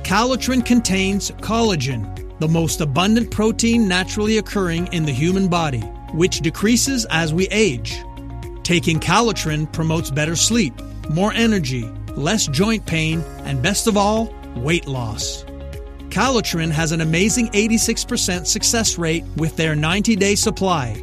Calitrin 0.05 0.65
contains 0.65 1.31
collagen, 1.31 2.39
the 2.39 2.47
most 2.47 2.83
abundant 2.83 3.31
protein 3.31 3.89
naturally 3.89 4.37
occurring 4.37 4.93
in 4.93 5.07
the 5.07 5.13
human 5.13 5.49
body, 5.49 5.81
which 6.13 6.41
decreases 6.41 7.07
as 7.09 7.33
we 7.33 7.49
age. 7.49 8.03
Taking 8.63 9.01
Calitrin 9.01 9.73
promotes 9.73 10.11
better 10.11 10.37
sleep, 10.37 10.75
more 11.09 11.33
energy, 11.33 11.91
less 12.11 12.47
joint 12.47 12.85
pain, 12.85 13.23
and 13.47 13.63
best 13.63 13.87
of 13.87 13.97
all, 13.97 14.35
weight 14.57 14.87
loss. 14.87 15.45
Calitrin 16.11 16.71
has 16.73 16.93
an 16.93 17.01
amazing 17.01 17.49
86% 17.53 18.47
success 18.47 18.99
rate 18.99 19.25
with 19.39 19.57
their 19.57 19.75
90 19.75 20.15
day 20.17 20.35
supply. 20.35 21.03